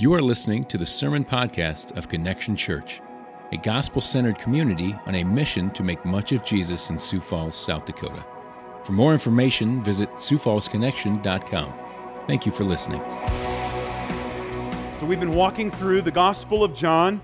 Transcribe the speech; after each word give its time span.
You 0.00 0.14
are 0.14 0.22
listening 0.22 0.62
to 0.62 0.78
the 0.78 0.86
Sermon 0.86 1.24
Podcast 1.24 1.96
of 1.96 2.08
Connection 2.08 2.54
Church, 2.54 3.00
a 3.50 3.56
gospel 3.56 4.00
centered 4.00 4.38
community 4.38 4.96
on 5.06 5.16
a 5.16 5.24
mission 5.24 5.70
to 5.70 5.82
make 5.82 6.04
much 6.04 6.30
of 6.30 6.44
Jesus 6.44 6.90
in 6.90 7.00
Sioux 7.00 7.18
Falls, 7.18 7.56
South 7.56 7.84
Dakota. 7.84 8.24
For 8.84 8.92
more 8.92 9.12
information, 9.12 9.82
visit 9.82 10.08
SiouxFallsConnection.com. 10.10 11.74
Thank 12.28 12.46
you 12.46 12.52
for 12.52 12.62
listening. 12.62 13.00
So, 15.00 15.06
we've 15.06 15.18
been 15.18 15.34
walking 15.34 15.68
through 15.68 16.02
the 16.02 16.12
Gospel 16.12 16.62
of 16.62 16.76
John, 16.76 17.20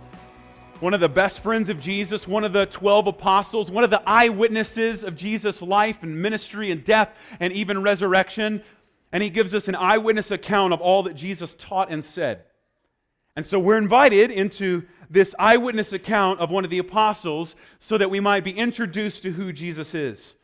one 0.80 0.94
of 0.94 1.00
the 1.00 1.08
best 1.08 1.44
friends 1.44 1.68
of 1.68 1.78
Jesus, 1.78 2.26
one 2.26 2.42
of 2.42 2.52
the 2.52 2.66
12 2.66 3.06
apostles, 3.06 3.70
one 3.70 3.84
of 3.84 3.90
the 3.90 4.02
eyewitnesses 4.04 5.04
of 5.04 5.14
Jesus' 5.14 5.62
life 5.62 6.02
and 6.02 6.20
ministry 6.20 6.72
and 6.72 6.82
death 6.82 7.12
and 7.38 7.52
even 7.52 7.82
resurrection. 7.82 8.64
And 9.12 9.22
he 9.22 9.30
gives 9.30 9.54
us 9.54 9.68
an 9.68 9.76
eyewitness 9.76 10.32
account 10.32 10.72
of 10.72 10.80
all 10.80 11.04
that 11.04 11.14
Jesus 11.14 11.54
taught 11.56 11.88
and 11.88 12.04
said. 12.04 12.42
And 13.36 13.44
so 13.44 13.58
we're 13.58 13.78
invited 13.78 14.30
into 14.30 14.84
this 15.10 15.34
eyewitness 15.38 15.92
account 15.92 16.40
of 16.40 16.50
one 16.50 16.64
of 16.64 16.70
the 16.70 16.78
apostles 16.78 17.56
so 17.80 17.98
that 17.98 18.10
we 18.10 18.20
might 18.20 18.44
be 18.44 18.52
introduced 18.52 19.22
to 19.22 19.32
who 19.32 19.52
Jesus 19.52 19.94
is. 19.94 20.36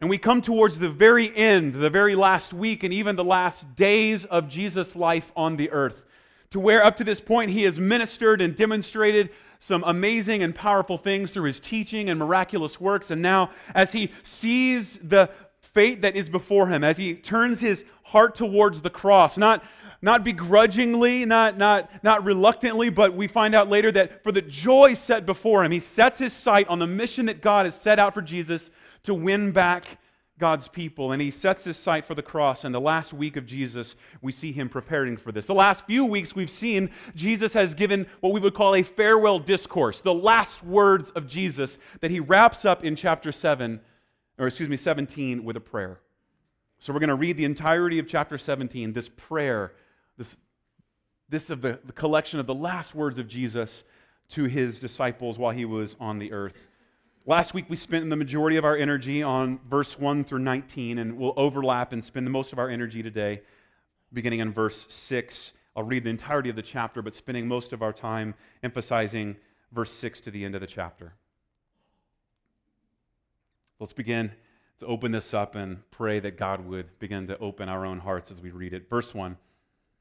And 0.00 0.08
we 0.08 0.18
come 0.18 0.42
towards 0.42 0.78
the 0.78 0.88
very 0.88 1.34
end, 1.36 1.74
the 1.74 1.90
very 1.90 2.14
last 2.14 2.52
week, 2.52 2.84
and 2.84 2.92
even 2.92 3.16
the 3.16 3.24
last 3.24 3.74
days 3.74 4.24
of 4.24 4.48
Jesus' 4.48 4.94
life 4.94 5.32
on 5.36 5.56
the 5.56 5.70
earth, 5.70 6.04
to 6.50 6.60
where 6.60 6.84
up 6.84 6.96
to 6.96 7.04
this 7.04 7.20
point 7.20 7.50
he 7.50 7.64
has 7.64 7.80
ministered 7.80 8.40
and 8.40 8.54
demonstrated 8.54 9.30
some 9.58 9.82
amazing 9.86 10.42
and 10.42 10.54
powerful 10.54 10.98
things 10.98 11.32
through 11.32 11.44
his 11.44 11.58
teaching 11.58 12.08
and 12.08 12.18
miraculous 12.18 12.80
works. 12.80 13.10
And 13.10 13.20
now, 13.20 13.50
as 13.74 13.90
he 13.90 14.12
sees 14.22 14.98
the 14.98 15.30
fate 15.60 16.02
that 16.02 16.16
is 16.16 16.28
before 16.28 16.68
him, 16.68 16.84
as 16.84 16.96
he 16.96 17.14
turns 17.14 17.60
his 17.60 17.84
heart 18.04 18.34
towards 18.36 18.80
the 18.80 18.90
cross, 18.90 19.36
not 19.36 19.64
not 20.00 20.24
begrudgingly, 20.24 21.24
not, 21.24 21.58
not, 21.58 21.90
not 22.04 22.24
reluctantly, 22.24 22.88
but 22.88 23.14
we 23.14 23.26
find 23.26 23.54
out 23.54 23.68
later 23.68 23.90
that 23.92 24.22
for 24.22 24.30
the 24.30 24.42
joy 24.42 24.94
set 24.94 25.26
before 25.26 25.64
him, 25.64 25.72
he 25.72 25.80
sets 25.80 26.18
his 26.18 26.32
sight 26.32 26.68
on 26.68 26.78
the 26.78 26.86
mission 26.86 27.26
that 27.26 27.40
God 27.40 27.66
has 27.66 27.78
set 27.78 27.98
out 27.98 28.14
for 28.14 28.22
Jesus 28.22 28.70
to 29.02 29.14
win 29.14 29.50
back 29.50 29.98
God's 30.38 30.68
people. 30.68 31.10
And 31.10 31.20
he 31.20 31.32
sets 31.32 31.64
his 31.64 31.76
sight 31.76 32.04
for 32.04 32.14
the 32.14 32.22
cross. 32.22 32.62
And 32.62 32.72
the 32.72 32.80
last 32.80 33.12
week 33.12 33.36
of 33.36 33.44
Jesus, 33.44 33.96
we 34.22 34.30
see 34.30 34.52
him 34.52 34.68
preparing 34.68 35.16
for 35.16 35.32
this. 35.32 35.46
The 35.46 35.54
last 35.54 35.84
few 35.86 36.04
weeks, 36.04 36.34
we've 36.34 36.50
seen 36.50 36.90
Jesus 37.16 37.52
has 37.54 37.74
given 37.74 38.06
what 38.20 38.32
we 38.32 38.40
would 38.40 38.54
call 38.54 38.76
a 38.76 38.84
farewell 38.84 39.40
discourse, 39.40 40.00
the 40.00 40.14
last 40.14 40.62
words 40.62 41.10
of 41.10 41.26
Jesus 41.26 41.78
that 42.00 42.12
he 42.12 42.20
wraps 42.20 42.64
up 42.64 42.84
in 42.84 42.94
chapter 42.94 43.32
7, 43.32 43.80
or 44.38 44.46
excuse 44.46 44.68
me, 44.68 44.76
17, 44.76 45.42
with 45.42 45.56
a 45.56 45.60
prayer. 45.60 45.98
So 46.78 46.92
we're 46.92 47.00
going 47.00 47.08
to 47.08 47.16
read 47.16 47.36
the 47.36 47.44
entirety 47.44 47.98
of 47.98 48.06
chapter 48.06 48.38
17, 48.38 48.92
this 48.92 49.08
prayer 49.08 49.72
this, 50.18 50.36
this 51.28 51.48
of 51.48 51.62
the, 51.62 51.78
the 51.84 51.92
collection 51.92 52.40
of 52.40 52.46
the 52.46 52.54
last 52.54 52.94
words 52.94 53.18
of 53.18 53.28
Jesus 53.28 53.84
to 54.30 54.44
his 54.44 54.80
disciples 54.80 55.38
while 55.38 55.52
he 55.52 55.64
was 55.64 55.96
on 55.98 56.18
the 56.18 56.32
earth. 56.32 56.52
Last 57.24 57.54
week, 57.54 57.66
we 57.68 57.76
spent 57.76 58.08
the 58.10 58.16
majority 58.16 58.56
of 58.56 58.64
our 58.64 58.76
energy 58.76 59.22
on 59.22 59.60
verse 59.68 59.98
1 59.98 60.24
through 60.24 60.40
19, 60.40 60.98
and 60.98 61.18
we'll 61.18 61.34
overlap 61.36 61.92
and 61.92 62.02
spend 62.02 62.26
the 62.26 62.30
most 62.30 62.52
of 62.52 62.58
our 62.58 62.68
energy 62.68 63.02
today, 63.02 63.42
beginning 64.12 64.40
in 64.40 64.52
verse 64.52 64.86
6. 64.92 65.52
I'll 65.76 65.82
read 65.82 66.04
the 66.04 66.10
entirety 66.10 66.50
of 66.50 66.56
the 66.56 66.62
chapter, 66.62 67.02
but 67.02 67.14
spending 67.14 67.46
most 67.46 67.72
of 67.72 67.82
our 67.82 67.92
time 67.92 68.34
emphasizing 68.62 69.36
verse 69.72 69.92
6 69.92 70.20
to 70.22 70.30
the 70.30 70.44
end 70.44 70.54
of 70.54 70.60
the 70.60 70.66
chapter. 70.66 71.14
Let's 73.78 73.92
begin 73.92 74.32
to 74.78 74.86
open 74.86 75.12
this 75.12 75.34
up 75.34 75.54
and 75.54 75.88
pray 75.90 76.20
that 76.20 76.36
God 76.36 76.66
would 76.66 76.98
begin 76.98 77.26
to 77.28 77.38
open 77.38 77.68
our 77.68 77.84
own 77.84 77.98
hearts 77.98 78.30
as 78.30 78.40
we 78.40 78.50
read 78.50 78.72
it. 78.72 78.88
Verse 78.88 79.14
1 79.14 79.36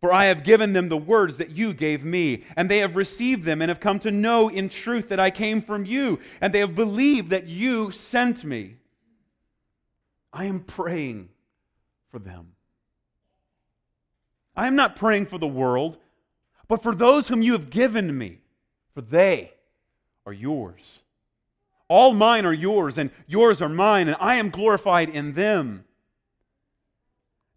For 0.00 0.12
I 0.12 0.26
have 0.26 0.44
given 0.44 0.72
them 0.72 0.88
the 0.88 0.96
words 0.96 1.38
that 1.38 1.50
you 1.50 1.74
gave 1.74 2.04
me, 2.04 2.44
and 2.56 2.70
they 2.70 2.78
have 2.78 2.94
received 2.94 3.44
them 3.44 3.60
and 3.60 3.68
have 3.68 3.80
come 3.80 3.98
to 4.00 4.12
know 4.12 4.48
in 4.48 4.68
truth 4.68 5.08
that 5.08 5.18
I 5.18 5.30
came 5.30 5.60
from 5.60 5.84
you, 5.84 6.20
and 6.40 6.52
they 6.52 6.60
have 6.60 6.76
believed 6.76 7.30
that 7.30 7.48
you 7.48 7.90
sent 7.90 8.44
me. 8.44 8.76
I 10.32 10.44
am 10.44 10.60
praying 10.60 11.30
for 12.10 12.20
them. 12.20 12.52
I 14.54 14.68
am 14.68 14.76
not 14.76 14.94
praying 14.94 15.26
for 15.26 15.38
the 15.38 15.48
world, 15.48 15.98
but 16.68 16.82
for 16.82 16.94
those 16.94 17.26
whom 17.26 17.42
you 17.42 17.52
have 17.52 17.70
given 17.70 18.16
me, 18.16 18.38
for 18.94 19.00
they 19.00 19.52
are 20.26 20.32
yours. 20.32 21.02
All 21.88 22.12
mine 22.12 22.44
are 22.44 22.52
yours, 22.52 22.98
and 22.98 23.10
yours 23.26 23.60
are 23.62 23.68
mine, 23.68 24.06
and 24.08 24.16
I 24.20 24.36
am 24.36 24.50
glorified 24.50 25.08
in 25.08 25.32
them. 25.32 25.84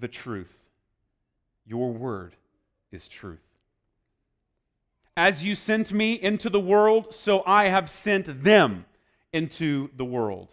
the 0.00 0.08
truth. 0.08 0.56
Your 1.66 1.92
word 1.92 2.34
is 2.90 3.08
truth. 3.08 3.40
As 5.16 5.44
you 5.44 5.54
sent 5.54 5.92
me 5.92 6.14
into 6.14 6.48
the 6.48 6.60
world, 6.60 7.14
so 7.14 7.42
I 7.46 7.68
have 7.68 7.90
sent 7.90 8.42
them 8.42 8.86
into 9.32 9.90
the 9.96 10.04
world. 10.04 10.48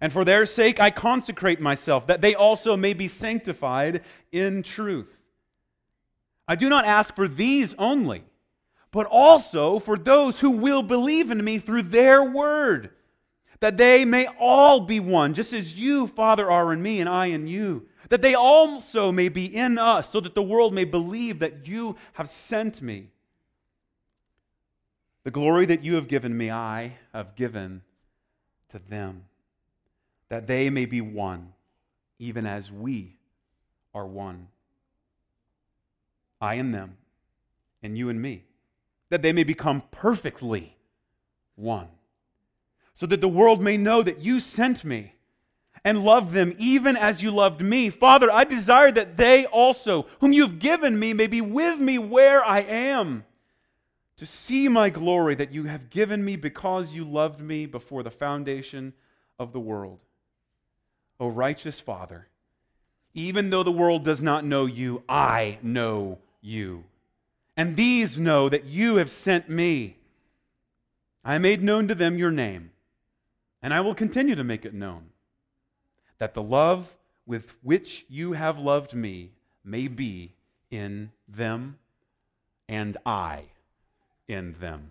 And 0.00 0.12
for 0.12 0.24
their 0.24 0.46
sake 0.46 0.80
I 0.80 0.90
consecrate 0.90 1.60
myself, 1.60 2.06
that 2.06 2.20
they 2.20 2.34
also 2.34 2.76
may 2.76 2.92
be 2.92 3.08
sanctified 3.08 4.02
in 4.32 4.62
truth. 4.62 5.16
I 6.48 6.56
do 6.56 6.68
not 6.68 6.84
ask 6.84 7.14
for 7.14 7.28
these 7.28 7.74
only, 7.78 8.24
but 8.90 9.06
also 9.06 9.78
for 9.78 9.96
those 9.96 10.40
who 10.40 10.50
will 10.50 10.82
believe 10.82 11.30
in 11.30 11.44
me 11.44 11.58
through 11.58 11.84
their 11.84 12.24
word, 12.24 12.90
that 13.60 13.76
they 13.76 14.04
may 14.04 14.26
all 14.40 14.80
be 14.80 14.98
one, 14.98 15.34
just 15.34 15.52
as 15.52 15.74
you, 15.74 16.08
Father, 16.08 16.50
are 16.50 16.72
in 16.72 16.82
me 16.82 16.98
and 17.00 17.08
I 17.08 17.26
in 17.26 17.46
you 17.46 17.86
that 18.10 18.22
they 18.22 18.34
also 18.34 19.10
may 19.10 19.28
be 19.28 19.44
in 19.44 19.78
us, 19.78 20.10
so 20.10 20.20
that 20.20 20.34
the 20.34 20.42
world 20.42 20.74
may 20.74 20.84
believe 20.84 21.38
that 21.38 21.66
you 21.66 21.96
have 22.14 22.28
sent 22.28 22.82
me. 22.82 23.08
The 25.24 25.30
glory 25.30 25.64
that 25.66 25.84
you 25.84 25.94
have 25.94 26.08
given 26.08 26.36
me, 26.36 26.50
I 26.50 26.96
have 27.14 27.36
given 27.36 27.82
to 28.70 28.78
them, 28.78 29.24
that 30.28 30.46
they 30.46 30.70
may 30.70 30.86
be 30.86 31.00
one, 31.00 31.52
even 32.18 32.46
as 32.46 32.70
we 32.70 33.16
are 33.94 34.06
one. 34.06 34.48
I 36.40 36.54
and 36.54 36.74
them, 36.74 36.96
and 37.82 37.96
you 37.96 38.08
and 38.08 38.20
me, 38.20 38.44
that 39.10 39.22
they 39.22 39.32
may 39.32 39.44
become 39.44 39.82
perfectly 39.92 40.76
one, 41.54 41.88
so 42.92 43.06
that 43.06 43.20
the 43.20 43.28
world 43.28 43.62
may 43.62 43.76
know 43.76 44.02
that 44.02 44.20
you 44.20 44.40
sent 44.40 44.84
me 44.84 45.14
and 45.84 46.04
loved 46.04 46.32
them 46.32 46.54
even 46.58 46.96
as 46.96 47.22
you 47.22 47.30
loved 47.30 47.60
me. 47.60 47.90
Father, 47.90 48.30
I 48.30 48.44
desire 48.44 48.90
that 48.92 49.16
they 49.16 49.46
also, 49.46 50.06
whom 50.20 50.32
you 50.32 50.42
have 50.42 50.58
given 50.58 50.98
me, 50.98 51.12
may 51.12 51.26
be 51.26 51.40
with 51.40 51.78
me 51.78 51.98
where 51.98 52.44
I 52.44 52.60
am, 52.60 53.24
to 54.16 54.26
see 54.26 54.68
my 54.68 54.90
glory 54.90 55.34
that 55.36 55.52
you 55.52 55.64
have 55.64 55.88
given 55.88 56.22
me 56.24 56.36
because 56.36 56.92
you 56.92 57.04
loved 57.04 57.40
me 57.40 57.64
before 57.64 58.02
the 58.02 58.10
foundation 58.10 58.92
of 59.38 59.52
the 59.52 59.60
world. 59.60 59.98
O 61.18 61.28
righteous 61.28 61.80
Father, 61.80 62.28
even 63.14 63.50
though 63.50 63.62
the 63.62 63.72
world 63.72 64.04
does 64.04 64.22
not 64.22 64.44
know 64.44 64.66
you, 64.66 65.02
I 65.08 65.58
know 65.62 66.18
you. 66.42 66.84
And 67.56 67.76
these 67.76 68.18
know 68.18 68.48
that 68.48 68.64
you 68.64 68.96
have 68.96 69.10
sent 69.10 69.48
me. 69.48 69.96
I 71.24 71.38
made 71.38 71.62
known 71.62 71.88
to 71.88 71.94
them 71.94 72.18
your 72.18 72.30
name, 72.30 72.70
and 73.62 73.74
I 73.74 73.80
will 73.80 73.94
continue 73.94 74.34
to 74.34 74.44
make 74.44 74.64
it 74.64 74.72
known 74.72 75.10
that 76.20 76.34
the 76.34 76.42
love 76.42 76.94
with 77.26 77.52
which 77.62 78.04
you 78.08 78.32
have 78.32 78.58
loved 78.58 78.94
me 78.94 79.32
may 79.64 79.88
be 79.88 80.32
in 80.70 81.10
them 81.26 81.78
and 82.68 82.96
I 83.04 83.44
in 84.28 84.54
them. 84.60 84.90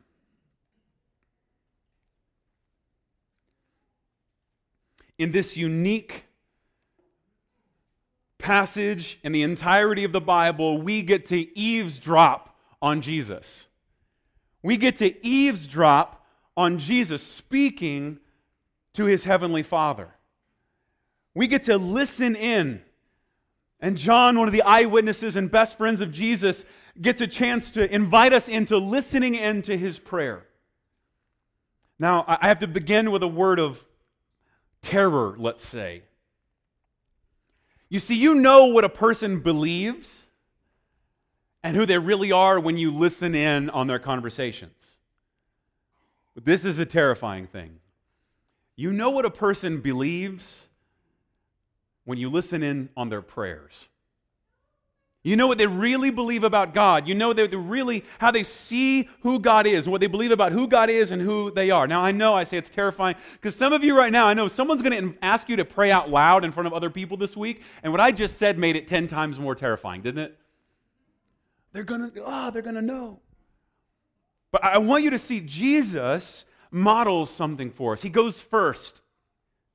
In 5.17 5.31
this 5.31 5.55
unique 5.55 6.25
passage 8.37 9.19
in 9.21 9.31
the 9.31 9.43
entirety 9.43 10.03
of 10.03 10.11
the 10.11 10.21
Bible, 10.21 10.81
we 10.81 11.01
get 11.03 11.27
to 11.27 11.57
eavesdrop 11.57 12.55
on 12.81 13.01
Jesus. 13.01 13.67
We 14.63 14.77
get 14.77 14.97
to 14.97 15.25
eavesdrop 15.25 16.25
on 16.57 16.79
Jesus 16.79 17.21
speaking 17.21 18.19
to 18.93 19.05
his 19.05 19.25
heavenly 19.25 19.63
Father. 19.63 20.09
We 21.39 21.47
get 21.47 21.63
to 21.63 21.77
listen 21.77 22.35
in. 22.35 22.81
And 23.79 23.95
John, 23.97 24.37
one 24.37 24.49
of 24.49 24.51
the 24.51 24.63
eyewitnesses 24.63 25.37
and 25.37 25.49
best 25.49 25.77
friends 25.77 26.01
of 26.01 26.11
Jesus, 26.11 26.65
gets 27.01 27.21
a 27.21 27.27
chance 27.27 27.71
to 27.71 27.95
invite 27.95 28.33
us 28.33 28.49
into 28.49 28.77
listening 28.77 29.35
into 29.35 29.77
his 29.77 29.99
prayer. 29.99 30.45
Now, 31.97 32.25
I 32.27 32.49
have 32.49 32.59
to 32.59 32.67
begin 32.67 33.09
with 33.09 33.23
a 33.23 33.27
word 33.29 33.57
of 33.57 33.85
terror, 34.81 35.37
let's 35.39 35.65
say. 35.65 36.01
You 37.87 37.99
see, 37.99 38.15
you 38.15 38.35
know 38.35 38.65
what 38.65 38.83
a 38.83 38.89
person 38.89 39.39
believes 39.39 40.27
and 41.63 41.73
who 41.73 41.85
they 41.85 41.99
really 41.99 42.33
are 42.33 42.59
when 42.59 42.77
you 42.77 42.91
listen 42.91 43.33
in 43.33 43.69
on 43.69 43.87
their 43.87 43.99
conversations. 43.99 44.97
But 46.35 46.43
this 46.43 46.65
is 46.65 46.79
a 46.79 46.85
terrifying 46.85 47.47
thing. 47.47 47.79
You 48.75 48.91
know 48.91 49.11
what 49.11 49.23
a 49.23 49.31
person 49.31 49.79
believes 49.79 50.65
when 52.09 52.17
you 52.17 52.27
listen 52.27 52.63
in 52.63 52.89
on 52.97 53.09
their 53.09 53.21
prayers. 53.21 53.87
You 55.21 55.35
know 55.35 55.45
what 55.45 55.59
they 55.59 55.67
really 55.67 56.09
believe 56.09 56.43
about 56.43 56.73
God. 56.73 57.07
You 57.07 57.13
know 57.13 57.33
they 57.33 57.45
really 57.45 58.03
how 58.17 58.31
they 58.31 58.41
see 58.41 59.07
who 59.21 59.39
God 59.39 59.67
is 59.67 59.85
and 59.85 59.91
what 59.91 60.01
they 60.01 60.07
believe 60.07 60.31
about 60.31 60.51
who 60.51 60.67
God 60.67 60.89
is 60.89 61.11
and 61.11 61.21
who 61.21 61.51
they 61.51 61.69
are. 61.69 61.85
Now 61.85 62.01
I 62.01 62.11
know 62.11 62.33
I 62.33 62.45
say 62.45 62.57
it's 62.57 62.71
terrifying 62.71 63.15
because 63.33 63.55
some 63.55 63.73
of 63.73 63.83
you 63.83 63.95
right 63.95 64.11
now 64.11 64.25
I 64.25 64.33
know 64.33 64.47
someone's 64.47 64.81
going 64.81 65.13
to 65.13 65.23
ask 65.23 65.49
you 65.49 65.55
to 65.57 65.65
pray 65.65 65.91
out 65.91 66.09
loud 66.09 66.43
in 66.43 66.51
front 66.51 66.65
of 66.65 66.73
other 66.73 66.89
people 66.89 67.15
this 67.15 67.37
week, 67.37 67.61
and 67.83 67.93
what 67.93 68.01
I 68.01 68.09
just 68.09 68.39
said 68.39 68.57
made 68.57 68.75
it 68.75 68.87
ten 68.87 69.05
times 69.05 69.37
more 69.37 69.53
terrifying, 69.53 70.01
didn't 70.01 70.23
it? 70.23 70.39
They're 71.73 71.83
gonna 71.83 72.11
oh 72.25 72.49
they're 72.49 72.63
gonna 72.63 72.81
know. 72.81 73.19
But 74.51 74.63
I 74.63 74.79
want 74.79 75.03
you 75.03 75.11
to 75.11 75.19
see 75.19 75.41
Jesus 75.41 76.45
models 76.71 77.29
something 77.29 77.69
for 77.69 77.93
us. 77.93 78.01
He 78.01 78.09
goes 78.09 78.41
first 78.41 79.01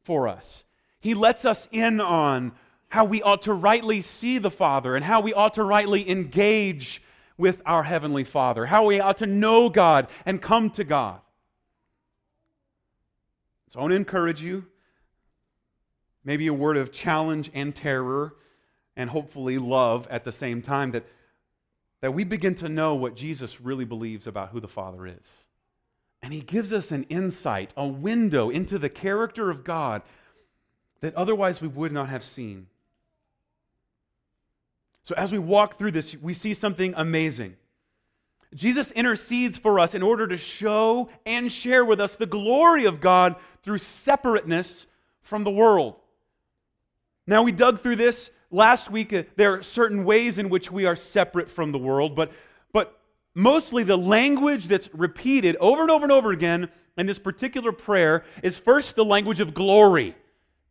for 0.03 0.27
us. 0.27 0.65
He 1.05 1.13
lets 1.13 1.45
us 1.45 1.69
in 1.71 2.01
on 2.01 2.53
how 2.89 3.05
we 3.05 3.21
ought 3.21 3.43
to 3.43 3.53
rightly 3.53 4.01
see 4.01 4.39
the 4.39 4.51
Father 4.51 4.97
and 4.97 5.05
how 5.05 5.21
we 5.21 5.35
ought 5.35 5.53
to 5.57 5.63
rightly 5.63 6.09
engage 6.09 7.03
with 7.37 7.61
our 7.67 7.83
Heavenly 7.83 8.25
Father, 8.25 8.65
how 8.65 8.87
we 8.87 9.01
ought 9.01 9.19
to 9.19 9.27
know 9.27 9.69
God 9.69 10.09
and 10.25 10.41
come 10.41 10.71
to 10.71 10.83
God. 10.83 11.21
So 13.69 13.81
I 13.81 13.83
want 13.83 13.93
to 13.93 13.97
encourage 13.97 14.43
you, 14.43 14.65
maybe 16.25 16.47
a 16.47 16.55
word 16.55 16.79
of 16.79 16.91
challenge 16.91 17.51
and 17.53 17.77
terror, 17.77 18.35
and 18.97 19.11
hopefully 19.11 19.59
love 19.59 20.09
at 20.09 20.25
the 20.25 20.33
same 20.33 20.63
time, 20.63 20.93
that, 20.93 21.05
that 22.01 22.15
we 22.15 22.25
begin 22.25 22.55
to 22.55 22.69
know 22.71 22.95
what 22.95 23.15
Jesus 23.15 23.61
really 23.61 23.85
believes 23.85 24.27
about 24.27 24.53
who 24.53 24.61
the 24.61 24.69
Father 24.69 25.07
is. 25.07 25.45
And 26.23 26.33
he 26.33 26.41
gives 26.41 26.73
us 26.73 26.91
an 26.91 27.03
insight, 27.11 27.75
a 27.77 27.87
window 27.87 28.49
into 28.49 28.79
the 28.79 28.89
character 28.89 29.51
of 29.51 29.65
God 29.65 30.01
that 31.05 31.15
otherwise 31.17 31.61
we 31.61 31.69
would 31.69 31.93
not 31.93 32.09
have 32.09 32.25
seen. 32.25 32.67
So, 35.03 35.15
as 35.19 35.31
we 35.31 35.39
walk 35.39 35.77
through 35.77 35.91
this, 35.91 36.17
we 36.17 36.33
see 36.33 36.55
something 36.55 36.95
amazing. 36.97 37.57
Jesus 38.55 38.91
intercedes 38.93 39.59
for 39.59 39.79
us 39.79 39.95
in 39.95 40.03
order 40.03 40.27
to 40.27 40.39
show 40.39 41.11
and 41.27 41.53
share 41.53 41.85
with 41.85 42.01
us 42.01 42.17
the 42.17 42.25
glory 42.25 42.87
of 42.87 43.03
God 43.03 43.37
through 43.63 43.79
separateness 43.79 44.87
from 45.21 45.45
the 45.45 45.51
world. 45.51 45.97
Now, 47.27 47.43
we 47.43 47.53
dug 47.53 47.81
through 47.81 47.97
this 47.97 48.31
last 48.51 48.91
week. 48.91 49.13
Uh, 49.13 49.25
there 49.37 49.53
are 49.53 49.63
certain 49.63 50.07
ways 50.07 50.39
in 50.39 50.49
which 50.49 50.71
we 50.71 50.87
are 50.87 50.97
separate 50.97 51.51
from 51.51 51.71
the 51.71 51.79
world, 51.79 52.17
but, 52.17 52.33
but 52.73 52.99
mostly 53.35 53.83
the 53.83 53.99
language 53.99 54.69
that's 54.69 54.89
repeated 54.95 55.57
over 55.57 55.83
and 55.83 55.91
over 55.91 56.05
and 56.05 56.13
over 56.13 56.33
again 56.33 56.71
in 56.97 57.05
this 57.05 57.19
particular 57.19 57.73
prayer 57.73 58.25
is 58.43 58.59
first 58.59 58.97
the 58.97 59.05
language 59.05 59.41
of 59.41 59.53
glory 59.53 60.17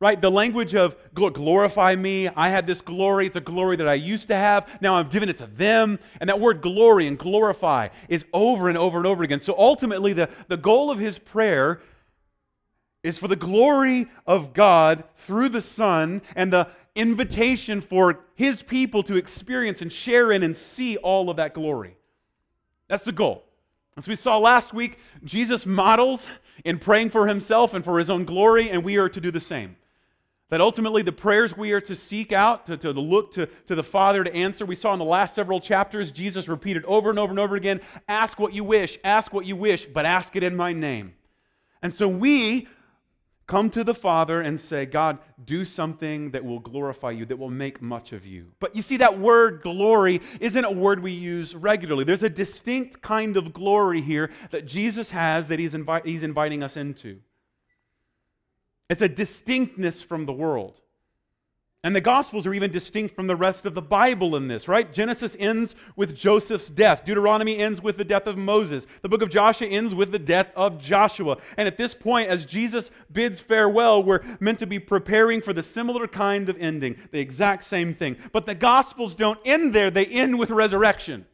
right? 0.04 0.20
The 0.20 0.30
language 0.30 0.76
of 0.76 0.98
glorify 1.14 1.96
me. 1.96 2.28
I 2.28 2.50
had 2.50 2.68
this 2.68 2.82
glory. 2.82 3.26
It's 3.26 3.38
a 3.38 3.42
glory 3.42 3.78
that 3.78 3.88
I 3.88 3.94
used 3.94 4.28
to 4.28 4.36
have. 4.36 4.68
Now 4.82 4.96
I'm 4.96 5.08
giving 5.08 5.30
it 5.30 5.38
to 5.38 5.48
them. 5.48 5.98
And 6.20 6.28
that 6.28 6.42
word 6.42 6.62
glory 6.62 7.08
and 7.08 7.18
glorify 7.18 7.88
is 8.10 8.26
over 8.34 8.68
and 8.68 8.78
over 8.78 8.98
and 8.98 9.08
over 9.08 9.24
again. 9.24 9.40
So 9.40 9.56
ultimately, 9.58 10.12
the, 10.12 10.30
the 10.50 10.58
goal 10.58 10.92
of 10.92 11.00
his 11.00 11.20
prayer 11.20 11.80
is 13.02 13.18
for 13.18 13.30
the 13.30 13.38
glory 13.38 14.12
of 14.28 14.54
God 14.54 15.06
through 15.26 15.48
the 15.48 15.62
Son 15.62 16.22
and 16.36 16.52
the 16.52 16.68
invitation 16.96 17.80
for 17.80 18.20
his 18.36 18.62
people 18.62 19.04
to 19.04 19.16
experience 19.16 19.82
and 19.82 19.92
share 19.92 20.34
in 20.34 20.44
and 20.44 20.54
see 20.54 20.98
all 20.98 21.30
of 21.30 21.38
that 21.38 21.54
glory. 21.54 21.96
That's 22.90 23.06
the 23.06 23.14
goal. 23.14 23.46
As 23.96 24.10
we 24.10 24.16
saw 24.16 24.38
last 24.38 24.74
week, 24.74 25.00
Jesus 25.24 25.66
models 25.66 26.28
in 26.66 26.78
praying 26.78 27.12
for 27.12 27.26
himself 27.26 27.74
and 27.74 27.86
for 27.86 28.00
his 28.00 28.10
own 28.10 28.26
glory, 28.26 28.70
and 28.70 28.84
we 28.84 28.98
are 28.98 29.08
to 29.08 29.22
do 29.22 29.32
the 29.32 29.40
same. 29.40 29.78
That 30.54 30.62
ultimately 30.62 31.02
the 31.02 31.12
prayers 31.12 31.58
we 31.58 31.72
are 31.72 31.82
to 31.82 31.96
seek 31.96 32.32
out, 32.32 32.68
to, 32.68 32.78
to 32.78 32.92
look 32.92 33.32
to, 33.32 33.48
to 33.48 33.74
the 33.74 33.82
Father 33.82 34.24
to 34.24 34.32
answer, 34.36 34.68
we 34.68 34.76
saw 34.76 34.94
in 34.94 35.00
the 35.00 35.04
last 35.04 35.34
several 35.34 35.60
chapters, 35.60 36.12
Jesus 36.12 36.48
repeated 36.48 36.86
over 36.86 37.10
and 37.10 37.18
over 37.18 37.32
and 37.32 37.40
over 37.40 37.56
again 37.56 37.82
ask 38.08 38.38
what 38.38 38.54
you 38.54 38.64
wish, 38.64 39.00
ask 39.04 39.34
what 39.34 39.48
you 39.48 39.56
wish, 39.56 39.86
but 39.86 40.06
ask 40.06 40.36
it 40.36 40.44
in 40.44 40.56
my 40.56 40.72
name. 40.72 41.16
And 41.82 41.92
so 41.92 42.08
we 42.08 42.68
come 43.48 43.72
to 43.72 43.84
the 43.84 43.96
Father 43.96 44.42
and 44.42 44.60
say, 44.60 44.86
God, 44.86 45.18
do 45.44 45.66
something 45.66 46.30
that 46.30 46.46
will 46.46 46.60
glorify 46.60 47.10
you, 47.10 47.26
that 47.26 47.40
will 47.40 47.50
make 47.50 47.82
much 47.82 48.14
of 48.14 48.24
you. 48.24 48.52
But 48.60 48.76
you 48.76 48.84
see, 48.84 48.98
that 48.98 49.18
word 49.18 49.64
glory 49.64 50.22
isn't 50.40 50.66
a 50.66 50.72
word 50.72 51.02
we 51.02 51.14
use 51.14 51.56
regularly. 51.56 52.04
There's 52.04 52.22
a 52.22 52.30
distinct 52.30 53.02
kind 53.02 53.38
of 53.38 53.54
glory 53.54 54.02
here 54.02 54.30
that 54.52 54.68
Jesus 54.68 55.10
has 55.10 55.48
that 55.48 55.58
he's, 55.58 55.76
he's 56.06 56.22
inviting 56.22 56.62
us 56.62 56.78
into. 56.78 57.22
It's 58.90 59.02
a 59.02 59.10
distinctness 59.10 60.02
from 60.02 60.26
the 60.26 60.34
world. 60.34 60.80
And 61.86 61.94
the 61.94 62.02
Gospels 62.02 62.48
are 62.48 62.54
even 62.54 62.72
distinct 62.72 63.14
from 63.14 63.28
the 63.28 63.36
rest 63.36 63.66
of 63.66 63.74
the 63.74 63.82
Bible 63.82 64.38
in 64.38 64.48
this, 64.48 64.70
right? 64.70 64.92
Genesis 64.94 65.36
ends 65.38 65.76
with 65.98 66.16
Joseph's 66.16 66.70
death. 66.70 67.04
Deuteronomy 67.04 67.58
ends 67.58 67.82
with 67.82 67.98
the 67.98 68.06
death 68.06 68.26
of 68.26 68.38
Moses. 68.38 68.88
The 69.02 69.10
book 69.10 69.22
of 69.22 69.30
Joshua 69.30 69.68
ends 69.68 69.94
with 69.94 70.14
the 70.14 70.20
death 70.20 70.50
of 70.56 70.80
Joshua. 70.80 71.38
And 71.58 71.68
at 71.68 71.78
this 71.78 71.94
point, 71.94 72.30
as 72.30 72.46
Jesus 72.46 72.90
bids 73.12 73.42
farewell, 73.42 74.02
we're 74.02 74.24
meant 74.40 74.60
to 74.60 74.66
be 74.66 74.80
preparing 74.80 75.42
for 75.42 75.52
the 75.52 75.62
similar 75.62 76.08
kind 76.08 76.50
of 76.50 76.58
ending, 76.58 76.96
the 77.12 77.20
exact 77.20 77.66
same 77.66 77.94
thing. 77.94 78.16
But 78.32 78.46
the 78.46 78.56
Gospels 78.56 79.14
don't 79.14 79.40
end 79.44 79.74
there, 79.74 79.92
they 79.92 80.06
end 80.06 80.40
with 80.40 80.52
resurrection. 80.52 81.26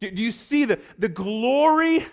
Do 0.00 0.08
you 0.08 0.32
see 0.32 0.64
the, 0.64 0.80
the 0.98 1.08
glory 1.08 2.06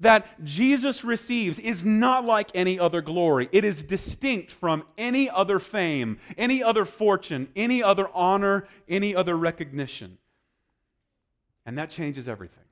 that 0.00 0.44
Jesus 0.44 1.04
receives 1.04 1.58
is 1.58 1.84
not 1.86 2.24
like 2.24 2.50
any 2.54 2.78
other 2.78 3.00
glory. 3.00 3.48
It 3.52 3.64
is 3.64 3.82
distinct 3.82 4.50
from 4.50 4.84
any 4.98 5.30
other 5.30 5.58
fame, 5.58 6.18
any 6.36 6.62
other 6.62 6.84
fortune, 6.84 7.48
any 7.54 7.82
other 7.82 8.08
honor, 8.14 8.66
any 8.88 9.14
other 9.14 9.36
recognition. 9.36 10.18
And 11.66 11.78
that 11.78 11.90
changes 11.90 12.28
everything. 12.28 12.64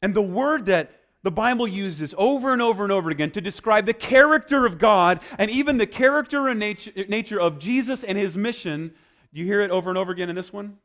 And 0.00 0.14
the 0.14 0.22
word 0.22 0.66
that 0.66 1.00
the 1.22 1.30
Bible 1.30 1.66
uses 1.66 2.14
over 2.18 2.52
and 2.52 2.60
over 2.60 2.82
and 2.82 2.92
over 2.92 3.10
again 3.10 3.30
to 3.30 3.40
describe 3.40 3.86
the 3.86 3.94
character 3.94 4.66
of 4.66 4.78
God 4.78 5.20
and 5.38 5.50
even 5.50 5.78
the 5.78 5.86
character 5.86 6.48
and 6.48 6.60
nature, 6.60 7.40
of 7.40 7.58
Jesus 7.58 8.04
and 8.04 8.18
his 8.18 8.36
mission. 8.36 8.92
You 9.32 9.46
hear 9.46 9.62
it 9.62 9.70
over 9.70 9.88
and 9.88 9.98
over 9.98 10.12
again 10.12 10.28
in 10.28 10.36
this 10.36 10.52
one? 10.52 10.76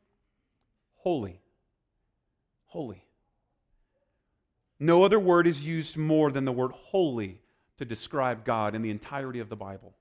Holy. 0.96 1.40
Holy. 2.64 3.04
No 4.80 5.04
other 5.04 5.20
word 5.20 5.46
is 5.46 5.64
used 5.64 5.96
more 5.96 6.32
than 6.32 6.46
the 6.46 6.52
word 6.52 6.72
holy 6.72 7.38
to 7.76 7.84
describe 7.84 8.44
God 8.44 8.74
in 8.74 8.82
the 8.82 8.90
entirety 8.90 9.40
of 9.40 9.50
the 9.50 9.56
Bible. 9.56 9.94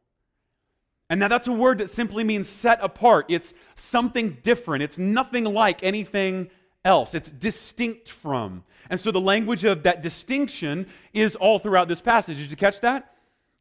And 1.10 1.20
now 1.20 1.28
that's 1.28 1.48
a 1.48 1.54
word 1.54 1.80
that 1.80 1.90
simply 1.90 2.24
means 2.24 2.48
set 2.48 2.80
apart. 2.82 3.26
It's 3.30 3.54
something 3.76 4.38
different. 4.42 4.84
It's 4.84 4.98
nothing 4.98 5.44
like 5.44 5.84
anything 5.84 6.50
else. 6.86 7.14
It's 7.14 7.30
distinct 7.30 8.10
from. 8.10 8.64
And 8.90 9.00
so 9.00 9.12
the 9.12 9.20
language 9.20 9.66
of 9.66 9.84
that 9.84 10.02
distinction 10.02 10.88
is 11.14 11.36
all 11.36 11.60
throughout 11.60 11.88
this 11.88 12.02
passage. 12.02 12.38
Did 12.38 12.50
you 12.50 12.58
catch 12.58 12.80
that? 12.82 13.16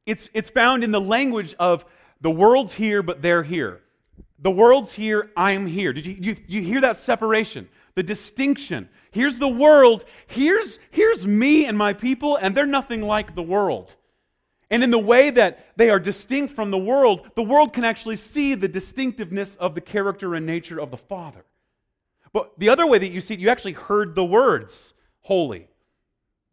It's, 0.06 0.30
it's 0.34 0.50
found 0.50 0.84
in 0.84 0.90
the 0.90 1.00
language 1.00 1.54
of 1.58 1.84
the 2.20 2.30
world's 2.30 2.74
here, 2.74 3.02
but 3.02 3.22
they're 3.22 3.42
here. 3.42 3.80
The 4.40 4.50
world's 4.50 4.92
here, 4.92 5.30
I'm 5.36 5.66
here. 5.66 5.92
Did 5.92 6.06
you, 6.06 6.16
you, 6.20 6.36
you 6.46 6.62
hear 6.62 6.80
that 6.82 6.96
separation? 6.96 7.68
The 7.98 8.04
distinction. 8.04 8.88
Here's 9.10 9.40
the 9.40 9.48
world, 9.48 10.04
here's, 10.28 10.78
here's 10.92 11.26
me 11.26 11.66
and 11.66 11.76
my 11.76 11.92
people, 11.92 12.36
and 12.36 12.56
they're 12.56 12.64
nothing 12.64 13.02
like 13.02 13.34
the 13.34 13.42
world. 13.42 13.96
And 14.70 14.84
in 14.84 14.92
the 14.92 15.00
way 15.00 15.30
that 15.30 15.66
they 15.74 15.90
are 15.90 15.98
distinct 15.98 16.54
from 16.54 16.70
the 16.70 16.78
world, 16.78 17.28
the 17.34 17.42
world 17.42 17.72
can 17.72 17.82
actually 17.82 18.14
see 18.14 18.54
the 18.54 18.68
distinctiveness 18.68 19.56
of 19.56 19.74
the 19.74 19.80
character 19.80 20.36
and 20.36 20.46
nature 20.46 20.78
of 20.78 20.92
the 20.92 20.96
Father. 20.96 21.44
But 22.32 22.56
the 22.56 22.68
other 22.68 22.86
way 22.86 22.98
that 22.98 23.10
you 23.10 23.20
see 23.20 23.34
it, 23.34 23.40
you 23.40 23.48
actually 23.48 23.72
heard 23.72 24.14
the 24.14 24.24
words 24.24 24.94
holy. 25.22 25.66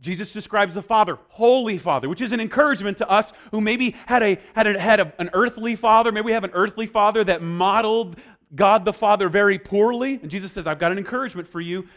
Jesus 0.01 0.33
describes 0.33 0.73
the 0.73 0.81
Father, 0.81 1.17
Holy 1.29 1.77
Father, 1.77 2.09
which 2.09 2.21
is 2.21 2.31
an 2.31 2.39
encouragement 2.39 2.97
to 2.97 3.09
us 3.09 3.33
who 3.51 3.61
maybe 3.61 3.95
had, 4.07 4.23
a, 4.23 4.39
had, 4.55 4.67
a, 4.67 4.79
had 4.79 4.99
a, 4.99 5.13
an 5.19 5.29
earthly 5.33 5.75
father. 5.75 6.11
Maybe 6.11 6.25
we 6.25 6.31
have 6.33 6.43
an 6.43 6.51
earthly 6.53 6.85
father 6.85 7.23
that 7.23 7.41
modeled 7.41 8.17
God 8.53 8.85
the 8.85 8.93
Father 8.93 9.29
very 9.29 9.57
poorly. 9.57 10.19
And 10.21 10.29
Jesus 10.29 10.51
says, 10.51 10.67
I've 10.67 10.79
got 10.79 10.91
an 10.91 10.97
encouragement 10.97 11.47
for 11.47 11.61
you. 11.61 11.87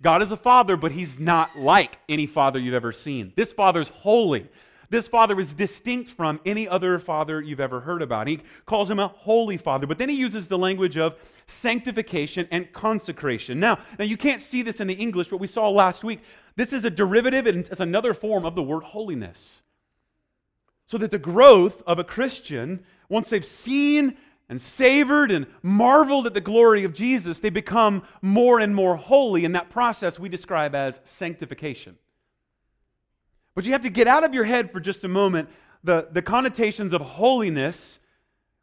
God 0.00 0.22
is 0.22 0.30
a 0.30 0.36
father, 0.36 0.76
but 0.76 0.92
he's 0.92 1.18
not 1.18 1.58
like 1.58 1.98
any 2.08 2.26
father 2.26 2.58
you've 2.58 2.74
ever 2.74 2.92
seen. 2.92 3.32
This 3.34 3.52
father's 3.52 3.88
holy. 3.88 4.48
This 4.90 5.06
father 5.06 5.38
is 5.38 5.52
distinct 5.52 6.10
from 6.10 6.40
any 6.46 6.66
other 6.66 6.98
father 6.98 7.42
you've 7.42 7.60
ever 7.60 7.80
heard 7.80 8.00
about. 8.00 8.26
He 8.26 8.40
calls 8.64 8.88
him 8.90 8.98
a 8.98 9.08
holy 9.08 9.58
father, 9.58 9.86
but 9.86 9.98
then 9.98 10.08
he 10.08 10.14
uses 10.14 10.46
the 10.46 10.56
language 10.56 10.96
of 10.96 11.16
sanctification 11.46 12.48
and 12.50 12.72
consecration. 12.72 13.60
Now, 13.60 13.80
now 13.98 14.06
you 14.06 14.16
can't 14.16 14.40
see 14.40 14.62
this 14.62 14.80
in 14.80 14.86
the 14.86 14.94
English, 14.94 15.28
but 15.28 15.40
we 15.40 15.46
saw 15.46 15.68
last 15.68 16.04
week. 16.04 16.20
This 16.56 16.72
is 16.72 16.86
a 16.86 16.90
derivative 16.90 17.46
and 17.46 17.66
it's 17.66 17.80
another 17.80 18.14
form 18.14 18.46
of 18.46 18.54
the 18.54 18.62
word 18.62 18.82
holiness. 18.82 19.62
So 20.86 20.96
that 20.98 21.10
the 21.10 21.18
growth 21.18 21.82
of 21.86 21.98
a 21.98 22.04
Christian, 22.04 22.82
once 23.10 23.28
they've 23.28 23.44
seen 23.44 24.16
and 24.48 24.60
savored 24.60 25.30
and 25.30 25.46
marveled 25.62 26.26
at 26.26 26.34
the 26.34 26.40
glory 26.40 26.84
of 26.84 26.94
Jesus, 26.94 27.38
they 27.38 27.50
become 27.50 28.02
more 28.22 28.60
and 28.60 28.74
more 28.74 28.96
holy. 28.96 29.44
In 29.44 29.52
that 29.52 29.68
process, 29.68 30.18
we 30.18 30.28
describe 30.28 30.74
as 30.74 31.00
sanctification. 31.04 31.98
But 33.54 33.66
you 33.66 33.72
have 33.72 33.82
to 33.82 33.90
get 33.90 34.06
out 34.06 34.24
of 34.24 34.32
your 34.32 34.44
head 34.44 34.72
for 34.72 34.80
just 34.80 35.04
a 35.04 35.08
moment 35.08 35.48
the, 35.84 36.08
the 36.10 36.22
connotations 36.22 36.92
of 36.92 37.00
holiness 37.00 37.98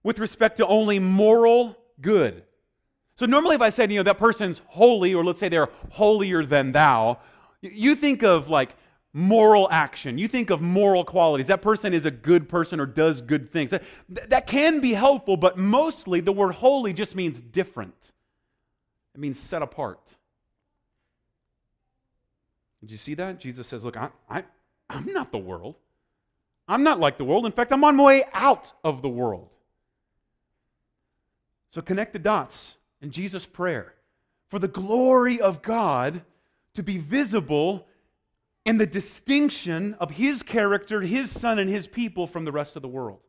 with 0.03 0.19
respect 0.19 0.57
to 0.57 0.67
only 0.67 0.99
moral 0.99 1.77
good. 2.01 2.43
So 3.15 3.25
normally 3.25 3.55
if 3.55 3.61
I 3.61 3.69
said, 3.69 3.91
you 3.91 3.99
know, 3.99 4.03
that 4.03 4.17
person's 4.17 4.61
holy, 4.67 5.13
or 5.13 5.23
let's 5.23 5.39
say 5.39 5.49
they're 5.49 5.69
holier 5.91 6.43
than 6.43 6.71
thou, 6.71 7.19
you 7.61 7.95
think 7.95 8.23
of 8.23 8.49
like 8.49 8.75
moral 9.15 9.69
action. 9.71 10.17
You 10.17 10.27
think 10.27 10.49
of 10.49 10.61
moral 10.61 11.05
qualities. 11.05 11.47
That 11.47 11.61
person 11.61 11.93
is 11.93 12.05
a 12.05 12.11
good 12.11 12.49
person 12.49 12.81
or 12.81 12.85
does 12.85 13.21
good 13.21 13.49
things. 13.49 13.69
That, 13.69 13.83
that 14.09 14.45
can 14.45 14.81
be 14.81 14.93
helpful, 14.93 15.37
but 15.37 15.57
mostly 15.57 16.19
the 16.19 16.33
word 16.33 16.55
holy 16.55 16.91
just 16.91 17.15
means 17.15 17.39
different. 17.39 18.11
It 19.13 19.21
means 19.21 19.39
set 19.39 19.61
apart. 19.61 20.15
Did 22.81 22.91
you 22.91 22.97
see 22.97 23.13
that? 23.13 23.39
Jesus 23.39 23.65
says, 23.67 23.85
Look, 23.85 23.95
I, 23.95 24.09
I, 24.29 24.43
I'm 24.89 25.05
not 25.05 25.31
the 25.31 25.37
world. 25.37 25.75
I'm 26.67 26.83
not 26.83 26.99
like 26.99 27.17
the 27.17 27.23
world. 27.23 27.45
In 27.45 27.53
fact, 27.53 27.71
I'm 27.71 27.85
on 27.85 27.95
my 27.95 28.03
way 28.03 28.25
out 28.33 28.73
of 28.83 29.01
the 29.01 29.07
world. 29.07 29.47
So 31.69 31.81
connect 31.81 32.11
the 32.11 32.19
dots 32.19 32.75
in 33.01 33.11
Jesus' 33.11 33.45
prayer 33.45 33.93
for 34.49 34.59
the 34.59 34.67
glory 34.67 35.39
of 35.39 35.61
God 35.61 36.21
to 36.73 36.83
be 36.83 36.97
visible 36.97 37.87
in 38.65 38.77
the 38.77 38.87
distinction 38.87 39.93
of 39.95 40.11
His 40.11 40.43
character, 40.43 41.01
His 41.01 41.31
Son, 41.31 41.59
and 41.59 41.69
His 41.69 41.87
people 41.87 42.27
from 42.27 42.45
the 42.45 42.51
rest 42.51 42.75
of 42.75 42.81
the 42.81 42.87
world. 42.87 43.19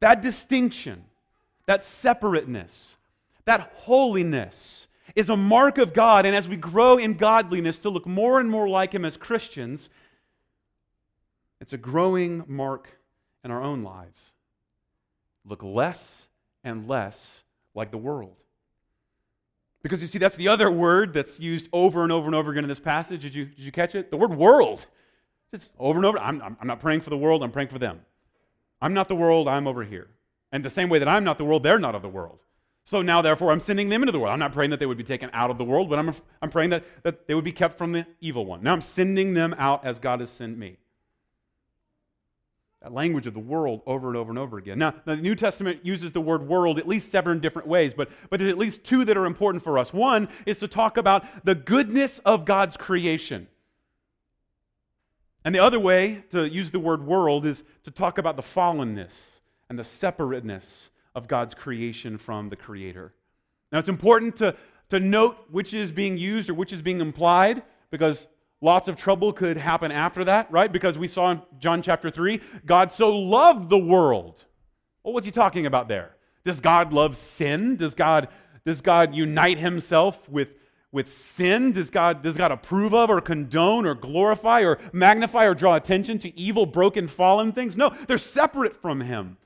That 0.00 0.22
distinction, 0.22 1.04
that 1.66 1.82
separateness, 1.82 2.98
that 3.46 3.72
holiness 3.74 4.86
is 5.16 5.30
a 5.30 5.36
mark 5.36 5.78
of 5.78 5.92
God. 5.92 6.26
And 6.26 6.36
as 6.36 6.48
we 6.48 6.56
grow 6.56 6.98
in 6.98 7.14
godliness 7.14 7.78
to 7.78 7.88
look 7.88 8.06
more 8.06 8.38
and 8.38 8.50
more 8.50 8.68
like 8.68 8.92
Him 8.94 9.04
as 9.04 9.16
Christians, 9.16 9.90
it's 11.60 11.72
a 11.72 11.78
growing 11.78 12.44
mark 12.46 12.90
in 13.42 13.50
our 13.50 13.62
own 13.62 13.82
lives. 13.82 14.32
Look 15.44 15.62
less 15.62 16.28
and 16.62 16.86
less 16.86 17.42
like 17.74 17.90
the 17.90 17.98
world. 17.98 18.36
Because 19.82 20.00
you 20.00 20.08
see, 20.08 20.18
that's 20.18 20.36
the 20.36 20.48
other 20.48 20.70
word 20.70 21.12
that's 21.12 21.38
used 21.38 21.68
over 21.72 22.02
and 22.02 22.10
over 22.10 22.26
and 22.26 22.34
over 22.34 22.50
again 22.50 22.64
in 22.64 22.68
this 22.68 22.80
passage. 22.80 23.22
Did 23.22 23.34
you, 23.34 23.44
did 23.44 23.60
you 23.60 23.72
catch 23.72 23.94
it? 23.94 24.10
The 24.10 24.16
word 24.16 24.34
world. 24.34 24.86
Just 25.52 25.70
over 25.78 25.98
and 25.98 26.04
over. 26.04 26.18
I'm, 26.18 26.42
I'm 26.60 26.66
not 26.66 26.80
praying 26.80 27.02
for 27.02 27.10
the 27.10 27.16
world, 27.16 27.42
I'm 27.42 27.52
praying 27.52 27.68
for 27.68 27.78
them. 27.78 28.00
I'm 28.80 28.94
not 28.94 29.08
the 29.08 29.16
world, 29.16 29.48
I'm 29.48 29.66
over 29.66 29.84
here. 29.84 30.08
And 30.52 30.64
the 30.64 30.70
same 30.70 30.88
way 30.88 30.98
that 30.98 31.08
I'm 31.08 31.24
not 31.24 31.38
the 31.38 31.44
world, 31.44 31.62
they're 31.62 31.78
not 31.78 31.94
of 31.94 32.02
the 32.02 32.08
world. 32.08 32.40
So 32.84 33.02
now, 33.02 33.20
therefore, 33.20 33.52
I'm 33.52 33.60
sending 33.60 33.90
them 33.90 34.02
into 34.02 34.12
the 34.12 34.18
world. 34.18 34.32
I'm 34.32 34.38
not 34.38 34.52
praying 34.52 34.70
that 34.70 34.80
they 34.80 34.86
would 34.86 34.96
be 34.96 35.04
taken 35.04 35.28
out 35.34 35.50
of 35.50 35.58
the 35.58 35.64
world, 35.64 35.90
but 35.90 35.98
I'm, 35.98 36.14
I'm 36.40 36.48
praying 36.48 36.70
that, 36.70 36.84
that 37.02 37.26
they 37.26 37.34
would 37.34 37.44
be 37.44 37.52
kept 37.52 37.76
from 37.76 37.92
the 37.92 38.06
evil 38.20 38.46
one. 38.46 38.62
Now 38.62 38.72
I'm 38.72 38.80
sending 38.80 39.34
them 39.34 39.54
out 39.58 39.84
as 39.84 39.98
God 39.98 40.20
has 40.20 40.30
sent 40.30 40.56
me. 40.56 40.78
Language 42.88 43.26
of 43.26 43.34
the 43.34 43.40
world 43.40 43.82
over 43.86 44.08
and 44.08 44.16
over 44.16 44.30
and 44.30 44.38
over 44.38 44.56
again. 44.56 44.78
Now, 44.78 44.94
the 45.04 45.16
New 45.16 45.34
Testament 45.34 45.80
uses 45.84 46.12
the 46.12 46.20
word 46.20 46.46
world 46.46 46.78
at 46.78 46.86
least 46.86 47.10
seven 47.10 47.40
different 47.40 47.66
ways, 47.66 47.92
but, 47.92 48.08
but 48.30 48.38
there's 48.38 48.52
at 48.52 48.58
least 48.58 48.84
two 48.84 49.04
that 49.04 49.16
are 49.16 49.26
important 49.26 49.64
for 49.64 49.78
us. 49.78 49.92
One 49.92 50.28
is 50.46 50.60
to 50.60 50.68
talk 50.68 50.96
about 50.96 51.44
the 51.44 51.56
goodness 51.56 52.20
of 52.20 52.44
God's 52.44 52.76
creation. 52.76 53.48
And 55.44 55.54
the 55.54 55.58
other 55.58 55.80
way 55.80 56.24
to 56.30 56.48
use 56.48 56.70
the 56.70 56.78
word 56.78 57.04
world 57.04 57.46
is 57.46 57.64
to 57.82 57.90
talk 57.90 58.16
about 58.16 58.36
the 58.36 58.42
fallenness 58.42 59.40
and 59.68 59.78
the 59.78 59.84
separateness 59.84 60.90
of 61.14 61.26
God's 61.26 61.54
creation 61.54 62.16
from 62.16 62.48
the 62.48 62.56
Creator. 62.56 63.12
Now, 63.72 63.80
it's 63.80 63.88
important 63.88 64.36
to, 64.36 64.56
to 64.90 65.00
note 65.00 65.36
which 65.50 65.74
is 65.74 65.90
being 65.90 66.16
used 66.16 66.48
or 66.48 66.54
which 66.54 66.72
is 66.72 66.80
being 66.80 67.00
implied 67.00 67.62
because 67.90 68.28
Lots 68.60 68.88
of 68.88 68.96
trouble 68.96 69.32
could 69.32 69.56
happen 69.56 69.92
after 69.92 70.24
that, 70.24 70.50
right? 70.50 70.72
Because 70.72 70.98
we 70.98 71.06
saw 71.06 71.30
in 71.30 71.42
John 71.58 71.80
chapter 71.80 72.10
3, 72.10 72.40
God 72.66 72.90
so 72.90 73.16
loved 73.16 73.70
the 73.70 73.78
world. 73.78 74.44
Well, 75.04 75.14
what's 75.14 75.26
he 75.26 75.32
talking 75.32 75.66
about 75.66 75.88
there? 75.88 76.16
Does 76.44 76.60
God 76.60 76.92
love 76.92 77.16
sin? 77.16 77.76
Does 77.76 77.94
God, 77.94 78.28
does 78.64 78.80
God 78.80 79.14
unite 79.14 79.58
himself 79.58 80.28
with, 80.28 80.48
with 80.90 81.08
sin? 81.08 81.70
Does 81.70 81.90
God, 81.90 82.20
does 82.22 82.36
God 82.36 82.50
approve 82.50 82.94
of 82.94 83.10
or 83.10 83.20
condone 83.20 83.86
or 83.86 83.94
glorify 83.94 84.62
or 84.62 84.78
magnify 84.92 85.44
or 85.44 85.54
draw 85.54 85.76
attention 85.76 86.18
to 86.20 86.36
evil, 86.38 86.66
broken, 86.66 87.06
fallen 87.06 87.52
things? 87.52 87.76
No, 87.76 87.94
they're 88.08 88.18
separate 88.18 88.80
from 88.82 89.02
him. 89.02 89.36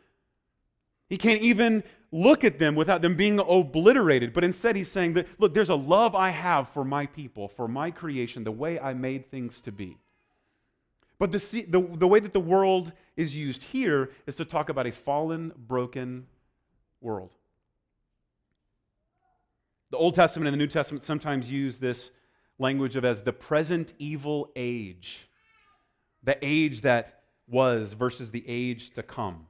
He 1.11 1.19
can't 1.19 1.43
even 1.43 1.85
look 2.13 2.45
at 2.45 2.59
them 2.59 2.75
without 2.75 3.01
them 3.01 3.17
being 3.17 3.41
obliterated. 3.41 4.33
But 4.33 4.45
instead, 4.45 4.77
he's 4.77 4.91
saying 4.91 5.15
that, 5.15 5.27
look, 5.41 5.55
there's 5.55 5.71
a 5.71 5.75
love 5.75 6.15
I 6.15 6.31
have 6.31 6.69
for 6.69 6.85
my 6.85 7.07
people, 7.07 7.49
for 7.49 7.67
my 7.67 7.91
creation, 7.91 8.45
the 8.45 8.53
way 8.53 8.79
I 8.79 8.93
made 8.93 9.31
things 9.31 9.61
to 9.63 9.73
be. 9.73 9.97
But 11.19 11.33
the, 11.33 11.39
the, 11.69 11.81
the 11.81 12.07
way 12.07 12.21
that 12.21 12.33
the 12.33 12.41
world 12.41 12.93
is 13.17 13.35
used 13.35 13.63
here 13.63 14.11
is 14.27 14.37
to 14.37 14.45
talk 14.45 14.69
about 14.69 14.87
a 14.87 14.93
fallen, 14.93 15.53
broken 15.57 16.27
world. 17.01 17.31
The 19.91 19.97
Old 19.97 20.15
Testament 20.15 20.49
and 20.49 20.55
the 20.55 20.59
New 20.59 20.69
Testament 20.69 21.03
sometimes 21.03 21.51
use 21.51 21.79
this 21.79 22.11
language 22.59 22.97
of 22.97 23.05
as 23.05 23.23
the 23.23 23.33
present 23.33 23.93
evil 23.99 24.51
age, 24.57 25.29
the 26.23 26.37
age 26.43 26.83
that 26.83 27.23
was 27.47 27.93
versus 27.93 28.31
the 28.31 28.45
age 28.47 28.91
to 28.95 29.03
come. 29.03 29.47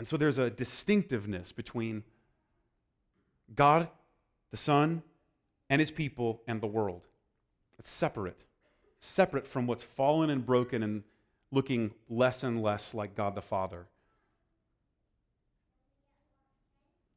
And 0.00 0.08
so 0.08 0.16
there's 0.16 0.38
a 0.38 0.48
distinctiveness 0.48 1.52
between 1.52 2.04
God, 3.54 3.86
the 4.50 4.56
Son, 4.56 5.02
and 5.68 5.78
his 5.78 5.90
people, 5.90 6.40
and 6.46 6.62
the 6.62 6.66
world. 6.66 7.02
It's 7.78 7.90
separate, 7.90 8.44
separate 8.98 9.46
from 9.46 9.66
what's 9.66 9.82
fallen 9.82 10.30
and 10.30 10.46
broken 10.46 10.82
and 10.82 11.02
looking 11.52 11.90
less 12.08 12.42
and 12.42 12.62
less 12.62 12.94
like 12.94 13.14
God 13.14 13.34
the 13.34 13.42
Father. 13.42 13.88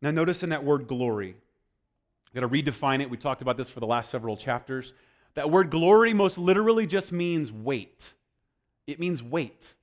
Now, 0.02 0.12
notice 0.12 0.44
in 0.44 0.50
that 0.50 0.66
word 0.66 0.86
glory, 0.86 1.38
I've 2.28 2.34
got 2.34 2.42
to 2.42 2.50
redefine 2.50 3.00
it. 3.00 3.10
We 3.10 3.16
talked 3.16 3.42
about 3.42 3.56
this 3.56 3.70
for 3.70 3.80
the 3.80 3.88
last 3.88 4.10
several 4.10 4.36
chapters. 4.36 4.92
That 5.36 5.50
word 5.50 5.70
glory 5.70 6.13
most 6.13 6.38
literally 6.38 6.86
just 6.86 7.13
means 7.13 7.50
weight. 7.50 8.13
It 8.88 9.00
means 9.00 9.24
weight. 9.24 9.74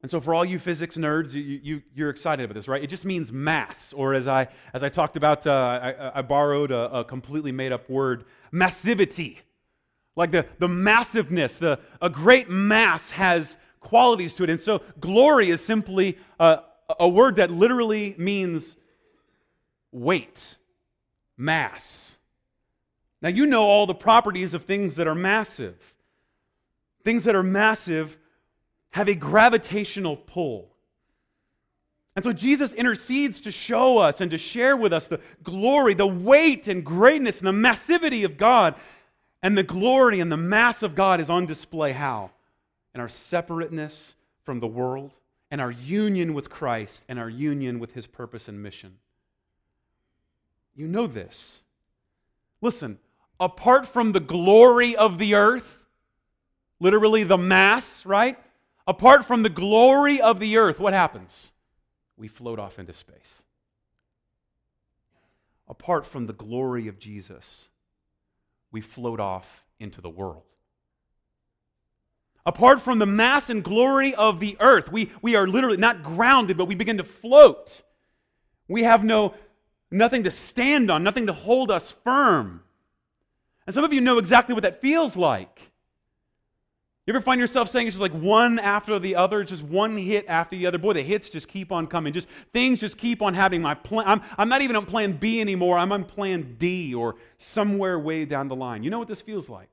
And 0.00 0.10
so, 0.10 0.20
for 0.20 0.32
all 0.32 0.44
you 0.44 0.60
physics 0.60 0.96
nerds, 0.96 1.32
you, 1.32 1.82
you, 1.92 2.06
are 2.06 2.10
excited 2.10 2.44
about 2.44 2.54
this, 2.54 2.68
right? 2.68 2.82
It 2.82 2.86
just 2.86 3.04
means 3.04 3.32
mass. 3.32 3.92
Or, 3.92 4.14
as 4.14 4.28
I, 4.28 4.46
as 4.72 4.84
I 4.84 4.88
talked 4.88 5.16
about, 5.16 5.44
uh, 5.46 5.50
I, 5.50 6.18
I, 6.18 6.22
borrowed 6.22 6.70
a, 6.70 6.98
a 6.98 7.04
completely 7.04 7.50
made 7.50 7.72
up 7.72 7.90
word 7.90 8.24
massivity. 8.52 9.38
Like 10.14 10.30
the, 10.30 10.46
the 10.60 10.68
massiveness, 10.68 11.58
the, 11.58 11.80
a 12.00 12.08
great 12.08 12.48
mass 12.48 13.10
has 13.10 13.56
qualities 13.80 14.34
to 14.34 14.44
it. 14.44 14.50
And 14.50 14.60
so, 14.60 14.82
glory 15.00 15.50
is 15.50 15.64
simply 15.64 16.16
a, 16.38 16.60
a 17.00 17.08
word 17.08 17.36
that 17.36 17.50
literally 17.50 18.14
means 18.18 18.76
weight, 19.90 20.56
mass. 21.36 22.16
Now, 23.20 23.30
you 23.30 23.46
know 23.46 23.64
all 23.64 23.86
the 23.86 23.96
properties 23.96 24.54
of 24.54 24.64
things 24.64 24.94
that 24.94 25.08
are 25.08 25.14
massive. 25.16 25.94
Things 27.02 27.24
that 27.24 27.34
are 27.34 27.42
massive 27.42 28.16
have 28.90 29.08
a 29.08 29.14
gravitational 29.14 30.16
pull. 30.16 30.70
And 32.16 32.24
so 32.24 32.32
Jesus 32.32 32.74
intercedes 32.74 33.40
to 33.42 33.52
show 33.52 33.98
us 33.98 34.20
and 34.20 34.30
to 34.32 34.38
share 34.38 34.76
with 34.76 34.92
us 34.92 35.06
the 35.06 35.20
glory, 35.44 35.94
the 35.94 36.06
weight 36.06 36.66
and 36.66 36.84
greatness 36.84 37.38
and 37.38 37.46
the 37.46 37.52
massivity 37.52 38.24
of 38.24 38.36
God. 38.36 38.74
And 39.40 39.56
the 39.56 39.62
glory 39.62 40.18
and 40.18 40.32
the 40.32 40.36
mass 40.36 40.82
of 40.82 40.96
God 40.96 41.20
is 41.20 41.30
on 41.30 41.46
display 41.46 41.92
how? 41.92 42.32
In 42.92 43.00
our 43.00 43.08
separateness 43.08 44.16
from 44.42 44.58
the 44.58 44.66
world, 44.66 45.12
and 45.50 45.60
our 45.60 45.70
union 45.70 46.34
with 46.34 46.50
Christ, 46.50 47.04
and 47.08 47.18
our 47.18 47.28
union 47.28 47.78
with 47.78 47.92
his 47.92 48.06
purpose 48.06 48.48
and 48.48 48.62
mission. 48.62 48.98
You 50.74 50.88
know 50.88 51.06
this. 51.06 51.62
Listen, 52.60 52.98
apart 53.38 53.86
from 53.86 54.10
the 54.10 54.20
glory 54.20 54.96
of 54.96 55.18
the 55.18 55.34
earth, 55.34 55.84
literally 56.80 57.22
the 57.22 57.38
mass, 57.38 58.04
right? 58.04 58.38
Apart 58.88 59.26
from 59.26 59.42
the 59.42 59.50
glory 59.50 60.18
of 60.18 60.40
the 60.40 60.56
earth, 60.56 60.80
what 60.80 60.94
happens? 60.94 61.52
We 62.16 62.26
float 62.26 62.58
off 62.58 62.78
into 62.78 62.94
space. 62.94 63.42
Apart 65.68 66.06
from 66.06 66.26
the 66.26 66.32
glory 66.32 66.88
of 66.88 66.98
Jesus, 66.98 67.68
we 68.72 68.80
float 68.80 69.20
off 69.20 69.66
into 69.78 70.00
the 70.00 70.08
world. 70.08 70.44
Apart 72.46 72.80
from 72.80 72.98
the 72.98 73.04
mass 73.04 73.50
and 73.50 73.62
glory 73.62 74.14
of 74.14 74.40
the 74.40 74.56
earth, 74.58 74.90
we, 74.90 75.12
we 75.20 75.36
are 75.36 75.46
literally 75.46 75.76
not 75.76 76.02
grounded, 76.02 76.56
but 76.56 76.64
we 76.64 76.74
begin 76.74 76.96
to 76.96 77.04
float. 77.04 77.82
We 78.68 78.84
have 78.84 79.04
no 79.04 79.34
nothing 79.90 80.24
to 80.24 80.30
stand 80.30 80.90
on, 80.90 81.02
nothing 81.02 81.26
to 81.26 81.34
hold 81.34 81.70
us 81.70 81.92
firm. 81.92 82.62
And 83.66 83.74
some 83.74 83.84
of 83.84 83.92
you 83.92 84.00
know 84.00 84.16
exactly 84.16 84.54
what 84.54 84.62
that 84.62 84.80
feels 84.80 85.14
like. 85.14 85.72
You 87.08 87.14
ever 87.14 87.22
find 87.22 87.40
yourself 87.40 87.70
saying 87.70 87.86
it's 87.86 87.96
just 87.96 88.02
like 88.02 88.12
one 88.12 88.58
after 88.58 88.98
the 88.98 89.16
other, 89.16 89.42
just 89.42 89.62
one 89.62 89.96
hit 89.96 90.26
after 90.28 90.54
the 90.54 90.66
other? 90.66 90.76
Boy, 90.76 90.92
the 90.92 91.02
hits 91.02 91.30
just 91.30 91.48
keep 91.48 91.72
on 91.72 91.86
coming. 91.86 92.12
Just 92.12 92.28
things 92.52 92.80
just 92.80 92.98
keep 92.98 93.22
on 93.22 93.32
happening. 93.32 93.62
My 93.62 93.72
plan, 93.72 94.06
I'm, 94.06 94.20
I'm 94.36 94.50
not 94.50 94.60
even 94.60 94.76
on 94.76 94.84
plan 94.84 95.14
B 95.14 95.40
anymore. 95.40 95.78
I'm 95.78 95.90
on 95.90 96.04
plan 96.04 96.56
D 96.58 96.94
or 96.94 97.16
somewhere 97.38 97.98
way 97.98 98.26
down 98.26 98.48
the 98.48 98.54
line. 98.54 98.82
You 98.82 98.90
know 98.90 98.98
what 98.98 99.08
this 99.08 99.22
feels 99.22 99.48
like? 99.48 99.70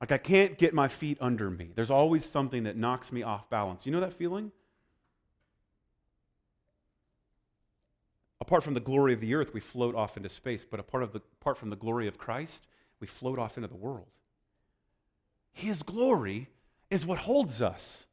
Like 0.00 0.12
I 0.12 0.18
can't 0.18 0.56
get 0.56 0.72
my 0.72 0.86
feet 0.86 1.18
under 1.20 1.50
me. 1.50 1.72
There's 1.74 1.90
always 1.90 2.24
something 2.24 2.62
that 2.62 2.76
knocks 2.76 3.10
me 3.10 3.24
off 3.24 3.50
balance. 3.50 3.84
You 3.84 3.90
know 3.90 3.98
that 3.98 4.12
feeling? 4.12 4.52
Apart 8.40 8.62
from 8.62 8.74
the 8.74 8.80
glory 8.80 9.14
of 9.14 9.20
the 9.20 9.34
earth, 9.34 9.52
we 9.52 9.58
float 9.58 9.96
off 9.96 10.16
into 10.16 10.28
space, 10.28 10.64
but 10.64 10.78
apart, 10.78 11.02
of 11.02 11.12
the, 11.12 11.22
apart 11.40 11.58
from 11.58 11.70
the 11.70 11.76
glory 11.76 12.06
of 12.06 12.18
Christ, 12.18 12.68
we 13.00 13.08
float 13.08 13.40
off 13.40 13.56
into 13.58 13.66
the 13.66 13.74
world. 13.74 14.06
His 15.58 15.82
glory 15.82 16.48
is 16.88 17.04
what 17.04 17.18
holds 17.18 17.60
us. 17.60 18.06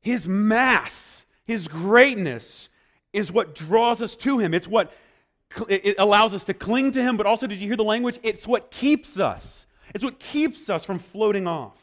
His 0.00 0.26
mass, 0.26 1.26
His 1.44 1.68
greatness 1.68 2.70
is 3.12 3.30
what 3.30 3.54
draws 3.54 4.00
us 4.00 4.16
to 4.16 4.38
Him. 4.38 4.54
It's 4.54 4.66
what 4.66 4.90
it 5.68 5.96
allows 5.98 6.32
us 6.32 6.44
to 6.44 6.54
cling 6.54 6.92
to 6.92 7.02
Him, 7.02 7.18
but 7.18 7.26
also, 7.26 7.46
did 7.46 7.58
you 7.58 7.66
hear 7.66 7.76
the 7.76 7.84
language? 7.84 8.18
It's 8.22 8.46
what 8.46 8.70
keeps 8.70 9.20
us. 9.20 9.66
It's 9.94 10.02
what 10.02 10.18
keeps 10.18 10.70
us 10.70 10.82
from 10.82 10.98
floating 10.98 11.46
off. 11.46 11.76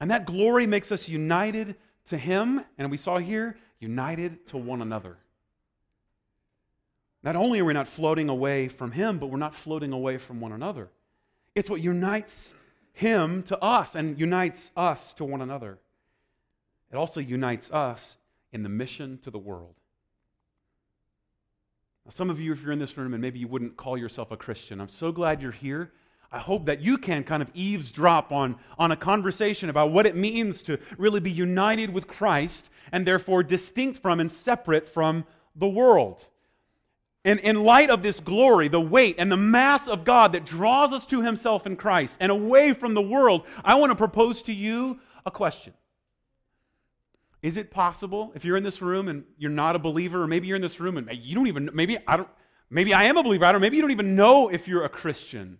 And 0.00 0.10
that 0.10 0.26
glory 0.26 0.66
makes 0.66 0.90
us 0.90 1.08
united 1.08 1.76
to 2.06 2.18
Him, 2.18 2.64
and 2.76 2.90
we 2.90 2.96
saw 2.96 3.18
here, 3.18 3.56
united 3.78 4.44
to 4.48 4.56
one 4.56 4.82
another. 4.82 5.18
Not 7.22 7.36
only 7.36 7.60
are 7.60 7.64
we 7.64 7.74
not 7.74 7.86
floating 7.86 8.28
away 8.28 8.66
from 8.66 8.90
Him, 8.90 9.20
but 9.20 9.28
we're 9.28 9.38
not 9.38 9.54
floating 9.54 9.92
away 9.92 10.18
from 10.18 10.40
one 10.40 10.50
another. 10.50 10.88
It's 11.54 11.70
what 11.70 11.80
unites 11.80 12.52
him 12.96 13.42
to 13.42 13.62
us 13.62 13.94
and 13.94 14.18
unites 14.18 14.72
us 14.74 15.12
to 15.12 15.24
one 15.24 15.42
another. 15.42 15.78
It 16.90 16.96
also 16.96 17.20
unites 17.20 17.70
us 17.70 18.16
in 18.52 18.62
the 18.62 18.70
mission 18.70 19.18
to 19.22 19.30
the 19.30 19.38
world. 19.38 19.74
Now, 22.06 22.10
some 22.10 22.30
of 22.30 22.40
you, 22.40 22.52
if 22.52 22.62
you're 22.62 22.72
in 22.72 22.78
this 22.78 22.96
room 22.96 23.12
and 23.12 23.20
maybe 23.20 23.38
you 23.38 23.48
wouldn't 23.48 23.76
call 23.76 23.98
yourself 23.98 24.30
a 24.30 24.36
Christian, 24.36 24.80
I'm 24.80 24.88
so 24.88 25.12
glad 25.12 25.42
you're 25.42 25.52
here. 25.52 25.92
I 26.32 26.38
hope 26.38 26.64
that 26.66 26.80
you 26.80 26.96
can 26.96 27.22
kind 27.22 27.42
of 27.42 27.50
eavesdrop 27.52 28.32
on, 28.32 28.56
on 28.78 28.92
a 28.92 28.96
conversation 28.96 29.68
about 29.68 29.92
what 29.92 30.06
it 30.06 30.16
means 30.16 30.62
to 30.62 30.78
really 30.96 31.20
be 31.20 31.30
united 31.30 31.90
with 31.90 32.08
Christ 32.08 32.70
and 32.92 33.06
therefore 33.06 33.42
distinct 33.42 34.00
from 34.00 34.20
and 34.20 34.32
separate 34.32 34.88
from 34.88 35.26
the 35.54 35.68
world. 35.68 36.28
And 37.26 37.40
in 37.40 37.64
light 37.64 37.90
of 37.90 38.02
this 38.04 38.20
glory, 38.20 38.68
the 38.68 38.80
weight 38.80 39.16
and 39.18 39.32
the 39.32 39.36
mass 39.36 39.88
of 39.88 40.04
God 40.04 40.32
that 40.32 40.46
draws 40.46 40.92
us 40.92 41.04
to 41.08 41.22
Himself 41.22 41.66
in 41.66 41.74
Christ 41.74 42.16
and 42.20 42.30
away 42.30 42.72
from 42.72 42.94
the 42.94 43.02
world, 43.02 43.42
I 43.64 43.74
want 43.74 43.90
to 43.90 43.96
propose 43.96 44.42
to 44.44 44.52
you 44.52 45.00
a 45.26 45.30
question. 45.32 45.74
Is 47.42 47.56
it 47.56 47.72
possible, 47.72 48.30
if 48.36 48.44
you're 48.44 48.56
in 48.56 48.62
this 48.62 48.80
room 48.80 49.08
and 49.08 49.24
you're 49.38 49.50
not 49.50 49.74
a 49.74 49.80
believer, 49.80 50.22
or 50.22 50.28
maybe 50.28 50.46
you're 50.46 50.54
in 50.54 50.62
this 50.62 50.78
room 50.78 50.96
and 50.96 51.10
you 51.20 51.34
don't 51.34 51.48
even, 51.48 51.68
maybe 51.74 51.98
I 52.06 52.16
don't, 52.16 52.28
maybe 52.70 52.94
I 52.94 53.04
am 53.04 53.16
a 53.16 53.24
believer, 53.24 53.44
I 53.44 53.50
don't, 53.50 53.60
maybe 53.60 53.74
you 53.74 53.82
don't 53.82 53.90
even 53.90 54.14
know 54.14 54.48
if 54.48 54.68
you're 54.68 54.84
a 54.84 54.88
Christian. 54.88 55.58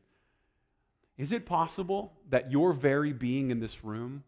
Is 1.18 1.32
it 1.32 1.46
possible 1.46 2.12
that 2.30 2.52
your 2.52 2.74
very 2.74 3.12
being 3.12 3.50
in 3.50 3.58
this 3.58 3.82
room 3.82 4.22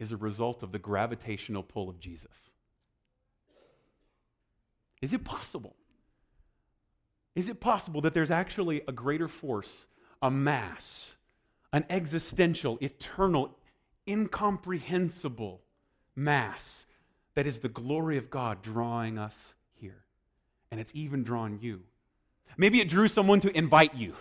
is 0.00 0.10
a 0.10 0.16
result 0.16 0.64
of 0.64 0.72
the 0.72 0.78
gravitational 0.80 1.62
pull 1.62 1.88
of 1.88 2.00
Jesus? 2.00 2.50
Is 5.00 5.12
it 5.12 5.22
possible? 5.22 5.76
Is 7.34 7.48
it 7.48 7.60
possible 7.60 8.00
that 8.02 8.14
there's 8.14 8.30
actually 8.30 8.82
a 8.86 8.92
greater 8.92 9.28
force, 9.28 9.86
a 10.22 10.30
mass, 10.30 11.16
an 11.72 11.84
existential, 11.90 12.78
eternal, 12.80 13.56
incomprehensible 14.08 15.60
mass 16.14 16.86
that 17.34 17.46
is 17.46 17.58
the 17.58 17.68
glory 17.68 18.16
of 18.16 18.30
God 18.30 18.62
drawing 18.62 19.18
us 19.18 19.54
here? 19.74 20.04
And 20.70 20.80
it's 20.80 20.92
even 20.94 21.24
drawn 21.24 21.58
you. 21.60 21.80
Maybe 22.56 22.80
it 22.80 22.88
drew 22.88 23.08
someone 23.08 23.40
to 23.40 23.56
invite 23.56 23.94
you. 23.94 24.14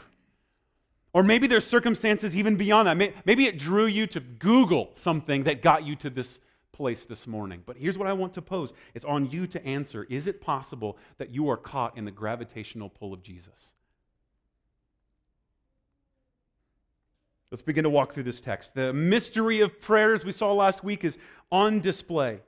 Or 1.13 1.21
maybe 1.21 1.45
there's 1.45 1.65
circumstances 1.65 2.35
even 2.35 2.55
beyond 2.55 2.87
that. 2.87 3.25
Maybe 3.25 3.45
it 3.45 3.59
drew 3.59 3.85
you 3.85 4.07
to 4.07 4.19
Google 4.19 4.89
something 4.95 5.43
that 5.43 5.61
got 5.61 5.85
you 5.85 5.95
to 5.97 6.09
this 6.09 6.39
place 6.73 7.05
this 7.05 7.25
morning. 7.27 7.63
But 7.65 7.77
here's 7.77 7.97
what 7.97 8.07
I 8.07 8.13
want 8.13 8.33
to 8.33 8.41
pose 8.41 8.73
it's 8.93 9.05
on 9.05 9.29
you 9.29 9.47
to 9.47 9.65
answer. 9.65 10.05
Is 10.09 10.27
it 10.27 10.41
possible 10.41 10.97
that 11.19 11.29
you 11.29 11.49
are 11.49 11.57
caught 11.57 11.97
in 11.97 12.03
the 12.03 12.11
gravitational 12.11 12.89
pull 12.89 13.13
of 13.13 13.23
Jesus? 13.23 13.73
Let's 17.49 17.61
begin 17.61 17.83
to 17.83 17.89
walk 17.89 18.13
through 18.13 18.23
this 18.23 18.41
text. 18.41 18.73
The 18.73 18.91
mystery 18.91 19.59
of 19.59 19.79
prayers 19.79 20.25
we 20.25 20.31
saw 20.31 20.51
last 20.53 20.83
week 20.83 21.03
is 21.03 21.19
on 21.51 21.81
display. 21.81 22.39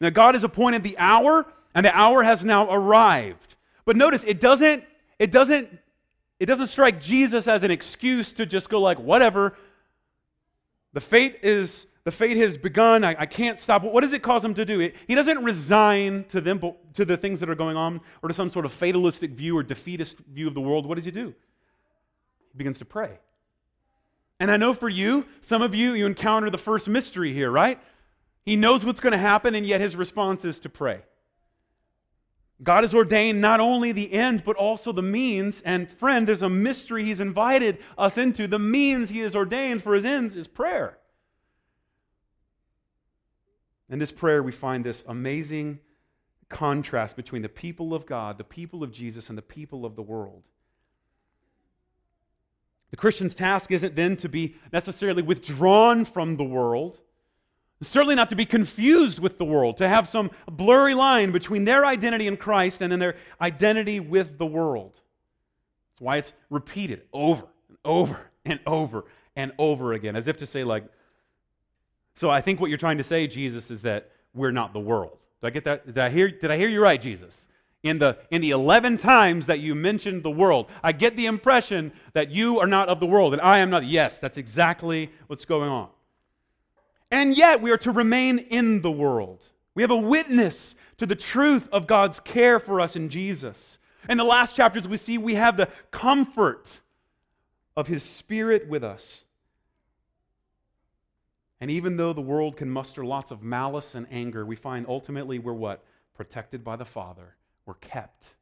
Now, 0.00 0.08
God 0.08 0.34
has 0.34 0.44
appointed 0.44 0.82
the 0.82 0.96
hour, 0.96 1.46
and 1.74 1.84
the 1.84 1.94
hour 1.94 2.22
has 2.22 2.42
now 2.42 2.70
arrived. 2.70 3.54
But 3.84 3.96
notice, 3.96 4.24
it 4.24 4.40
doesn't, 4.40 4.82
it 5.18 5.30
doesn't, 5.30 5.78
it 6.40 6.46
doesn't 6.46 6.68
strike 6.68 7.02
Jesus 7.02 7.46
as 7.46 7.64
an 7.64 7.70
excuse 7.70 8.32
to 8.32 8.46
just 8.46 8.70
go 8.70 8.80
like, 8.80 8.98
whatever. 8.98 9.56
The 10.94 11.02
fate 11.02 11.40
is 11.42 11.86
the 12.04 12.12
fate 12.12 12.36
has 12.36 12.58
begun. 12.58 13.02
I, 13.02 13.16
I 13.18 13.26
can't 13.26 13.58
stop. 13.58 13.82
What 13.82 14.02
does 14.02 14.12
it 14.12 14.22
cause 14.22 14.44
him 14.44 14.54
to 14.54 14.64
do? 14.64 14.80
It, 14.80 14.94
he 15.08 15.14
doesn't 15.14 15.42
resign 15.42 16.24
to 16.28 16.40
them, 16.40 16.60
to 16.92 17.04
the 17.04 17.16
things 17.16 17.40
that 17.40 17.48
are 17.48 17.54
going 17.54 17.76
on, 17.76 18.00
or 18.22 18.28
to 18.28 18.34
some 18.34 18.50
sort 18.50 18.66
of 18.66 18.72
fatalistic 18.72 19.32
view 19.32 19.56
or 19.56 19.62
defeatist 19.62 20.18
view 20.18 20.46
of 20.46 20.54
the 20.54 20.60
world. 20.60 20.86
What 20.86 20.96
does 20.96 21.06
he 21.06 21.10
do? 21.10 21.34
He 22.52 22.58
begins 22.58 22.78
to 22.78 22.84
pray. 22.84 23.18
And 24.38 24.50
I 24.50 24.58
know 24.58 24.74
for 24.74 24.88
you, 24.88 25.24
some 25.40 25.62
of 25.62 25.74
you, 25.74 25.94
you 25.94 26.06
encounter 26.06 26.50
the 26.50 26.58
first 26.58 26.88
mystery 26.88 27.32
here, 27.32 27.50
right? 27.50 27.80
He 28.44 28.56
knows 28.56 28.84
what's 28.84 29.00
going 29.00 29.12
to 29.12 29.18
happen, 29.18 29.54
and 29.54 29.64
yet 29.64 29.80
his 29.80 29.96
response 29.96 30.44
is 30.44 30.58
to 30.60 30.68
pray. 30.68 31.02
God 32.62 32.84
has 32.84 32.94
ordained 32.94 33.40
not 33.40 33.60
only 33.60 33.92
the 33.92 34.12
end, 34.12 34.44
but 34.44 34.56
also 34.56 34.92
the 34.92 35.02
means. 35.02 35.62
And 35.62 35.90
friend, 35.90 36.26
there's 36.26 36.42
a 36.42 36.48
mystery 36.50 37.04
he's 37.04 37.20
invited 37.20 37.78
us 37.96 38.18
into. 38.18 38.46
The 38.46 38.58
means 38.58 39.08
he 39.08 39.20
has 39.20 39.34
ordained 39.34 39.82
for 39.82 39.94
his 39.94 40.04
ends 40.04 40.36
is 40.36 40.46
prayer. 40.46 40.98
In 43.90 43.98
this 43.98 44.12
prayer, 44.12 44.42
we 44.42 44.52
find 44.52 44.84
this 44.84 45.04
amazing 45.06 45.80
contrast 46.48 47.16
between 47.16 47.42
the 47.42 47.48
people 47.48 47.94
of 47.94 48.06
God, 48.06 48.38
the 48.38 48.44
people 48.44 48.82
of 48.82 48.92
Jesus, 48.92 49.28
and 49.28 49.36
the 49.36 49.42
people 49.42 49.84
of 49.84 49.96
the 49.96 50.02
world. 50.02 50.42
The 52.90 52.96
Christian's 52.96 53.34
task 53.34 53.72
isn't 53.72 53.96
then 53.96 54.16
to 54.18 54.28
be 54.28 54.56
necessarily 54.72 55.22
withdrawn 55.22 56.04
from 56.04 56.36
the 56.36 56.44
world, 56.44 56.98
certainly 57.82 58.14
not 58.14 58.28
to 58.30 58.36
be 58.36 58.46
confused 58.46 59.18
with 59.18 59.36
the 59.36 59.44
world, 59.44 59.76
to 59.78 59.88
have 59.88 60.08
some 60.08 60.30
blurry 60.46 60.94
line 60.94 61.32
between 61.32 61.64
their 61.64 61.84
identity 61.84 62.26
in 62.26 62.36
Christ 62.36 62.80
and 62.80 62.92
then 62.92 63.00
their 63.00 63.16
identity 63.40 64.00
with 64.00 64.38
the 64.38 64.46
world. 64.46 65.00
That's 65.92 66.00
why 66.00 66.16
it's 66.18 66.32
repeated 66.50 67.02
over 67.12 67.46
and 67.68 67.78
over 67.84 68.30
and 68.44 68.60
over 68.66 69.04
and 69.36 69.52
over 69.58 69.92
again, 69.92 70.14
as 70.16 70.28
if 70.28 70.36
to 70.38 70.46
say, 70.46 70.62
like, 70.64 70.84
so 72.14 72.30
I 72.30 72.40
think 72.40 72.60
what 72.60 72.68
you're 72.68 72.78
trying 72.78 72.98
to 72.98 73.04
say, 73.04 73.26
Jesus, 73.26 73.70
is 73.70 73.82
that 73.82 74.10
we're 74.34 74.52
not 74.52 74.72
the 74.72 74.80
world. 74.80 75.18
Did 75.40 75.46
I 75.48 75.50
get 75.50 75.64
that? 75.64 75.86
Did 75.86 75.98
I 75.98 76.10
hear, 76.10 76.30
did 76.30 76.50
I 76.50 76.56
hear 76.56 76.68
you 76.68 76.80
right, 76.80 77.00
Jesus? 77.00 77.46
In 77.82 77.98
the, 77.98 78.16
in 78.30 78.40
the 78.40 78.50
11 78.50 78.96
times 78.96 79.46
that 79.46 79.60
you 79.60 79.74
mentioned 79.74 80.22
the 80.22 80.30
world, 80.30 80.70
I 80.82 80.92
get 80.92 81.16
the 81.16 81.26
impression 81.26 81.92
that 82.14 82.30
you 82.30 82.58
are 82.60 82.66
not 82.66 82.88
of 82.88 82.98
the 82.98 83.06
world 83.06 83.34
and 83.34 83.42
I 83.42 83.58
am 83.58 83.68
not. 83.68 83.84
Yes, 83.84 84.18
that's 84.18 84.38
exactly 84.38 85.10
what's 85.26 85.44
going 85.44 85.68
on. 85.68 85.88
And 87.10 87.36
yet 87.36 87.60
we 87.60 87.70
are 87.70 87.78
to 87.78 87.90
remain 87.90 88.38
in 88.38 88.80
the 88.80 88.90
world. 88.90 89.44
We 89.74 89.82
have 89.82 89.90
a 89.90 89.96
witness 89.96 90.76
to 90.96 91.06
the 91.06 91.14
truth 91.14 91.68
of 91.72 91.86
God's 91.86 92.20
care 92.20 92.58
for 92.58 92.80
us 92.80 92.96
in 92.96 93.08
Jesus. 93.10 93.78
In 94.08 94.16
the 94.16 94.24
last 94.24 94.56
chapters, 94.56 94.88
we 94.88 94.96
see 94.96 95.18
we 95.18 95.34
have 95.34 95.56
the 95.56 95.68
comfort 95.90 96.80
of 97.76 97.86
His 97.88 98.02
Spirit 98.02 98.68
with 98.68 98.84
us. 98.84 99.24
And 101.64 101.70
even 101.70 101.96
though 101.96 102.12
the 102.12 102.20
world 102.20 102.58
can 102.58 102.68
muster 102.68 103.06
lots 103.06 103.30
of 103.30 103.42
malice 103.42 103.94
and 103.94 104.06
anger, 104.10 104.44
we 104.44 104.54
find 104.54 104.84
ultimately 104.86 105.38
we're 105.38 105.54
what? 105.54 105.82
Protected 106.14 106.62
by 106.62 106.76
the 106.76 106.84
Father. 106.84 107.36
We're 107.64 107.72
kept 107.72 108.34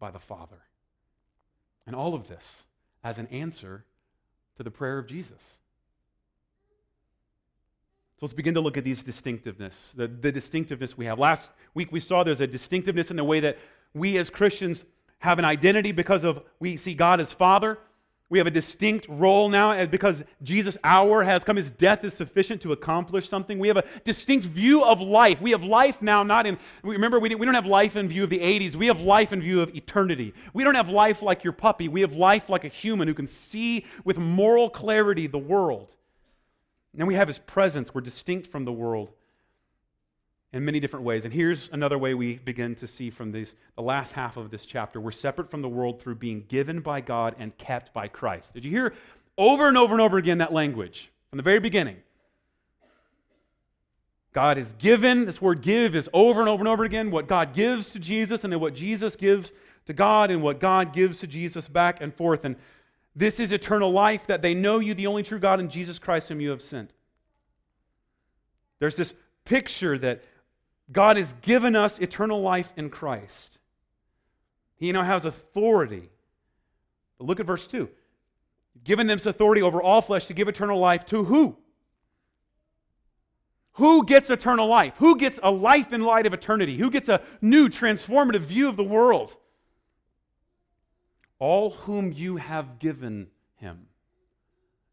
by 0.00 0.10
the 0.10 0.18
Father. 0.18 0.56
And 1.86 1.94
all 1.94 2.14
of 2.14 2.26
this 2.26 2.64
as 3.04 3.16
an 3.16 3.28
answer 3.28 3.84
to 4.56 4.64
the 4.64 4.72
prayer 4.72 4.98
of 4.98 5.06
Jesus. 5.06 5.58
So 8.16 8.26
let's 8.26 8.34
begin 8.34 8.54
to 8.54 8.60
look 8.60 8.76
at 8.76 8.82
these 8.82 9.04
distinctiveness, 9.04 9.92
the, 9.94 10.08
the 10.08 10.32
distinctiveness 10.32 10.98
we 10.98 11.04
have. 11.04 11.20
Last 11.20 11.52
week 11.74 11.92
we 11.92 12.00
saw 12.00 12.24
there's 12.24 12.40
a 12.40 12.46
distinctiveness 12.48 13.08
in 13.08 13.18
the 13.18 13.22
way 13.22 13.38
that 13.38 13.56
we 13.94 14.18
as 14.18 14.30
Christians 14.30 14.84
have 15.18 15.38
an 15.38 15.44
identity 15.44 15.92
because 15.92 16.24
of 16.24 16.42
we 16.58 16.76
see 16.76 16.94
God 16.94 17.20
as 17.20 17.30
Father. 17.30 17.78
We 18.30 18.38
have 18.38 18.46
a 18.46 18.50
distinct 18.50 19.06
role 19.08 19.48
now 19.48 19.84
because 19.86 20.24
Jesus' 20.42 20.78
hour 20.82 21.22
has 21.22 21.44
come. 21.44 21.56
His 21.56 21.70
death 21.70 22.04
is 22.04 22.14
sufficient 22.14 22.62
to 22.62 22.72
accomplish 22.72 23.28
something. 23.28 23.58
We 23.58 23.68
have 23.68 23.76
a 23.76 23.84
distinct 24.02 24.46
view 24.46 24.82
of 24.82 25.00
life. 25.00 25.42
We 25.42 25.50
have 25.50 25.62
life 25.62 26.00
now, 26.00 26.22
not 26.22 26.46
in, 26.46 26.58
remember, 26.82 27.20
we 27.20 27.34
we 27.34 27.44
don't 27.44 27.54
have 27.54 27.66
life 27.66 27.96
in 27.96 28.08
view 28.08 28.24
of 28.24 28.30
the 28.30 28.38
80s. 28.38 28.76
We 28.76 28.86
have 28.86 29.00
life 29.00 29.32
in 29.32 29.42
view 29.42 29.60
of 29.60 29.74
eternity. 29.74 30.32
We 30.54 30.64
don't 30.64 30.74
have 30.74 30.88
life 30.88 31.20
like 31.20 31.44
your 31.44 31.52
puppy. 31.52 31.88
We 31.88 32.00
have 32.00 32.14
life 32.14 32.48
like 32.48 32.64
a 32.64 32.68
human 32.68 33.08
who 33.08 33.14
can 33.14 33.26
see 33.26 33.84
with 34.04 34.16
moral 34.16 34.70
clarity 34.70 35.26
the 35.26 35.38
world. 35.38 35.92
And 36.96 37.06
we 37.06 37.14
have 37.14 37.28
his 37.28 37.38
presence. 37.38 37.94
We're 37.94 38.00
distinct 38.00 38.46
from 38.46 38.64
the 38.64 38.72
world 38.72 39.10
in 40.54 40.64
many 40.64 40.78
different 40.78 41.04
ways. 41.04 41.24
And 41.24 41.34
here's 41.34 41.68
another 41.72 41.98
way 41.98 42.14
we 42.14 42.36
begin 42.36 42.76
to 42.76 42.86
see 42.86 43.10
from 43.10 43.32
these, 43.32 43.56
the 43.74 43.82
last 43.82 44.12
half 44.12 44.36
of 44.36 44.52
this 44.52 44.64
chapter. 44.64 45.00
We're 45.00 45.10
separate 45.10 45.50
from 45.50 45.62
the 45.62 45.68
world 45.68 46.00
through 46.00 46.14
being 46.14 46.44
given 46.48 46.80
by 46.80 47.00
God 47.00 47.34
and 47.40 47.56
kept 47.58 47.92
by 47.92 48.06
Christ. 48.06 48.54
Did 48.54 48.64
you 48.64 48.70
hear 48.70 48.94
over 49.36 49.66
and 49.66 49.76
over 49.76 49.92
and 49.92 50.00
over 50.00 50.16
again 50.16 50.38
that 50.38 50.52
language 50.52 51.10
from 51.28 51.38
the 51.38 51.42
very 51.42 51.58
beginning? 51.58 51.96
God 54.32 54.56
is 54.56 54.72
given, 54.74 55.24
this 55.24 55.42
word 55.42 55.60
give 55.60 55.96
is 55.96 56.08
over 56.12 56.40
and 56.40 56.48
over 56.48 56.60
and 56.60 56.68
over 56.68 56.84
again 56.84 57.10
what 57.10 57.26
God 57.26 57.52
gives 57.52 57.90
to 57.90 57.98
Jesus 57.98 58.44
and 58.44 58.52
then 58.52 58.60
what 58.60 58.74
Jesus 58.74 59.16
gives 59.16 59.50
to 59.86 59.92
God 59.92 60.30
and 60.30 60.40
what 60.40 60.60
God 60.60 60.92
gives 60.92 61.18
to 61.20 61.26
Jesus 61.26 61.66
back 61.66 62.00
and 62.00 62.14
forth. 62.14 62.44
And 62.44 62.54
this 63.16 63.40
is 63.40 63.50
eternal 63.50 63.90
life, 63.90 64.26
that 64.28 64.40
they 64.40 64.54
know 64.54 64.78
you, 64.78 64.94
the 64.94 65.08
only 65.08 65.24
true 65.24 65.40
God, 65.40 65.58
and 65.58 65.70
Jesus 65.70 65.98
Christ, 65.98 66.28
whom 66.28 66.40
you 66.40 66.50
have 66.50 66.62
sent. 66.62 66.92
There's 68.78 68.96
this 68.96 69.14
picture 69.44 69.98
that 69.98 70.22
God 70.92 71.16
has 71.16 71.32
given 71.34 71.74
us 71.74 71.98
eternal 71.98 72.42
life 72.42 72.72
in 72.76 72.90
Christ. 72.90 73.58
He 74.76 74.92
now 74.92 75.02
has 75.02 75.24
authority. 75.24 76.10
But 77.18 77.26
look 77.26 77.40
at 77.40 77.46
verse 77.46 77.66
2. 77.66 77.88
Given 78.82 79.06
them 79.06 79.18
authority 79.24 79.62
over 79.62 79.80
all 79.80 80.02
flesh 80.02 80.26
to 80.26 80.34
give 80.34 80.48
eternal 80.48 80.78
life 80.78 81.06
to 81.06 81.24
who? 81.24 81.56
Who 83.74 84.04
gets 84.04 84.30
eternal 84.30 84.68
life? 84.68 84.94
Who 84.98 85.16
gets 85.16 85.40
a 85.42 85.50
life 85.50 85.92
in 85.92 86.02
light 86.02 86.26
of 86.26 86.34
eternity? 86.34 86.76
Who 86.76 86.90
gets 86.90 87.08
a 87.08 87.22
new 87.40 87.68
transformative 87.68 88.40
view 88.40 88.68
of 88.68 88.76
the 88.76 88.84
world? 88.84 89.36
all 91.38 91.70
whom 91.70 92.12
you 92.12 92.36
have 92.36 92.78
given 92.78 93.28
him. 93.56 93.86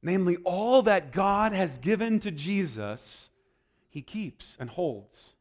Namely, 0.02 0.38
all 0.44 0.82
that 0.82 1.14
God 1.14 1.54
has 1.54 1.78
given 1.78 2.20
to 2.20 2.30
Jesus, 2.32 3.30
he 3.90 4.02
keeps 4.02 4.58
and 4.60 4.70
holds. 4.70 5.36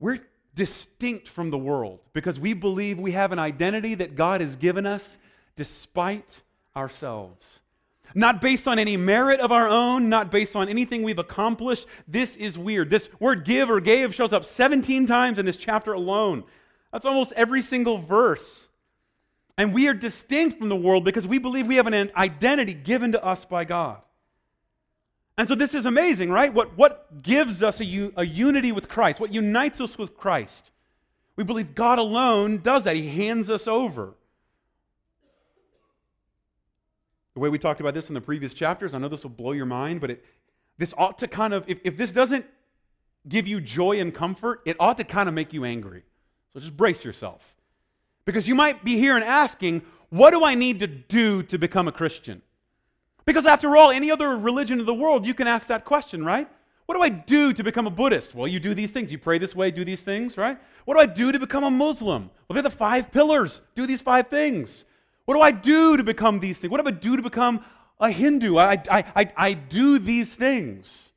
We're 0.00 0.18
distinct 0.54 1.28
from 1.28 1.50
the 1.50 1.58
world 1.58 2.00
because 2.12 2.40
we 2.40 2.52
believe 2.52 2.98
we 2.98 3.12
have 3.12 3.32
an 3.32 3.38
identity 3.38 3.94
that 3.96 4.16
God 4.16 4.40
has 4.40 4.56
given 4.56 4.86
us 4.86 5.18
despite 5.56 6.42
ourselves. 6.76 7.60
Not 8.14 8.40
based 8.40 8.66
on 8.66 8.78
any 8.78 8.96
merit 8.96 9.40
of 9.40 9.52
our 9.52 9.68
own, 9.68 10.08
not 10.08 10.30
based 10.30 10.56
on 10.56 10.68
anything 10.68 11.02
we've 11.02 11.18
accomplished. 11.18 11.86
This 12.06 12.36
is 12.36 12.58
weird. 12.58 12.90
This 12.90 13.08
word 13.20 13.44
give 13.44 13.70
or 13.70 13.80
gave 13.80 14.14
shows 14.14 14.32
up 14.32 14.44
17 14.44 15.06
times 15.06 15.38
in 15.38 15.46
this 15.46 15.56
chapter 15.56 15.92
alone. 15.92 16.44
That's 16.92 17.04
almost 17.04 17.32
every 17.34 17.60
single 17.60 17.98
verse. 17.98 18.68
And 19.58 19.74
we 19.74 19.88
are 19.88 19.94
distinct 19.94 20.58
from 20.58 20.68
the 20.68 20.76
world 20.76 21.04
because 21.04 21.26
we 21.26 21.38
believe 21.38 21.66
we 21.66 21.76
have 21.76 21.86
an 21.86 22.10
identity 22.16 22.74
given 22.74 23.12
to 23.12 23.24
us 23.24 23.44
by 23.44 23.64
God. 23.64 24.00
And 25.38 25.46
so 25.46 25.54
this 25.54 25.72
is 25.72 25.86
amazing, 25.86 26.30
right? 26.30 26.52
What, 26.52 26.76
what 26.76 27.22
gives 27.22 27.62
us 27.62 27.80
a, 27.80 28.10
a 28.16 28.26
unity 28.26 28.72
with 28.72 28.88
Christ? 28.88 29.20
What 29.20 29.32
unites 29.32 29.80
us 29.80 29.96
with 29.96 30.16
Christ? 30.16 30.72
We 31.36 31.44
believe 31.44 31.76
God 31.76 32.00
alone 32.00 32.58
does 32.58 32.82
that. 32.82 32.96
He 32.96 33.06
hands 33.06 33.48
us 33.48 33.68
over. 33.68 34.14
The 37.34 37.40
way 37.40 37.48
we 37.48 37.58
talked 37.58 37.78
about 37.78 37.94
this 37.94 38.08
in 38.08 38.14
the 38.14 38.20
previous 38.20 38.52
chapters, 38.52 38.94
I 38.94 38.98
know 38.98 39.06
this 39.06 39.22
will 39.22 39.30
blow 39.30 39.52
your 39.52 39.64
mind, 39.64 40.00
but 40.00 40.10
it, 40.10 40.24
this 40.76 40.92
ought 40.98 41.18
to 41.20 41.28
kind 41.28 41.54
of, 41.54 41.62
if, 41.68 41.78
if 41.84 41.96
this 41.96 42.10
doesn't 42.10 42.44
give 43.28 43.46
you 43.46 43.60
joy 43.60 44.00
and 44.00 44.12
comfort, 44.12 44.60
it 44.64 44.76
ought 44.80 44.96
to 44.96 45.04
kind 45.04 45.28
of 45.28 45.36
make 45.36 45.52
you 45.52 45.64
angry. 45.64 46.02
So 46.52 46.58
just 46.58 46.76
brace 46.76 47.04
yourself. 47.04 47.54
Because 48.24 48.48
you 48.48 48.56
might 48.56 48.84
be 48.84 48.98
here 48.98 49.14
and 49.14 49.24
asking, 49.24 49.82
what 50.10 50.32
do 50.32 50.42
I 50.42 50.56
need 50.56 50.80
to 50.80 50.88
do 50.88 51.44
to 51.44 51.58
become 51.58 51.86
a 51.86 51.92
Christian? 51.92 52.42
Because 53.28 53.44
after 53.44 53.76
all, 53.76 53.90
any 53.90 54.10
other 54.10 54.38
religion 54.38 54.80
of 54.80 54.86
the 54.86 54.94
world, 54.94 55.26
you 55.26 55.34
can 55.34 55.46
ask 55.46 55.66
that 55.66 55.84
question, 55.84 56.24
right? 56.24 56.48
What 56.86 56.94
do 56.94 57.02
I 57.02 57.10
do 57.10 57.52
to 57.52 57.62
become 57.62 57.86
a 57.86 57.90
Buddhist? 57.90 58.34
Well, 58.34 58.48
you 58.48 58.58
do 58.58 58.72
these 58.72 58.90
things. 58.90 59.12
You 59.12 59.18
pray 59.18 59.36
this 59.36 59.54
way, 59.54 59.70
do 59.70 59.84
these 59.84 60.00
things, 60.00 60.38
right? 60.38 60.56
What 60.86 60.94
do 60.94 61.00
I 61.00 61.04
do 61.04 61.30
to 61.30 61.38
become 61.38 61.62
a 61.62 61.70
Muslim? 61.70 62.30
Well, 62.48 62.54
they're 62.54 62.62
the 62.62 62.70
five 62.70 63.12
pillars. 63.12 63.60
Do 63.74 63.86
these 63.86 64.00
five 64.00 64.28
things. 64.28 64.86
What 65.26 65.34
do 65.34 65.42
I 65.42 65.50
do 65.50 65.98
to 65.98 66.02
become 66.02 66.40
these 66.40 66.58
things? 66.58 66.70
What 66.70 66.82
do 66.82 66.88
I 66.88 66.90
do 66.90 67.16
to 67.16 67.22
become 67.22 67.62
a 68.00 68.10
Hindu? 68.10 68.56
I, 68.56 68.82
I, 68.90 69.04
I, 69.14 69.32
I 69.36 69.52
do 69.52 69.98
these 69.98 70.34
things. 70.34 71.12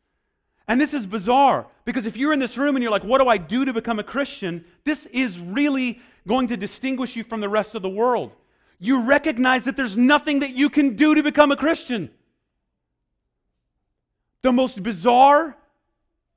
And 0.67 0.81
this 0.81 0.93
is 0.93 1.05
bizarre 1.05 1.67
because 1.85 2.05
if 2.05 2.17
you're 2.17 2.33
in 2.33 2.39
this 2.39 2.57
room 2.57 2.75
and 2.75 2.83
you're 2.83 2.91
like, 2.91 3.05
what 3.05 3.21
do 3.21 3.29
I 3.29 3.37
do 3.37 3.63
to 3.63 3.71
become 3.71 3.99
a 3.99 4.03
Christian? 4.03 4.65
This 4.83 5.05
is 5.13 5.39
really 5.39 6.01
going 6.27 6.47
to 6.47 6.57
distinguish 6.57 7.15
you 7.15 7.23
from 7.23 7.39
the 7.39 7.47
rest 7.47 7.73
of 7.73 7.81
the 7.81 7.89
world. 7.89 8.35
You 8.83 9.03
recognize 9.03 9.65
that 9.65 9.75
there's 9.75 9.95
nothing 9.95 10.39
that 10.39 10.55
you 10.55 10.67
can 10.67 10.95
do 10.95 11.13
to 11.13 11.21
become 11.21 11.51
a 11.51 11.55
Christian. 11.55 12.09
The 14.41 14.51
most 14.51 14.81
bizarre, 14.81 15.55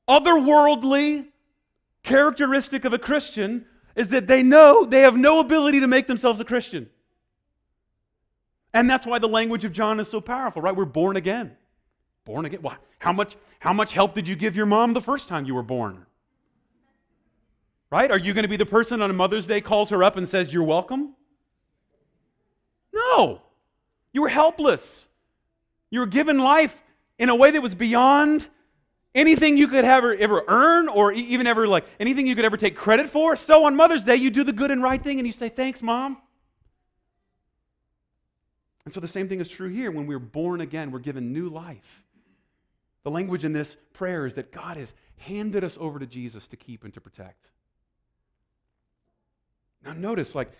otherworldly 0.06 1.24
characteristic 2.02 2.84
of 2.84 2.92
a 2.92 2.98
Christian 2.98 3.64
is 3.96 4.10
that 4.10 4.26
they 4.26 4.42
know 4.42 4.84
they 4.84 5.00
have 5.00 5.16
no 5.16 5.40
ability 5.40 5.80
to 5.80 5.86
make 5.86 6.06
themselves 6.06 6.38
a 6.38 6.44
Christian. 6.44 6.90
And 8.74 8.90
that's 8.90 9.06
why 9.06 9.18
the 9.18 9.28
language 9.28 9.64
of 9.64 9.72
John 9.72 9.98
is 9.98 10.08
so 10.08 10.20
powerful, 10.20 10.60
right? 10.60 10.76
We're 10.76 10.84
born 10.84 11.16
again. 11.16 11.56
Born 12.26 12.44
again. 12.44 12.60
Why? 12.60 12.76
How 12.98 13.12
much, 13.12 13.36
how 13.58 13.72
much 13.72 13.94
help 13.94 14.12
did 14.14 14.28
you 14.28 14.36
give 14.36 14.54
your 14.54 14.66
mom 14.66 14.92
the 14.92 15.00
first 15.00 15.28
time 15.28 15.46
you 15.46 15.54
were 15.54 15.62
born? 15.62 16.04
Right? 17.90 18.10
Are 18.10 18.18
you 18.18 18.34
going 18.34 18.42
to 18.42 18.50
be 18.50 18.58
the 18.58 18.66
person 18.66 19.00
on 19.00 19.16
Mother's 19.16 19.46
Day 19.46 19.62
calls 19.62 19.88
her 19.88 20.04
up 20.04 20.18
and 20.18 20.28
says, 20.28 20.52
You're 20.52 20.64
welcome? 20.64 21.14
No. 22.94 23.42
You 24.12 24.22
were 24.22 24.28
helpless. 24.28 25.08
You 25.90 26.00
were 26.00 26.06
given 26.06 26.38
life 26.38 26.82
in 27.18 27.28
a 27.28 27.34
way 27.34 27.50
that 27.50 27.60
was 27.60 27.74
beyond 27.74 28.46
anything 29.14 29.56
you 29.56 29.68
could 29.68 29.84
ever, 29.84 30.14
ever 30.14 30.44
earn 30.48 30.88
or 30.88 31.12
even 31.12 31.46
ever 31.46 31.68
like 31.68 31.84
anything 32.00 32.26
you 32.26 32.34
could 32.34 32.44
ever 32.44 32.56
take 32.56 32.76
credit 32.76 33.08
for. 33.08 33.36
So 33.36 33.64
on 33.64 33.76
Mother's 33.76 34.04
Day, 34.04 34.16
you 34.16 34.30
do 34.30 34.44
the 34.44 34.52
good 34.52 34.70
and 34.70 34.82
right 34.82 35.02
thing 35.02 35.18
and 35.18 35.26
you 35.26 35.32
say, 35.32 35.48
Thanks, 35.48 35.82
Mom. 35.82 36.18
And 38.84 38.92
so 38.92 39.00
the 39.00 39.08
same 39.08 39.28
thing 39.28 39.40
is 39.40 39.48
true 39.48 39.68
here. 39.68 39.90
When 39.90 40.06
we're 40.06 40.18
born 40.18 40.60
again, 40.60 40.90
we're 40.90 40.98
given 40.98 41.32
new 41.32 41.48
life. 41.48 42.04
The 43.02 43.10
language 43.10 43.44
in 43.44 43.52
this 43.52 43.76
prayer 43.92 44.26
is 44.26 44.34
that 44.34 44.52
God 44.52 44.76
has 44.76 44.94
handed 45.18 45.64
us 45.64 45.78
over 45.80 45.98
to 45.98 46.06
Jesus 46.06 46.48
to 46.48 46.56
keep 46.56 46.84
and 46.84 46.92
to 46.94 47.00
protect. 47.00 47.50
Now, 49.84 49.92
notice, 49.92 50.34
like, 50.34 50.50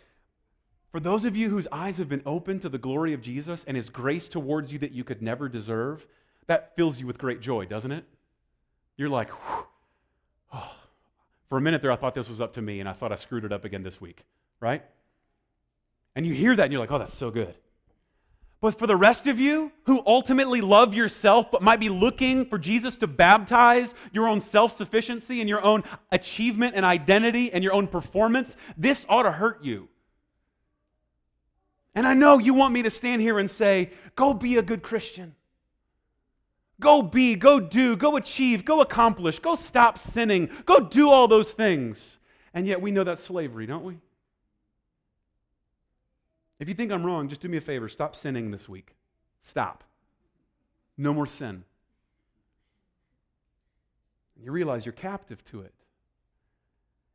For 0.94 1.00
those 1.00 1.24
of 1.24 1.37
you 1.37 1.50
whose 1.50 1.66
eyes 1.72 1.98
have 1.98 2.09
been 2.09 2.22
opened 2.24 2.62
to 2.62 2.68
the 2.68 2.78
glory 2.78 3.14
of 3.14 3.20
Jesus 3.20 3.64
and 3.64 3.76
his 3.76 3.90
grace 3.90 4.28
towards 4.28 4.72
you 4.72 4.78
that 4.78 4.92
you 4.92 5.02
could 5.02 5.22
never 5.22 5.48
deserve, 5.48 6.07
that 6.46 6.76
fills 6.76 7.00
you 7.00 7.07
with 7.09 7.18
great 7.18 7.40
joy, 7.40 7.64
doesn't 7.64 7.90
it? 7.90 8.04
You're 8.96 9.09
like, 9.09 9.28
oh. 10.52 10.70
for 11.48 11.59
a 11.59 11.61
minute 11.61 11.83
there, 11.83 11.90
I 11.90 11.96
thought 11.96 12.14
this 12.14 12.28
was 12.28 12.40
up 12.40 12.52
to 12.52 12.62
me, 12.62 12.78
and 12.78 12.88
I 12.88 12.92
thought 12.92 13.11
I 13.11 13.16
screwed 13.16 13.44
it 13.44 13.50
up 13.50 13.64
again 13.64 13.83
this 13.83 14.00
week, 14.00 14.22
right? 14.61 14.85
And 16.14 16.24
you 16.24 16.33
hear 16.33 16.54
that, 16.54 16.62
and 16.62 16.72
you're 16.72 16.80
like, 16.80 16.92
oh, 16.92 17.00
that's 17.00 17.12
so 17.12 17.33
good. 17.33 17.57
But 18.61 18.78
for 18.78 18.87
the 18.87 18.94
rest 18.94 19.26
of 19.26 19.40
you 19.40 19.72
who 19.87 20.00
ultimately 20.07 20.61
love 20.61 20.94
yourself 20.94 21.50
but 21.50 21.61
might 21.61 21.80
be 21.80 21.88
looking 21.88 22.46
for 22.46 22.57
Jesus 22.57 22.96
to 22.98 23.09
baptize 23.09 23.94
your 24.12 24.28
own 24.28 24.40
self 24.40 24.76
sufficiency 24.76 25.40
and 25.40 25.48
your 25.48 25.61
own 25.61 25.83
achievement 26.12 26.76
and 26.76 26.87
identity 26.87 27.52
and 27.52 27.64
your 27.64 27.72
own 27.72 27.88
performance, 27.88 28.57
this 28.76 29.04
ought 29.09 29.24
to 29.24 29.33
hurt 29.33 29.64
you. 29.64 29.88
And 31.94 32.07
I 32.07 32.14
know 32.14 32.38
you 32.38 32.54
want 32.54 32.74
me 32.74 32.83
to 32.83 32.90
stand 32.90 33.22
here 33.22 33.38
and 33.38 33.50
say, 33.50 33.90
go 34.16 34.35
be 34.35 34.57
a 34.57 34.62
good 34.62 34.83
Christian. 34.83 35.35
Go 36.80 37.02
be, 37.02 37.37
go 37.37 37.61
do, 37.61 37.96
go 37.96 38.16
achieve, 38.16 38.64
go 38.64 38.80
accomplish, 38.80 39.38
go 39.38 39.54
stop 39.54 39.96
sinning, 39.96 40.50
go 40.66 40.80
do 40.80 41.11
all 41.11 41.28
those 41.28 41.52
things. 41.52 42.18
And 42.52 42.66
yet 42.66 42.80
we 42.80 42.90
know 42.90 43.04
that's 43.04 43.22
slavery, 43.22 43.66
don't 43.66 43.85
we? 43.85 43.98
If 46.59 46.68
you 46.68 46.74
think 46.74 46.90
I'm 46.90 47.04
wrong, 47.04 47.28
just 47.28 47.40
do 47.40 47.48
me 47.48 47.59
a 47.59 47.61
favor 47.61 47.88
stop 47.88 48.16
sinning 48.16 48.50
this 48.50 48.68
week. 48.68 48.94
Stop. 49.42 49.85
No 50.96 51.12
more 51.12 51.26
sin. 51.26 51.64
You 54.42 54.50
realize 54.52 54.85
you're 54.85 54.92
captive 54.92 55.44
to 55.46 55.61
it. 55.61 55.74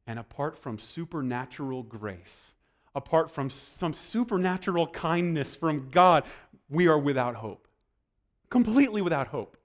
And 0.08 0.20
apart 0.20 0.58
from 0.58 0.80
supernatural 0.80 1.84
grace, 1.84 2.54
apart 2.95 3.32
from 3.32 3.49
some 3.49 3.93
supernatural 3.93 4.88
kindness 4.88 5.56
from 5.56 5.89
God, 5.89 6.23
we 6.69 6.88
are 6.88 6.99
without 6.99 7.36
hope. 7.36 7.67
Completely 8.49 9.02
without 9.02 9.28
hope. 9.28 9.58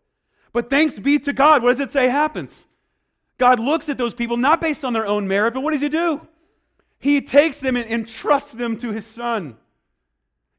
But 0.53 0.71
thanks 0.71 0.99
be 0.99 1.19
to 1.21 1.33
God, 1.33 1.63
what 1.63 1.73
does 1.73 1.81
it 1.81 1.93
say 1.93 2.09
happens? 2.09 2.67
God 3.39 3.59
looks 3.59 3.89
at 3.89 3.99
those 3.99 4.15
people 4.15 4.37
not 4.37 4.61
based 4.61 4.85
on 4.85 4.93
their 4.93 5.07
own 5.07 5.27
merit, 5.27 5.55
but 5.55 5.63
what 5.63 5.73
does 5.73 5.81
He 5.81 5.89
do? 5.89 6.27
He 6.99 7.21
takes 7.21 7.61
them 7.61 7.77
and 7.77 7.89
entrusts 7.89 8.53
them 8.53 8.79
to 8.79 8.93
His 8.93 9.05
Son. 9.05 9.57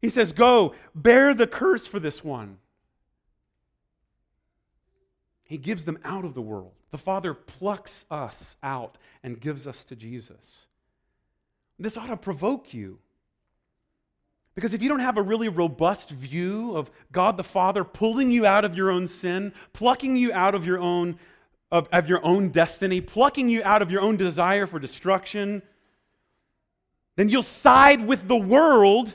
He 0.02 0.10
says, 0.10 0.34
Go, 0.34 0.76
bear 0.94 1.34
the 1.34 1.48
curse 1.48 1.88
for 1.88 2.00
this 2.00 2.24
one. 2.24 2.58
He 5.44 5.58
gives 5.58 5.86
them 5.86 6.00
out 6.04 6.26
of 6.26 6.34
the 6.34 6.42
world. 6.42 6.74
The 6.92 6.98
Father 6.98 7.34
plucks 7.34 8.06
us 8.12 8.58
out 8.62 8.98
and 9.24 9.40
gives 9.40 9.66
us 9.66 9.86
to 9.86 9.96
Jesus. 9.96 10.68
This 11.78 11.98
ought 11.98 12.08
to 12.08 12.18
provoke 12.18 12.74
you. 12.74 13.00
Because 14.56 14.74
if 14.74 14.82
you 14.82 14.88
don't 14.88 15.00
have 15.00 15.18
a 15.18 15.22
really 15.22 15.50
robust 15.50 16.10
view 16.10 16.76
of 16.78 16.90
God 17.12 17.36
the 17.36 17.44
Father 17.44 17.84
pulling 17.84 18.32
you 18.32 18.46
out 18.46 18.64
of 18.64 18.76
your 18.76 18.90
own 18.90 19.08
sin, 19.08 19.54
plucking 19.74 20.16
you 20.16 20.32
out 20.32 20.56
of 20.56 20.66
your 20.66 20.80
own 20.80 21.20
of, 21.72 21.90
of 21.92 22.08
your 22.08 22.24
own 22.24 22.50
destiny, 22.50 23.02
plucking 23.02 23.50
you 23.50 23.62
out 23.64 23.82
of 23.82 23.92
your 23.92 24.02
own 24.02 24.16
desire 24.16 24.66
for 24.66 24.80
destruction, 24.80 25.62
then 27.18 27.28
you'll 27.28 27.42
side 27.42 28.06
with 28.06 28.28
the 28.28 28.36
world 28.36 29.14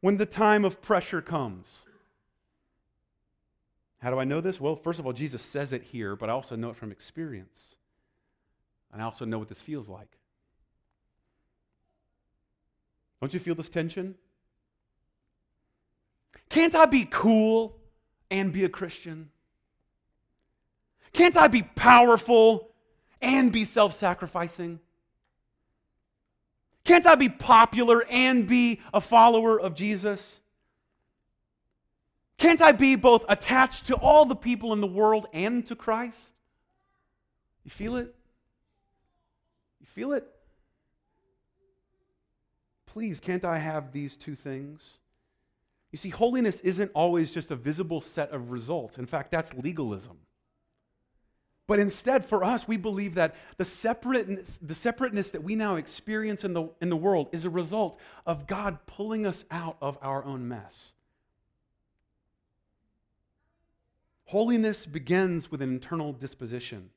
when 0.00 0.16
the 0.16 0.26
time 0.26 0.64
of 0.64 0.80
pressure 0.80 1.20
comes. 1.20 1.84
How 3.98 4.10
do 4.10 4.18
I 4.18 4.24
know 4.24 4.40
this? 4.40 4.60
Well, 4.60 4.76
first 4.76 4.98
of 4.98 5.06
all, 5.06 5.12
Jesus 5.12 5.42
says 5.42 5.72
it 5.72 5.82
here, 5.82 6.16
but 6.16 6.28
I 6.28 6.32
also 6.32 6.56
know 6.56 6.70
it 6.70 6.76
from 6.76 6.90
experience. 6.90 7.76
And 8.92 9.02
I 9.02 9.04
also 9.04 9.24
know 9.24 9.38
what 9.38 9.48
this 9.48 9.60
feels 9.60 9.88
like. 9.88 10.17
Don't 13.20 13.34
you 13.34 13.40
feel 13.40 13.54
this 13.54 13.68
tension? 13.68 14.14
Can't 16.48 16.74
I 16.74 16.86
be 16.86 17.04
cool 17.04 17.76
and 18.30 18.52
be 18.52 18.64
a 18.64 18.68
Christian? 18.68 19.30
Can't 21.12 21.36
I 21.36 21.48
be 21.48 21.62
powerful 21.62 22.70
and 23.20 23.50
be 23.52 23.64
self 23.64 23.94
sacrificing? 23.94 24.80
Can't 26.84 27.06
I 27.06 27.16
be 27.16 27.28
popular 27.28 28.04
and 28.08 28.46
be 28.46 28.80
a 28.94 29.00
follower 29.00 29.60
of 29.60 29.74
Jesus? 29.74 30.40
Can't 32.38 32.62
I 32.62 32.72
be 32.72 32.94
both 32.94 33.24
attached 33.28 33.88
to 33.88 33.96
all 33.96 34.24
the 34.24 34.36
people 34.36 34.72
in 34.72 34.80
the 34.80 34.86
world 34.86 35.26
and 35.32 35.66
to 35.66 35.76
Christ? 35.76 36.30
You 37.64 37.70
feel 37.70 37.96
it? 37.96 38.14
You 39.80 39.86
feel 39.86 40.12
it? 40.12 40.26
Please, 42.92 43.20
can't 43.20 43.44
I 43.44 43.58
have 43.58 43.92
these 43.92 44.16
two 44.16 44.34
things? 44.34 44.98
You 45.92 45.98
see, 45.98 46.10
holiness 46.10 46.60
isn't 46.60 46.90
always 46.94 47.32
just 47.32 47.50
a 47.50 47.56
visible 47.56 48.00
set 48.00 48.30
of 48.30 48.50
results. 48.50 48.98
In 48.98 49.06
fact, 49.06 49.30
that's 49.30 49.54
legalism. 49.54 50.18
But 51.66 51.78
instead, 51.78 52.24
for 52.24 52.42
us, 52.42 52.66
we 52.66 52.78
believe 52.78 53.14
that 53.16 53.34
the 53.58 53.64
separateness, 53.64 54.58
the 54.62 54.74
separateness 54.74 55.28
that 55.30 55.42
we 55.42 55.54
now 55.54 55.76
experience 55.76 56.44
in 56.44 56.54
the, 56.54 56.70
in 56.80 56.88
the 56.88 56.96
world 56.96 57.28
is 57.30 57.44
a 57.44 57.50
result 57.50 58.00
of 58.26 58.46
God 58.46 58.78
pulling 58.86 59.26
us 59.26 59.44
out 59.50 59.76
of 59.82 59.98
our 60.00 60.24
own 60.24 60.48
mess. 60.48 60.94
Holiness 64.24 64.86
begins 64.86 65.50
with 65.50 65.60
an 65.60 65.70
internal 65.70 66.12
disposition, 66.12 66.90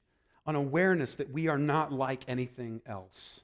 an 0.45 0.55
awareness 0.55 1.15
that 1.15 1.31
we 1.31 1.47
are 1.47 1.57
not 1.57 1.91
like 1.91 2.23
anything 2.27 2.81
else. 2.85 3.43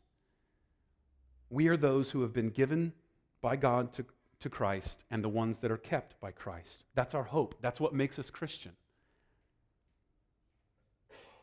We 1.50 1.68
are 1.68 1.78
those 1.78 2.12
who 2.12 2.22
have 2.22 2.34
been 2.34 2.50
given 2.50 2.94
by 3.42 3.56
God 3.56 3.92
to, 3.94 4.06
to 4.40 4.50
Christ 4.50 5.04
and 5.10 5.24
the 5.24 5.30
ones 5.30 5.60
that 5.60 5.72
are 5.72 5.78
kept 5.78 6.20
by 6.20 6.32
Christ. 6.32 6.84
That's 6.96 7.16
our 7.16 7.24
hope. 7.24 7.56
That's 7.62 7.80
what 7.80 7.94
makes 7.94 8.20
us 8.20 8.30
Christian. 8.30 8.74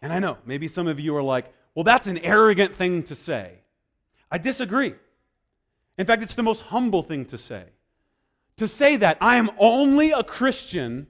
And 0.03 0.13
I 0.13 0.19
know, 0.19 0.37
maybe 0.45 0.69
some 0.69 0.87
of 0.87 1.01
you 1.01 1.17
are 1.17 1.23
like, 1.23 1.47
well, 1.75 1.85
that's 1.85 2.07
an 2.07 2.19
arrogant 2.19 2.75
thing 2.75 3.03
to 3.05 3.15
say. 3.15 3.61
I 4.31 4.39
disagree. 4.39 4.95
In 5.97 6.07
fact, 6.07 6.23
it's 6.23 6.35
the 6.35 6.43
most 6.43 6.61
humble 6.61 7.03
thing 7.03 7.25
to 7.27 7.39
say. 7.39 7.65
To 8.59 8.69
say 8.69 8.97
that 8.97 9.17
I 9.21 9.37
am 9.37 9.51
only 9.59 10.11
a 10.11 10.23
Christian, 10.23 11.07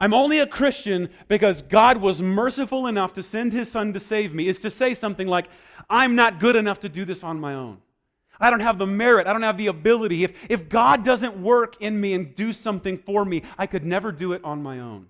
I'm 0.00 0.12
only 0.12 0.38
a 0.38 0.46
Christian 0.46 1.08
because 1.28 1.62
God 1.62 1.96
was 1.96 2.20
merciful 2.20 2.86
enough 2.86 3.14
to 3.14 3.22
send 3.22 3.52
his 3.52 3.70
son 3.70 3.92
to 3.94 4.00
save 4.00 4.34
me, 4.34 4.48
is 4.48 4.60
to 4.60 4.70
say 4.70 4.94
something 4.94 5.26
like, 5.26 5.48
I'm 5.88 6.14
not 6.14 6.38
good 6.38 6.56
enough 6.56 6.80
to 6.80 6.88
do 6.88 7.04
this 7.04 7.24
on 7.24 7.40
my 7.40 7.54
own. 7.54 7.78
I 8.40 8.50
don't 8.50 8.60
have 8.60 8.78
the 8.78 8.86
merit. 8.86 9.26
I 9.26 9.32
don't 9.32 9.42
have 9.42 9.58
the 9.58 9.68
ability. 9.68 10.24
If, 10.24 10.34
if 10.48 10.68
God 10.68 11.04
doesn't 11.04 11.40
work 11.40 11.80
in 11.80 12.00
me 12.00 12.12
and 12.14 12.34
do 12.34 12.52
something 12.52 12.98
for 12.98 13.24
me, 13.24 13.42
I 13.58 13.66
could 13.66 13.84
never 13.84 14.12
do 14.12 14.32
it 14.32 14.44
on 14.44 14.62
my 14.62 14.80
own. 14.80 15.06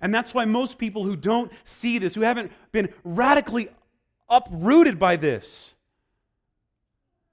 And 0.00 0.14
that's 0.14 0.34
why 0.34 0.44
most 0.44 0.78
people 0.78 1.04
who 1.04 1.16
don't 1.16 1.52
see 1.64 1.98
this, 1.98 2.14
who 2.14 2.22
haven't 2.22 2.52
been 2.72 2.92
radically 3.04 3.68
uprooted 4.28 4.98
by 4.98 5.16
this, 5.16 5.74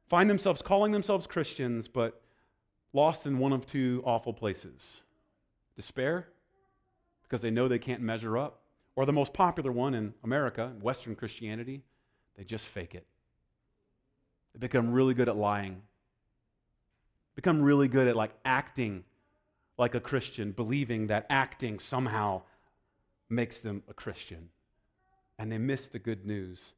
find 0.07 0.29
themselves 0.29 0.61
calling 0.61 0.91
themselves 0.91 1.27
Christians, 1.27 1.87
but 1.87 2.21
lost 2.93 3.25
in 3.25 3.39
one 3.39 3.53
of 3.53 3.65
two 3.65 4.03
awful 4.05 4.33
places 4.33 5.03
despair, 5.75 6.27
because 7.23 7.41
they 7.41 7.49
know 7.49 7.67
they 7.67 7.79
can't 7.79 8.01
measure 8.01 8.37
up, 8.37 8.61
or 8.95 9.05
the 9.05 9.13
most 9.13 9.31
popular 9.31 9.71
one 9.71 9.93
in 9.93 10.13
America, 10.25 10.73
Western 10.81 11.15
Christianity, 11.15 11.81
they 12.35 12.43
just 12.43 12.65
fake 12.65 12.93
it. 12.93 13.05
Become 14.59 14.91
really 14.91 15.13
good 15.13 15.29
at 15.29 15.37
lying. 15.37 15.81
Become 17.35 17.61
really 17.61 17.87
good 17.87 18.07
at 18.07 18.15
like 18.15 18.31
acting 18.43 19.05
like 19.77 19.95
a 19.95 19.99
Christian, 20.01 20.51
believing 20.51 21.07
that 21.07 21.25
acting 21.29 21.79
somehow 21.79 22.41
makes 23.29 23.59
them 23.59 23.81
a 23.89 23.93
Christian. 23.93 24.49
And 25.37 25.49
they 25.49 25.57
miss 25.57 25.87
the 25.87 25.99
good 25.99 26.25
news. 26.25 26.73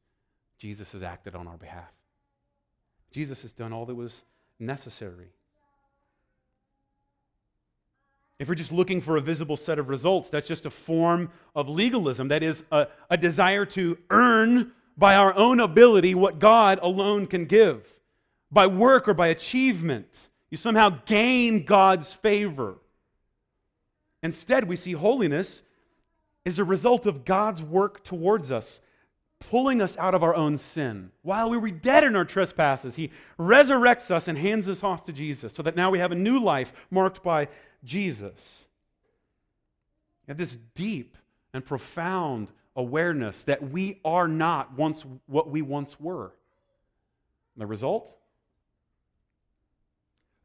Jesus 0.56 0.92
has 0.92 1.02
acted 1.02 1.34
on 1.34 1.48
our 1.48 1.56
behalf. 1.56 1.90
Jesus 3.10 3.42
has 3.42 3.52
done 3.52 3.72
all 3.72 3.86
that 3.86 3.96
was 3.96 4.22
necessary. 4.60 5.32
If 8.38 8.48
we're 8.48 8.54
just 8.54 8.72
looking 8.72 9.00
for 9.00 9.16
a 9.16 9.20
visible 9.20 9.56
set 9.56 9.78
of 9.78 9.88
results, 9.88 10.28
that's 10.28 10.48
just 10.48 10.66
a 10.66 10.70
form 10.70 11.30
of 11.54 11.68
legalism. 11.68 12.28
That 12.28 12.42
is 12.42 12.62
a, 12.70 12.88
a 13.10 13.16
desire 13.16 13.64
to 13.66 13.98
earn 14.10 14.72
by 14.96 15.16
our 15.16 15.34
own 15.34 15.60
ability 15.60 16.14
what 16.14 16.38
God 16.38 16.78
alone 16.82 17.26
can 17.26 17.46
give. 17.46 17.86
By 18.50 18.66
work 18.66 19.08
or 19.08 19.14
by 19.14 19.28
achievement, 19.28 20.28
you 20.50 20.56
somehow 20.56 20.98
gain 21.06 21.64
God's 21.64 22.12
favor. 22.12 22.76
Instead, 24.22 24.68
we 24.68 24.76
see 24.76 24.92
holiness 24.92 25.62
is 26.44 26.58
a 26.58 26.64
result 26.64 27.06
of 27.06 27.24
God's 27.24 27.62
work 27.62 28.04
towards 28.04 28.52
us, 28.52 28.80
pulling 29.40 29.80
us 29.80 29.96
out 29.96 30.14
of 30.14 30.22
our 30.22 30.34
own 30.34 30.58
sin. 30.58 31.10
While 31.22 31.50
we 31.50 31.56
were 31.56 31.70
dead 31.70 32.04
in 32.04 32.14
our 32.14 32.24
trespasses, 32.24 32.96
He 32.96 33.10
resurrects 33.38 34.10
us 34.10 34.28
and 34.28 34.36
hands 34.36 34.68
us 34.68 34.84
off 34.84 35.04
to 35.04 35.12
Jesus 35.12 35.52
so 35.54 35.62
that 35.62 35.76
now 35.76 35.90
we 35.90 35.98
have 35.98 36.12
a 36.12 36.16
new 36.16 36.38
life 36.38 36.72
marked 36.90 37.22
by 37.22 37.48
Jesus. 37.84 38.66
We 40.26 40.32
have 40.32 40.38
this 40.38 40.56
deep 40.74 41.16
and 41.54 41.64
profound 41.64 42.50
awareness 42.74 43.44
that 43.44 43.70
we 43.70 44.00
are 44.04 44.28
not 44.28 44.76
once 44.76 45.04
what 45.26 45.50
we 45.50 45.62
once 45.62 46.00
were. 46.00 46.32
And 47.54 47.62
the 47.62 47.66
result? 47.66 48.16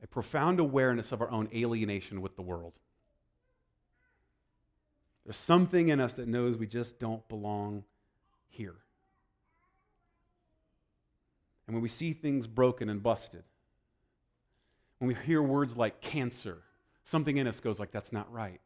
a 0.03 0.07
profound 0.07 0.59
awareness 0.59 1.11
of 1.11 1.21
our 1.21 1.31
own 1.31 1.49
alienation 1.53 2.21
with 2.21 2.35
the 2.35 2.41
world. 2.41 2.73
There's 5.25 5.37
something 5.37 5.89
in 5.89 5.99
us 5.99 6.13
that 6.13 6.27
knows 6.27 6.57
we 6.57 6.67
just 6.67 6.99
don't 6.99 7.27
belong 7.27 7.83
here. 8.47 8.75
And 11.65 11.75
when 11.75 11.83
we 11.83 11.89
see 11.89 12.13
things 12.13 12.47
broken 12.47 12.89
and 12.89 13.03
busted, 13.03 13.43
when 14.99 15.09
we 15.09 15.15
hear 15.25 15.41
words 15.41 15.75
like 15.75 15.99
cancer, 15.99 16.59
something 17.03 17.35
in 17.35 17.45
us 17.45 17.59
goes 17.59 17.79
like, 17.79 17.91
that's 17.91 18.13
not 18.13 18.31
right. 18.31 18.61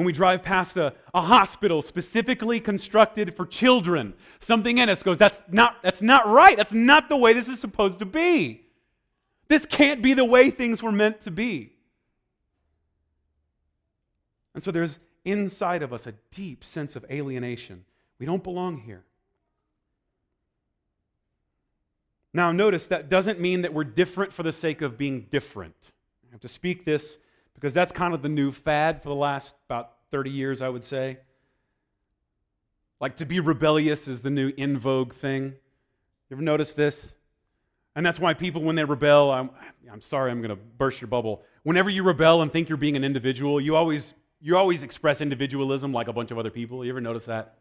When 0.00 0.06
we 0.06 0.14
drive 0.14 0.42
past 0.42 0.78
a, 0.78 0.94
a 1.12 1.20
hospital 1.20 1.82
specifically 1.82 2.58
constructed 2.58 3.36
for 3.36 3.44
children, 3.44 4.14
something 4.38 4.78
in 4.78 4.88
us 4.88 5.02
goes, 5.02 5.18
that's 5.18 5.42
not, 5.50 5.82
that's 5.82 6.00
not 6.00 6.26
right. 6.26 6.56
That's 6.56 6.72
not 6.72 7.10
the 7.10 7.18
way 7.18 7.34
this 7.34 7.48
is 7.48 7.60
supposed 7.60 7.98
to 7.98 8.06
be. 8.06 8.62
This 9.48 9.66
can't 9.66 10.00
be 10.00 10.14
the 10.14 10.24
way 10.24 10.48
things 10.48 10.82
were 10.82 10.90
meant 10.90 11.20
to 11.24 11.30
be. 11.30 11.74
And 14.54 14.62
so 14.62 14.70
there's 14.70 14.98
inside 15.26 15.82
of 15.82 15.92
us 15.92 16.06
a 16.06 16.14
deep 16.30 16.64
sense 16.64 16.96
of 16.96 17.04
alienation. 17.10 17.84
We 18.18 18.24
don't 18.24 18.42
belong 18.42 18.78
here. 18.78 19.04
Now, 22.32 22.52
notice 22.52 22.86
that 22.86 23.10
doesn't 23.10 23.38
mean 23.38 23.60
that 23.60 23.74
we're 23.74 23.84
different 23.84 24.32
for 24.32 24.44
the 24.44 24.52
sake 24.52 24.80
of 24.80 24.96
being 24.96 25.26
different. 25.30 25.90
I 26.26 26.32
have 26.32 26.40
to 26.40 26.48
speak 26.48 26.86
this 26.86 27.18
because 27.54 27.74
that's 27.74 27.92
kind 27.92 28.14
of 28.14 28.22
the 28.22 28.28
new 28.28 28.52
fad 28.52 29.02
for 29.02 29.08
the 29.08 29.14
last 29.14 29.54
about 29.68 29.92
30 30.10 30.30
years, 30.30 30.62
I 30.62 30.68
would 30.68 30.84
say. 30.84 31.18
Like 33.00 33.16
to 33.16 33.26
be 33.26 33.40
rebellious 33.40 34.08
is 34.08 34.22
the 34.22 34.30
new 34.30 34.52
in 34.56 34.78
vogue 34.78 35.14
thing. 35.14 35.44
You 35.44 36.36
ever 36.36 36.42
notice 36.42 36.72
this? 36.72 37.14
And 37.96 38.06
that's 38.06 38.20
why 38.20 38.34
people, 38.34 38.62
when 38.62 38.76
they 38.76 38.84
rebel, 38.84 39.30
I'm, 39.30 39.50
I'm 39.90 40.00
sorry, 40.00 40.30
I'm 40.30 40.40
going 40.40 40.50
to 40.50 40.62
burst 40.78 41.00
your 41.00 41.08
bubble. 41.08 41.42
Whenever 41.64 41.90
you 41.90 42.02
rebel 42.02 42.42
and 42.42 42.52
think 42.52 42.68
you're 42.68 42.78
being 42.78 42.96
an 42.96 43.04
individual, 43.04 43.60
you 43.60 43.74
always, 43.74 44.14
you 44.40 44.56
always 44.56 44.82
express 44.82 45.20
individualism 45.20 45.92
like 45.92 46.08
a 46.08 46.12
bunch 46.12 46.30
of 46.30 46.38
other 46.38 46.50
people. 46.50 46.84
You 46.84 46.90
ever 46.92 47.00
notice 47.00 47.24
that? 47.24 47.56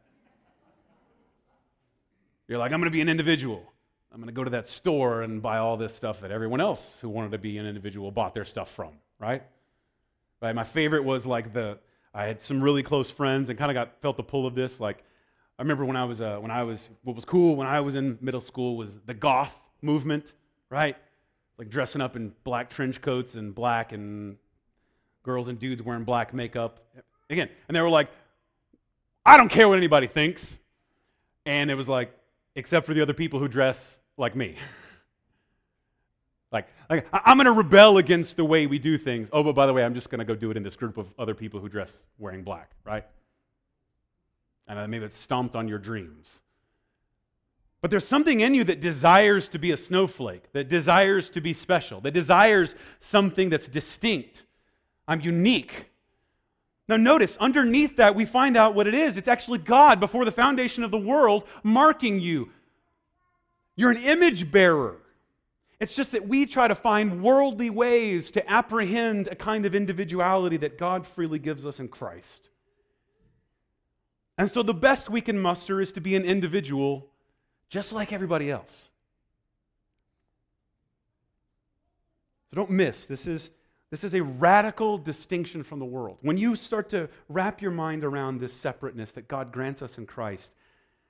You're 2.48 2.60
like, 2.60 2.72
I'm 2.72 2.80
going 2.80 2.92
to 2.92 2.96
be 2.96 3.02
an 3.02 3.10
individual. 3.10 3.64
I'm 4.12 4.20
going 4.20 4.28
to 4.28 4.34
go 4.34 4.44
to 4.44 4.50
that 4.52 4.68
store 4.68 5.22
and 5.22 5.42
buy 5.42 5.58
all 5.58 5.78
this 5.78 5.96
stuff 5.96 6.22
that 6.22 6.32
everyone 6.32 6.62
else 6.62 6.98
who 7.02 7.10
wanted 7.10 7.32
to 7.32 7.38
be 7.38 7.58
an 7.58 7.66
individual 7.66 8.12
bought 8.12 8.34
their 8.34 8.46
stuff 8.46 8.72
from, 8.72 8.94
right? 9.20 9.44
Right. 10.42 10.56
My 10.56 10.64
favorite 10.64 11.04
was 11.04 11.26
like 11.26 11.54
the 11.54 11.80
I 12.14 12.26
had 12.26 12.42
some 12.42 12.62
really 12.62 12.84
close 12.84 13.12
friends 13.12 13.50
and 13.50 13.60
kind 13.60 13.70
of 13.70 13.76
got 13.76 14.02
felt 14.02 14.18
the 14.18 14.24
pull 14.24 14.48
of 14.48 14.56
this. 14.56 14.80
Like 14.80 15.04
I 15.58 15.62
remember 15.62 15.86
when 15.86 15.98
I 15.98 16.06
was 16.06 16.22
uh, 16.22 16.38
when 16.38 16.52
I 16.52 16.64
was 16.64 16.90
what 17.04 17.16
was 17.16 17.26
cool 17.26 17.56
when 17.56 17.68
I 17.68 17.82
was 17.82 17.96
in 17.96 18.18
middle 18.22 18.42
school 18.42 18.78
was 18.78 18.98
the 19.06 19.14
goth 19.14 19.58
movement, 19.82 20.34
right? 20.70 20.96
Like 21.58 21.70
dressing 21.70 22.02
up 22.02 22.16
in 22.16 22.34
black 22.44 22.70
trench 22.70 23.02
coats 23.02 23.36
and 23.36 23.54
black 23.54 23.92
and 23.92 24.38
girls 25.24 25.50
and 25.50 25.60
dudes 25.60 25.84
wearing 25.84 26.06
black 26.06 26.34
makeup. 26.34 26.80
Again, 27.30 27.50
and 27.68 27.76
they 27.76 27.82
were 27.82 27.90
like, 27.90 28.10
I 29.26 29.38
don't 29.38 29.50
care 29.50 29.68
what 29.68 29.78
anybody 29.78 30.08
thinks. 30.08 30.58
And 31.46 31.70
it 31.70 31.76
was 31.76 31.88
like, 31.90 32.12
except 32.56 32.86
for 32.86 32.94
the 32.94 33.02
other 33.02 33.14
people 33.14 33.40
who 33.40 33.48
dress 33.48 34.00
like 34.18 34.36
me. 34.36 34.56
like, 36.52 36.68
like, 36.90 37.08
I'm 37.14 37.38
going 37.38 37.46
to 37.46 37.52
rebel 37.52 37.98
against 37.98 38.38
the 38.38 38.46
way 38.46 38.66
we 38.66 38.80
do 38.80 38.98
things. 38.98 39.30
Oh, 39.32 39.44
but 39.44 39.54
by 39.54 39.66
the 39.66 39.74
way, 39.74 39.84
I'm 39.84 39.94
just 39.94 40.10
going 40.10 40.20
to 40.20 40.26
go 40.26 40.36
do 40.36 40.50
it 40.50 40.58
in 40.58 40.64
this 40.64 40.76
group 40.76 40.98
of 40.98 41.08
other 41.20 41.36
people 41.36 41.60
who 41.60 41.70
dress 41.70 41.96
wearing 42.18 42.44
black, 42.44 42.72
right? 42.84 43.06
And 44.68 44.90
maybe 44.90 45.06
it's 45.06 45.18
stomped 45.18 45.56
on 45.56 45.68
your 45.68 45.80
dreams. 45.80 46.42
But 47.82 47.92
there's 47.92 48.08
something 48.08 48.42
in 48.42 48.54
you 48.54 48.64
that 48.66 48.82
desires 48.82 49.48
to 49.50 49.60
be 49.60 49.72
a 49.72 49.78
snowflake, 49.78 50.52
that 50.52 50.68
desires 50.68 51.30
to 51.32 51.42
be 51.42 51.54
special, 51.54 52.02
that 52.02 52.12
desires 52.12 52.76
something 53.00 53.50
that's 53.50 53.68
distinct. 53.68 54.44
I'm 55.08 55.22
unique. 55.22 55.86
Now, 56.88 56.98
notice, 56.98 57.38
underneath 57.38 57.98
that, 57.98 58.16
we 58.16 58.26
find 58.26 58.58
out 58.58 58.74
what 58.74 58.88
it 58.88 58.96
is. 58.96 59.18
It's 59.18 59.28
actually 59.28 59.60
God, 59.60 60.00
before 60.00 60.26
the 60.26 60.32
foundation 60.32 60.84
of 60.84 60.92
the 60.92 60.98
world, 60.98 61.46
marking 61.64 62.20
you. 62.20 62.50
You're 63.76 63.92
an 63.92 63.98
image 63.98 64.52
bearer. 64.52 64.98
It's 65.80 65.96
just 65.96 66.12
that 66.12 66.28
we 66.28 66.46
try 66.46 66.68
to 66.68 66.76
find 66.76 67.24
worldly 67.24 67.70
ways 67.70 68.32
to 68.32 68.52
apprehend 68.52 69.28
a 69.28 69.36
kind 69.36 69.66
of 69.66 69.74
individuality 69.74 70.58
that 70.58 70.78
God 70.78 71.08
freely 71.08 71.40
gives 71.40 71.66
us 71.66 71.80
in 71.80 71.88
Christ. 71.88 72.50
And 74.38 74.52
so, 74.52 74.62
the 74.62 74.74
best 74.74 75.10
we 75.10 75.22
can 75.22 75.40
muster 75.40 75.82
is 75.82 75.92
to 75.94 76.02
be 76.02 76.16
an 76.16 76.24
individual 76.24 77.10
just 77.70 77.94
like 77.94 78.12
everybody 78.12 78.50
else. 78.50 78.90
So, 82.50 82.56
don't 82.56 82.72
miss. 82.72 83.06
This 83.06 83.28
is 83.28 83.52
this 83.92 84.04
is 84.04 84.14
a 84.14 84.22
radical 84.22 84.98
distinction 84.98 85.64
from 85.64 85.80
the 85.80 85.86
world. 85.86 86.18
When 86.22 86.38
you 86.38 86.56
start 86.56 86.90
to 86.90 87.10
wrap 87.28 87.62
your 87.62 87.72
mind 87.72 88.04
around 88.04 88.40
this 88.40 88.54
separateness 88.54 89.12
that 89.14 89.28
God 89.28 89.52
grants 89.52 89.82
us 89.82 89.98
in 89.98 90.06
Christ, 90.06 90.54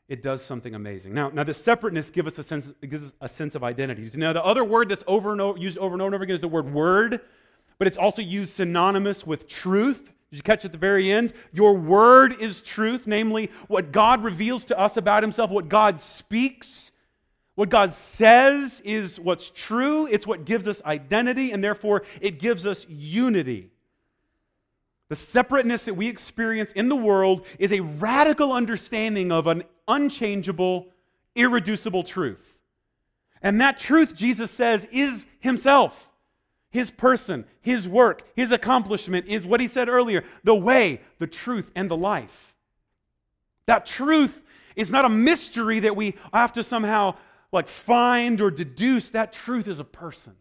it 0.10 0.22
does 0.22 0.44
something 0.44 0.76
amazing. 0.76 1.14
Now, 1.14 1.30
now 1.30 1.44
this 1.44 1.64
separateness 1.64 2.10
gives 2.10 2.34
us 2.34 2.40
a 2.40 2.44
sense, 2.44 2.74
gives 2.82 3.06
us 3.06 3.14
a 3.22 3.30
sense 3.30 3.56
of 3.56 3.64
identity. 3.64 4.10
Now, 4.16 4.34
the 4.34 4.44
other 4.44 4.66
word 4.66 4.90
that's 4.90 5.04
over 5.08 5.32
and 5.32 5.40
over, 5.40 5.58
used 5.58 5.78
over 5.78 5.94
and 5.94 6.02
over 6.02 6.08
and 6.08 6.16
over 6.16 6.24
again 6.24 6.34
is 6.34 6.42
the 6.42 6.48
word 6.48 6.74
word, 6.74 7.22
but 7.78 7.88
it's 7.88 7.98
also 7.98 8.22
used 8.22 8.56
synonymous 8.56 9.26
with 9.26 9.48
truth. 9.48 10.12
Did 10.32 10.38
you 10.38 10.44
catch 10.44 10.66
at 10.66 10.74
the 10.74 10.78
very 10.78 11.12
end? 11.12 11.34
Your 11.54 11.74
word 11.74 12.42
is 12.42 12.62
truth, 12.62 13.08
namely 13.08 13.50
what 13.68 13.92
God 13.92 14.24
reveals 14.24 14.66
to 14.66 14.78
us 14.78 14.98
about 14.98 15.24
himself, 15.24 15.50
what 15.50 15.70
God 15.70 16.02
speaks 16.02 16.92
what 17.60 17.68
God 17.68 17.92
says 17.92 18.82
is 18.86 19.20
what's 19.20 19.50
true, 19.50 20.08
it's 20.08 20.26
what 20.26 20.46
gives 20.46 20.66
us 20.66 20.82
identity, 20.86 21.52
and 21.52 21.62
therefore 21.62 22.04
it 22.22 22.40
gives 22.40 22.66
us 22.66 22.88
unity. 22.88 23.70
The 25.10 25.18
separateness 25.18 25.84
that 25.84 25.96
we 25.96 26.08
experience 26.08 26.72
in 26.72 26.88
the 26.88 26.96
world 26.96 27.46
is 27.58 27.74
a 27.74 27.82
radical 27.82 28.54
understanding 28.54 29.34
of 29.34 29.46
an 29.48 29.64
unchangeable, 29.90 30.88
irreducible 31.36 32.04
truth. 32.04 32.56
And 33.42 33.60
that 33.60 33.80
truth, 33.80 34.16
Jesus 34.16 34.52
says, 34.52 34.88
is 34.92 35.28
Himself, 35.40 36.10
His 36.70 36.92
person, 36.92 37.46
His 37.62 37.88
work, 37.88 38.24
His 38.36 38.52
accomplishment, 38.52 39.28
is 39.28 39.44
what 39.44 39.60
He 39.60 39.68
said 39.68 39.90
earlier 39.90 40.24
the 40.46 40.56
way, 40.56 41.02
the 41.18 41.28
truth, 41.28 41.72
and 41.76 41.92
the 41.92 41.98
life. 41.98 42.56
That 43.66 43.86
truth 43.86 44.42
is 44.76 44.92
not 44.92 45.06
a 45.06 45.10
mystery 45.10 45.82
that 45.82 45.96
we 45.96 46.16
have 46.34 46.54
to 46.54 46.64
somehow 46.64 47.16
like 47.52 47.68
find 47.68 48.40
or 48.42 48.52
deduce. 48.52 49.10
That 49.10 49.34
truth 49.34 49.68
is 49.68 49.80
a 49.80 49.84
person. 49.84 50.36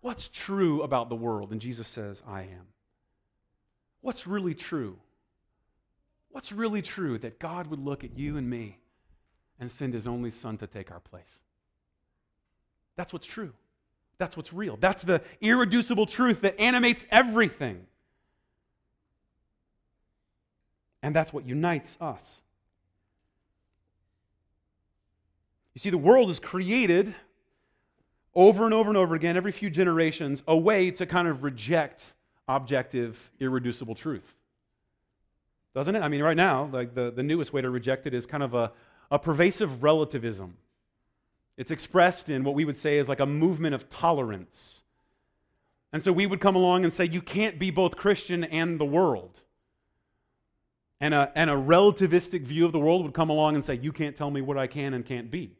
What's 0.00 0.28
true 0.28 0.82
about 0.82 1.08
the 1.08 1.16
world? 1.16 1.52
And 1.52 1.60
Jesus 1.60 1.86
says, 1.86 2.22
I 2.26 2.42
am. 2.42 2.66
What's 4.00 4.26
really 4.26 4.54
true? 4.54 4.98
What's 6.32 6.50
really 6.50 6.82
true 6.82 7.18
that 7.18 7.38
God 7.38 7.68
would 7.68 7.78
look 7.78 8.04
at 8.04 8.18
you 8.18 8.36
and 8.36 8.48
me 8.48 8.78
and 9.60 9.70
send 9.70 9.94
his 9.94 10.06
only 10.06 10.30
son 10.30 10.56
to 10.58 10.66
take 10.66 10.90
our 10.90 11.00
place? 11.00 11.38
That's 12.96 13.12
what's 13.12 13.26
true. 13.26 13.52
That's 14.18 14.36
what's 14.36 14.52
real. 14.52 14.76
That's 14.80 15.02
the 15.02 15.22
irreducible 15.40 16.06
truth 16.06 16.40
that 16.40 16.58
animates 16.58 17.06
everything. 17.10 17.86
And 21.02 21.14
that's 21.14 21.32
what 21.32 21.46
unites 21.46 21.98
us. 22.00 22.42
You 25.74 25.80
see, 25.80 25.90
the 25.90 25.98
world 25.98 26.30
is 26.30 26.38
created 26.38 27.14
over 28.34 28.64
and 28.64 28.72
over 28.72 28.88
and 28.88 28.96
over 28.96 29.14
again, 29.14 29.36
every 29.36 29.52
few 29.52 29.68
generations, 29.68 30.42
a 30.46 30.56
way 30.56 30.90
to 30.92 31.04
kind 31.04 31.28
of 31.28 31.42
reject 31.42 32.14
objective, 32.48 33.30
irreducible 33.40 33.94
truth. 33.94 34.34
Doesn't 35.74 35.96
it? 35.96 36.02
I 36.02 36.08
mean, 36.08 36.22
right 36.22 36.36
now, 36.36 36.68
like 36.72 36.94
the, 36.94 37.10
the 37.10 37.22
newest 37.22 37.52
way 37.52 37.62
to 37.62 37.70
reject 37.70 38.06
it 38.06 38.14
is 38.14 38.26
kind 38.26 38.42
of 38.42 38.54
a, 38.54 38.72
a 39.10 39.18
pervasive 39.18 39.82
relativism. 39.82 40.56
It's 41.56 41.70
expressed 41.70 42.28
in 42.28 42.44
what 42.44 42.54
we 42.54 42.64
would 42.64 42.76
say 42.76 42.98
is 42.98 43.08
like 43.08 43.20
a 43.20 43.26
movement 43.26 43.74
of 43.74 43.88
tolerance. 43.88 44.82
And 45.92 46.02
so 46.02 46.12
we 46.12 46.26
would 46.26 46.40
come 46.40 46.56
along 46.56 46.84
and 46.84 46.92
say, 46.92 47.04
you 47.04 47.20
can't 47.20 47.58
be 47.58 47.70
both 47.70 47.96
Christian 47.96 48.44
and 48.44 48.80
the 48.80 48.84
world. 48.84 49.42
And 51.00 51.14
a, 51.14 51.32
and 51.34 51.50
a 51.50 51.54
relativistic 51.54 52.42
view 52.42 52.64
of 52.64 52.72
the 52.72 52.78
world 52.78 53.02
would 53.04 53.14
come 53.14 53.28
along 53.28 53.54
and 53.54 53.64
say, 53.64 53.74
you 53.74 53.92
can't 53.92 54.16
tell 54.16 54.30
me 54.30 54.40
what 54.40 54.56
I 54.56 54.66
can 54.66 54.94
and 54.94 55.04
can't 55.04 55.30
be. 55.30 55.56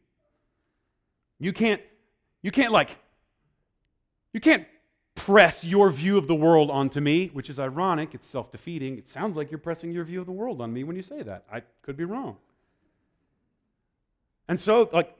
You 1.38 1.52
can't, 1.52 1.82
you 2.42 2.50
can't 2.50 2.72
like, 2.72 2.96
you 4.32 4.40
can't 4.40 4.66
press 5.14 5.62
your 5.64 5.90
view 5.90 6.18
of 6.18 6.26
the 6.26 6.34
world 6.34 6.70
onto 6.70 7.00
me, 7.00 7.28
which 7.32 7.50
is 7.50 7.58
ironic. 7.58 8.14
It's 8.14 8.26
self 8.26 8.50
defeating. 8.50 8.98
It 8.98 9.06
sounds 9.06 9.36
like 9.36 9.50
you're 9.50 9.58
pressing 9.58 9.92
your 9.92 10.04
view 10.04 10.20
of 10.20 10.26
the 10.26 10.32
world 10.32 10.60
on 10.60 10.72
me 10.72 10.84
when 10.84 10.96
you 10.96 11.02
say 11.02 11.22
that. 11.22 11.44
I 11.52 11.62
could 11.82 11.96
be 11.96 12.04
wrong. 12.04 12.36
And 14.48 14.58
so, 14.58 14.88
like, 14.92 15.16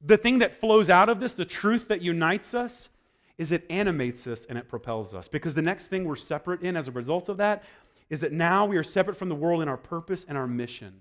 the 0.00 0.16
thing 0.16 0.38
that 0.40 0.54
flows 0.54 0.90
out 0.90 1.08
of 1.08 1.20
this, 1.20 1.34
the 1.34 1.44
truth 1.44 1.88
that 1.88 2.02
unites 2.02 2.54
us, 2.54 2.90
is 3.38 3.52
it 3.52 3.64
animates 3.70 4.26
us 4.26 4.44
and 4.46 4.58
it 4.58 4.68
propels 4.68 5.14
us. 5.14 5.28
Because 5.28 5.54
the 5.54 5.62
next 5.62 5.88
thing 5.88 6.04
we're 6.04 6.16
separate 6.16 6.62
in 6.62 6.76
as 6.76 6.88
a 6.88 6.92
result 6.92 7.28
of 7.28 7.36
that 7.38 7.64
is 8.10 8.20
that 8.20 8.32
now 8.32 8.66
we 8.66 8.76
are 8.76 8.82
separate 8.82 9.16
from 9.16 9.28
the 9.28 9.34
world 9.34 9.62
in 9.62 9.68
our 9.68 9.76
purpose 9.76 10.26
and 10.28 10.36
our 10.36 10.46
mission. 10.46 11.00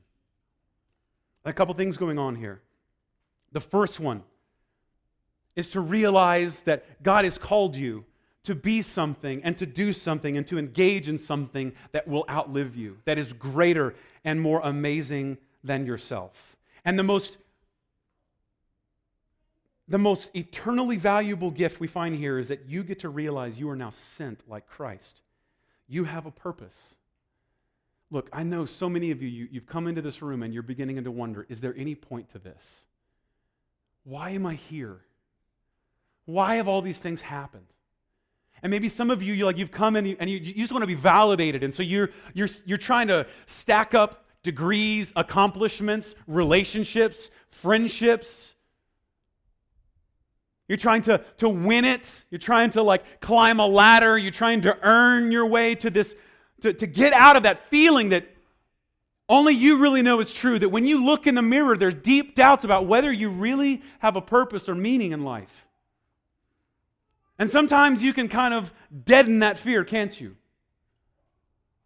A 1.43 1.53
couple 1.53 1.74
things 1.74 1.97
going 1.97 2.20
on 2.20 2.36
here. 2.36 2.62
The 3.51 3.59
first 3.59 3.99
one 3.99 4.24
is 5.56 5.70
to 5.72 5.82
realize 5.82 6.62
that 6.62 7.04
God 7.04 7.26
has 7.26 7.38
called 7.38 7.76
you 7.76 8.06
to 8.43 8.56
be 8.56 8.82
something 8.82 9.43
and 9.43 9.58
to 9.58 9.66
do 9.66 9.93
something 9.93 10.36
and 10.36 10.47
to 10.47 10.58
engage 10.58 11.08
in 11.08 11.18
something 11.18 11.74
that 11.91 12.08
will 12.08 12.26
outlive 12.30 12.76
you, 12.76 12.97
that 13.06 13.18
is 13.18 13.34
greater 13.34 13.93
and 14.24 14.41
more 14.41 14.62
amazing 14.64 15.38
than 15.64 15.86
yourself. 15.86 16.56
And 16.84 16.97
the 16.97 17.04
most 17.04 17.38
the 19.88 19.97
most 19.97 20.34
eternally 20.34 20.95
valuable 20.95 21.52
gift 21.52 21.82
we 21.82 21.88
find 21.88 22.16
here 22.16 22.39
is 22.39 22.47
that 22.47 22.66
you 22.66 22.82
get 22.82 22.99
to 22.99 23.10
realize 23.10 23.60
you 23.60 23.70
are 23.70 23.76
now 23.76 23.89
sent 23.89 24.47
like 24.47 24.66
Christ. 24.66 25.22
You 25.89 26.06
have 26.06 26.26
a 26.26 26.32
purpose. 26.32 26.95
Look, 28.10 28.30
I 28.32 28.43
know 28.43 28.66
so 28.66 28.88
many 28.88 29.12
of 29.12 29.22
you, 29.22 29.28
you 29.28 29.60
have 29.60 29.66
come 29.66 29.88
into 29.88 30.02
this 30.02 30.22
room 30.22 30.43
and 30.43 30.54
you're 30.54 30.64
beginning 30.64 31.04
to 31.04 31.12
wonder 31.12 31.45
is 31.49 31.60
there 31.60 31.76
any 31.78 31.95
point 31.95 32.32
to 32.32 32.39
this? 32.39 32.86
Why 34.06 34.30
am 34.30 34.45
I 34.45 34.56
here? 34.56 35.02
Why 36.26 36.56
have 36.56 36.68
all 36.68 36.82
these 36.82 37.00
things 37.00 37.22
happened? 37.22 37.66
And 38.64 38.70
maybe 38.70 38.90
some 38.90 39.10
of 39.10 39.24
you, 39.24 39.34
you 39.34 39.46
like 39.46 39.58
you've 39.58 39.72
come 39.72 39.96
and 39.96 40.08
you, 40.08 40.16
and 40.20 40.30
you, 40.30 40.38
you 40.38 40.54
just 40.54 40.72
want 40.72 40.84
to 40.84 40.88
be 40.88 40.94
validated, 40.96 41.64
and 41.64 41.74
so 41.74 41.82
you're 41.82 42.12
you're 42.34 42.50
you're 42.66 42.78
trying 42.78 43.08
to 43.08 43.26
stack 43.48 43.96
up 43.96 44.26
degrees, 44.44 45.12
accomplishments, 45.16 46.16
relationships, 46.28 47.32
friendships, 47.50 48.56
you're 50.72 50.78
trying 50.78 51.02
to, 51.02 51.22
to 51.36 51.50
win 51.50 51.84
it. 51.84 52.24
You're 52.30 52.40
trying 52.40 52.70
to 52.70 52.82
like 52.82 53.20
climb 53.20 53.60
a 53.60 53.66
ladder. 53.66 54.18
You're 54.18 54.32
trying 54.32 54.62
to 54.62 54.78
earn 54.84 55.30
your 55.30 55.46
way 55.46 55.76
to 55.76 55.90
this, 55.90 56.16
to, 56.62 56.72
to 56.72 56.88
get 56.88 57.12
out 57.12 57.36
of 57.36 57.44
that 57.44 57.68
feeling 57.68 58.08
that 58.10 58.26
only 59.28 59.54
you 59.54 59.80
really 59.80 60.02
know 60.02 60.22
is 60.22 60.34
true. 60.34 60.58
That 60.58 60.70
when 60.70 60.86
you 60.86 61.04
look 61.04 61.28
in 61.28 61.36
the 61.36 61.42
mirror, 61.42 61.76
there's 61.76 61.96
deep 61.96 62.36
doubts 62.36 62.64
about 62.64 62.86
whether 62.86 63.12
you 63.12 63.28
really 63.28 63.82
have 64.00 64.16
a 64.16 64.22
purpose 64.22 64.70
or 64.70 64.76
meaning 64.76 65.12
in 65.12 65.26
life. 65.26 65.68
And 67.42 67.50
sometimes 67.50 68.04
you 68.04 68.14
can 68.14 68.28
kind 68.28 68.54
of 68.54 68.72
deaden 69.04 69.39
that 69.39 69.58
fear, 69.58 69.84
can't 69.84 70.22
you? 70.22 70.38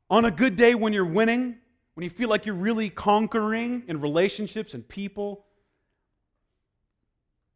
On 0.09 0.25
a 0.25 0.29
good 0.29 0.57
day 0.57 0.75
when 0.75 0.91
you're 0.91 1.05
winning, 1.05 1.55
when 1.93 2.03
you 2.03 2.09
feel 2.09 2.27
like 2.27 2.45
you're 2.45 2.55
really 2.55 2.89
conquering 2.89 3.83
in 3.87 4.01
relationships 4.01 4.73
and 4.73 4.85
people, 4.85 5.45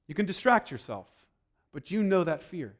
you 0.07 0.15
can 0.15 0.25
distract 0.25 0.71
yourself. 0.71 1.09
But 1.73 1.91
you 1.91 2.01
know 2.01 2.23
that 2.23 2.41
fear. 2.41 2.73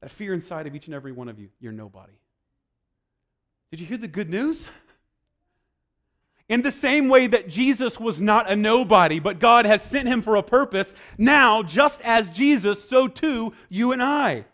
That 0.00 0.10
fear 0.10 0.34
inside 0.34 0.66
of 0.66 0.74
each 0.74 0.86
and 0.86 0.94
every 0.94 1.12
one 1.12 1.28
of 1.28 1.38
you. 1.38 1.48
You're 1.60 1.70
nobody. 1.70 2.18
Did 3.70 3.78
you 3.78 3.86
hear 3.86 3.98
the 3.98 4.08
good 4.08 4.30
news? 4.30 4.66
In 6.48 6.62
the 6.62 6.70
same 6.70 7.08
way 7.08 7.26
that 7.28 7.48
Jesus 7.48 7.98
was 7.98 8.20
not 8.20 8.50
a 8.50 8.56
nobody, 8.56 9.20
but 9.20 9.38
God 9.38 9.64
has 9.64 9.82
sent 9.82 10.08
him 10.08 10.22
for 10.22 10.36
a 10.36 10.42
purpose, 10.42 10.94
now, 11.16 11.62
just 11.62 12.00
as 12.02 12.30
Jesus, 12.30 12.88
so 12.88 13.08
too 13.08 13.54
you 13.68 13.92
and 13.92 14.02
I. 14.02 14.44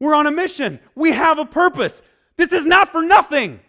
We're 0.00 0.14
on 0.14 0.26
a 0.26 0.32
mission. 0.32 0.80
We 0.96 1.12
have 1.12 1.38
a 1.38 1.44
purpose. 1.44 2.02
This 2.36 2.52
is 2.52 2.66
not 2.66 2.90
for 2.90 3.02
nothing. 3.02 3.60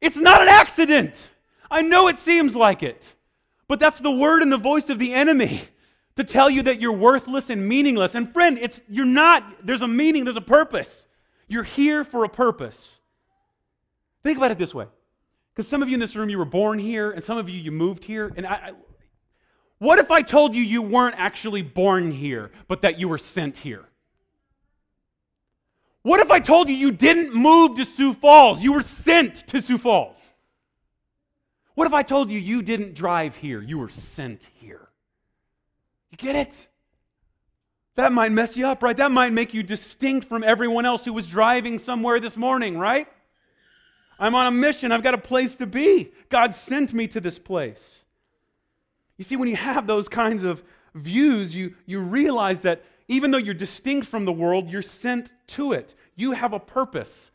It's 0.00 0.18
not 0.18 0.42
an 0.42 0.48
accident. 0.48 1.30
I 1.70 1.82
know 1.82 2.08
it 2.08 2.18
seems 2.18 2.54
like 2.54 2.82
it. 2.82 3.14
But 3.66 3.80
that's 3.80 4.00
the 4.00 4.10
word 4.10 4.42
and 4.42 4.52
the 4.52 4.58
voice 4.58 4.90
of 4.90 4.98
the 4.98 5.14
enemy 5.14 5.62
to 6.16 6.24
tell 6.24 6.50
you 6.50 6.62
that 6.64 6.80
you're 6.80 6.92
worthless 6.92 7.50
and 7.50 7.66
meaningless. 7.66 8.14
And 8.14 8.32
friend, 8.32 8.58
it's 8.58 8.82
you're 8.88 9.06
not. 9.06 9.64
There's 9.64 9.82
a 9.82 9.88
meaning, 9.88 10.24
there's 10.24 10.36
a 10.36 10.42
purpose. 10.42 11.06
You're 11.48 11.62
here 11.62 12.04
for 12.04 12.24
a 12.24 12.28
purpose. 12.28 13.00
Think 14.22 14.36
about 14.36 14.50
it 14.50 14.58
this 14.58 14.74
way. 14.74 14.86
Because 15.60 15.68
some 15.68 15.82
of 15.82 15.90
you 15.90 15.94
in 15.94 16.00
this 16.00 16.16
room, 16.16 16.30
you 16.30 16.38
were 16.38 16.46
born 16.46 16.78
here, 16.78 17.10
and 17.10 17.22
some 17.22 17.36
of 17.36 17.50
you, 17.50 17.60
you 17.60 17.70
moved 17.70 18.02
here. 18.02 18.32
And 18.34 18.46
I, 18.46 18.54
I, 18.54 18.72
what 19.76 19.98
if 19.98 20.10
I 20.10 20.22
told 20.22 20.54
you 20.54 20.62
you 20.62 20.80
weren't 20.80 21.16
actually 21.18 21.60
born 21.60 22.12
here, 22.12 22.50
but 22.66 22.80
that 22.80 22.98
you 22.98 23.10
were 23.10 23.18
sent 23.18 23.58
here? 23.58 23.84
What 26.00 26.18
if 26.20 26.30
I 26.30 26.40
told 26.40 26.70
you 26.70 26.74
you 26.74 26.90
didn't 26.90 27.34
move 27.34 27.76
to 27.76 27.84
Sioux 27.84 28.14
Falls? 28.14 28.62
You 28.62 28.72
were 28.72 28.80
sent 28.80 29.46
to 29.48 29.60
Sioux 29.60 29.76
Falls. 29.76 30.32
What 31.74 31.86
if 31.86 31.92
I 31.92 32.04
told 32.04 32.30
you 32.30 32.40
you 32.40 32.62
didn't 32.62 32.94
drive 32.94 33.36
here, 33.36 33.60
you 33.60 33.76
were 33.76 33.90
sent 33.90 34.48
here? 34.54 34.88
You 36.10 36.16
get 36.16 36.36
it? 36.36 36.68
That 37.96 38.14
might 38.14 38.32
mess 38.32 38.56
you 38.56 38.66
up, 38.66 38.82
right? 38.82 38.96
That 38.96 39.12
might 39.12 39.34
make 39.34 39.52
you 39.52 39.62
distinct 39.62 40.26
from 40.26 40.42
everyone 40.42 40.86
else 40.86 41.04
who 41.04 41.12
was 41.12 41.26
driving 41.26 41.78
somewhere 41.78 42.18
this 42.18 42.38
morning, 42.38 42.78
right? 42.78 43.08
I'm 44.20 44.34
on 44.34 44.46
a 44.46 44.50
mission. 44.50 44.92
I've 44.92 45.02
got 45.02 45.14
a 45.14 45.18
place 45.18 45.56
to 45.56 45.66
be. 45.66 46.12
God 46.28 46.54
sent 46.54 46.92
me 46.92 47.08
to 47.08 47.20
this 47.20 47.38
place. 47.38 48.04
You 49.16 49.24
see, 49.24 49.36
when 49.36 49.48
you 49.48 49.56
have 49.56 49.86
those 49.86 50.08
kinds 50.08 50.44
of 50.44 50.62
views, 50.94 51.54
you, 51.54 51.74
you 51.86 52.00
realize 52.00 52.62
that 52.62 52.84
even 53.08 53.30
though 53.30 53.38
you're 53.38 53.54
distinct 53.54 54.06
from 54.06 54.24
the 54.24 54.32
world, 54.32 54.68
you're 54.68 54.82
sent 54.82 55.30
to 55.48 55.72
it. 55.72 55.94
You 56.14 56.32
have 56.32 56.52
a 56.52 56.60
purpose. 56.60 57.30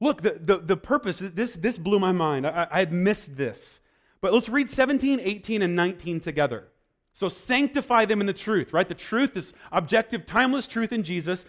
Look, 0.00 0.22
the, 0.22 0.38
the, 0.40 0.58
the 0.58 0.76
purpose, 0.76 1.18
this, 1.18 1.54
this 1.54 1.78
blew 1.78 1.98
my 1.98 2.12
mind. 2.12 2.46
I, 2.46 2.66
I 2.70 2.78
had 2.80 2.92
missed 2.92 3.36
this. 3.36 3.80
But 4.20 4.32
let's 4.32 4.48
read 4.48 4.70
17, 4.70 5.18
18, 5.20 5.62
and 5.62 5.74
19 5.74 6.20
together. 6.20 6.68
So 7.12 7.28
sanctify 7.28 8.04
them 8.04 8.20
in 8.20 8.26
the 8.26 8.32
truth, 8.32 8.72
right? 8.72 8.88
The 8.88 8.94
truth 8.94 9.36
is 9.36 9.54
objective, 9.70 10.24
timeless 10.24 10.66
truth 10.66 10.92
in 10.92 11.02
Jesus, 11.02 11.44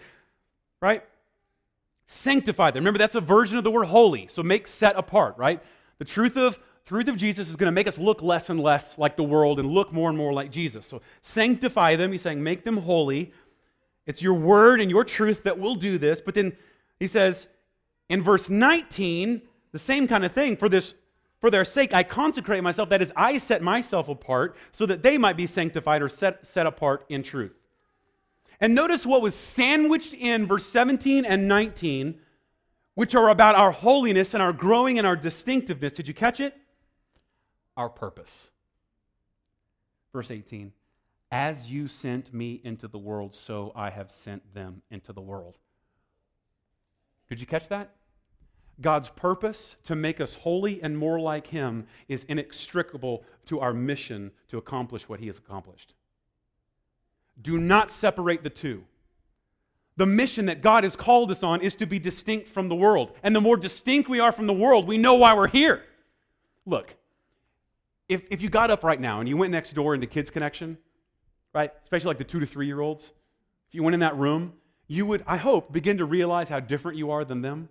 right? 0.80 1.04
Sanctify 2.06 2.70
them. 2.70 2.82
Remember, 2.82 2.98
that's 2.98 3.14
a 3.14 3.20
version 3.20 3.58
of 3.58 3.64
the 3.64 3.70
word 3.70 3.86
holy. 3.86 4.26
So 4.28 4.42
make 4.42 4.66
set 4.66 4.96
apart, 4.96 5.36
right? 5.38 5.62
The 5.98 6.04
truth 6.04 6.36
of 6.36 6.58
truth 6.84 7.08
of 7.08 7.16
Jesus 7.16 7.48
is 7.48 7.56
going 7.56 7.68
to 7.68 7.72
make 7.72 7.86
us 7.86 7.98
look 7.98 8.22
less 8.22 8.50
and 8.50 8.60
less 8.60 8.98
like 8.98 9.16
the 9.16 9.24
world 9.24 9.58
and 9.58 9.70
look 9.70 9.92
more 9.92 10.10
and 10.10 10.18
more 10.18 10.32
like 10.32 10.50
Jesus. 10.50 10.86
So 10.86 11.00
sanctify 11.22 11.96
them. 11.96 12.12
He's 12.12 12.22
saying, 12.22 12.42
make 12.42 12.64
them 12.64 12.76
holy. 12.76 13.32
It's 14.06 14.20
your 14.20 14.34
word 14.34 14.80
and 14.80 14.90
your 14.90 15.04
truth 15.04 15.44
that 15.44 15.58
will 15.58 15.76
do 15.76 15.96
this. 15.96 16.20
But 16.20 16.34
then 16.34 16.54
he 17.00 17.06
says, 17.06 17.48
in 18.10 18.22
verse 18.22 18.50
19, 18.50 19.40
the 19.72 19.78
same 19.78 20.06
kind 20.06 20.24
of 20.24 20.32
thing. 20.32 20.56
For 20.56 20.68
this 20.68 20.94
for 21.40 21.50
their 21.50 21.64
sake 21.64 21.92
I 21.92 22.02
consecrate 22.02 22.62
myself, 22.62 22.88
that 22.88 23.02
is, 23.02 23.12
I 23.16 23.38
set 23.38 23.62
myself 23.62 24.08
apart, 24.08 24.56
so 24.72 24.86
that 24.86 25.02
they 25.02 25.18
might 25.18 25.36
be 25.36 25.46
sanctified 25.46 26.00
or 26.00 26.08
set, 26.08 26.46
set 26.46 26.66
apart 26.66 27.04
in 27.08 27.22
truth. 27.22 27.52
And 28.60 28.74
notice 28.74 29.04
what 29.04 29.22
was 29.22 29.34
sandwiched 29.34 30.14
in 30.14 30.46
verse 30.46 30.66
17 30.66 31.24
and 31.24 31.48
19, 31.48 32.20
which 32.94 33.14
are 33.14 33.28
about 33.28 33.56
our 33.56 33.72
holiness 33.72 34.34
and 34.34 34.42
our 34.42 34.52
growing 34.52 34.98
and 34.98 35.06
our 35.06 35.16
distinctiveness. 35.16 35.92
Did 35.92 36.08
you 36.08 36.14
catch 36.14 36.40
it? 36.40 36.56
Our 37.76 37.88
purpose. 37.88 38.50
Verse 40.12 40.30
18 40.30 40.72
As 41.30 41.66
you 41.66 41.88
sent 41.88 42.32
me 42.32 42.60
into 42.64 42.86
the 42.86 42.98
world, 42.98 43.34
so 43.34 43.72
I 43.74 43.90
have 43.90 44.10
sent 44.10 44.54
them 44.54 44.82
into 44.90 45.12
the 45.12 45.20
world. 45.20 45.58
Did 47.28 47.40
you 47.40 47.46
catch 47.46 47.68
that? 47.68 47.90
God's 48.80 49.08
purpose 49.08 49.76
to 49.84 49.94
make 49.94 50.20
us 50.20 50.34
holy 50.34 50.82
and 50.82 50.98
more 50.98 51.20
like 51.20 51.48
Him 51.48 51.86
is 52.08 52.24
inextricable 52.24 53.24
to 53.46 53.60
our 53.60 53.72
mission 53.72 54.32
to 54.48 54.58
accomplish 54.58 55.08
what 55.08 55.20
He 55.20 55.26
has 55.26 55.38
accomplished. 55.38 55.94
Do 57.40 57.58
not 57.58 57.90
separate 57.90 58.42
the 58.42 58.50
two. 58.50 58.84
The 59.96 60.06
mission 60.06 60.46
that 60.46 60.60
God 60.60 60.84
has 60.84 60.96
called 60.96 61.30
us 61.30 61.42
on 61.42 61.60
is 61.60 61.74
to 61.76 61.86
be 61.86 61.98
distinct 61.98 62.48
from 62.48 62.68
the 62.68 62.74
world. 62.74 63.12
And 63.22 63.34
the 63.34 63.40
more 63.40 63.56
distinct 63.56 64.08
we 64.08 64.20
are 64.20 64.32
from 64.32 64.46
the 64.46 64.52
world, 64.52 64.86
we 64.86 64.98
know 64.98 65.14
why 65.14 65.34
we're 65.34 65.48
here. 65.48 65.82
Look, 66.66 66.96
if, 68.08 68.22
if 68.30 68.42
you 68.42 68.48
got 68.48 68.70
up 68.70 68.82
right 68.82 69.00
now 69.00 69.20
and 69.20 69.28
you 69.28 69.36
went 69.36 69.52
next 69.52 69.72
door 69.72 69.94
into 69.94 70.06
Kids 70.06 70.30
Connection, 70.30 70.78
right, 71.52 71.72
especially 71.82 72.08
like 72.08 72.18
the 72.18 72.24
two 72.24 72.40
to 72.40 72.46
three 72.46 72.66
year 72.66 72.80
olds, 72.80 73.12
if 73.68 73.74
you 73.74 73.82
went 73.82 73.94
in 73.94 74.00
that 74.00 74.16
room 74.16 74.54
you 74.86 75.06
would, 75.06 75.24
I 75.26 75.36
hope, 75.36 75.72
begin 75.72 75.98
to 75.98 76.04
realize 76.04 76.48
how 76.48 76.60
different 76.60 76.98
you 76.98 77.10
are 77.10 77.24
than 77.24 77.42
them. 77.42 77.68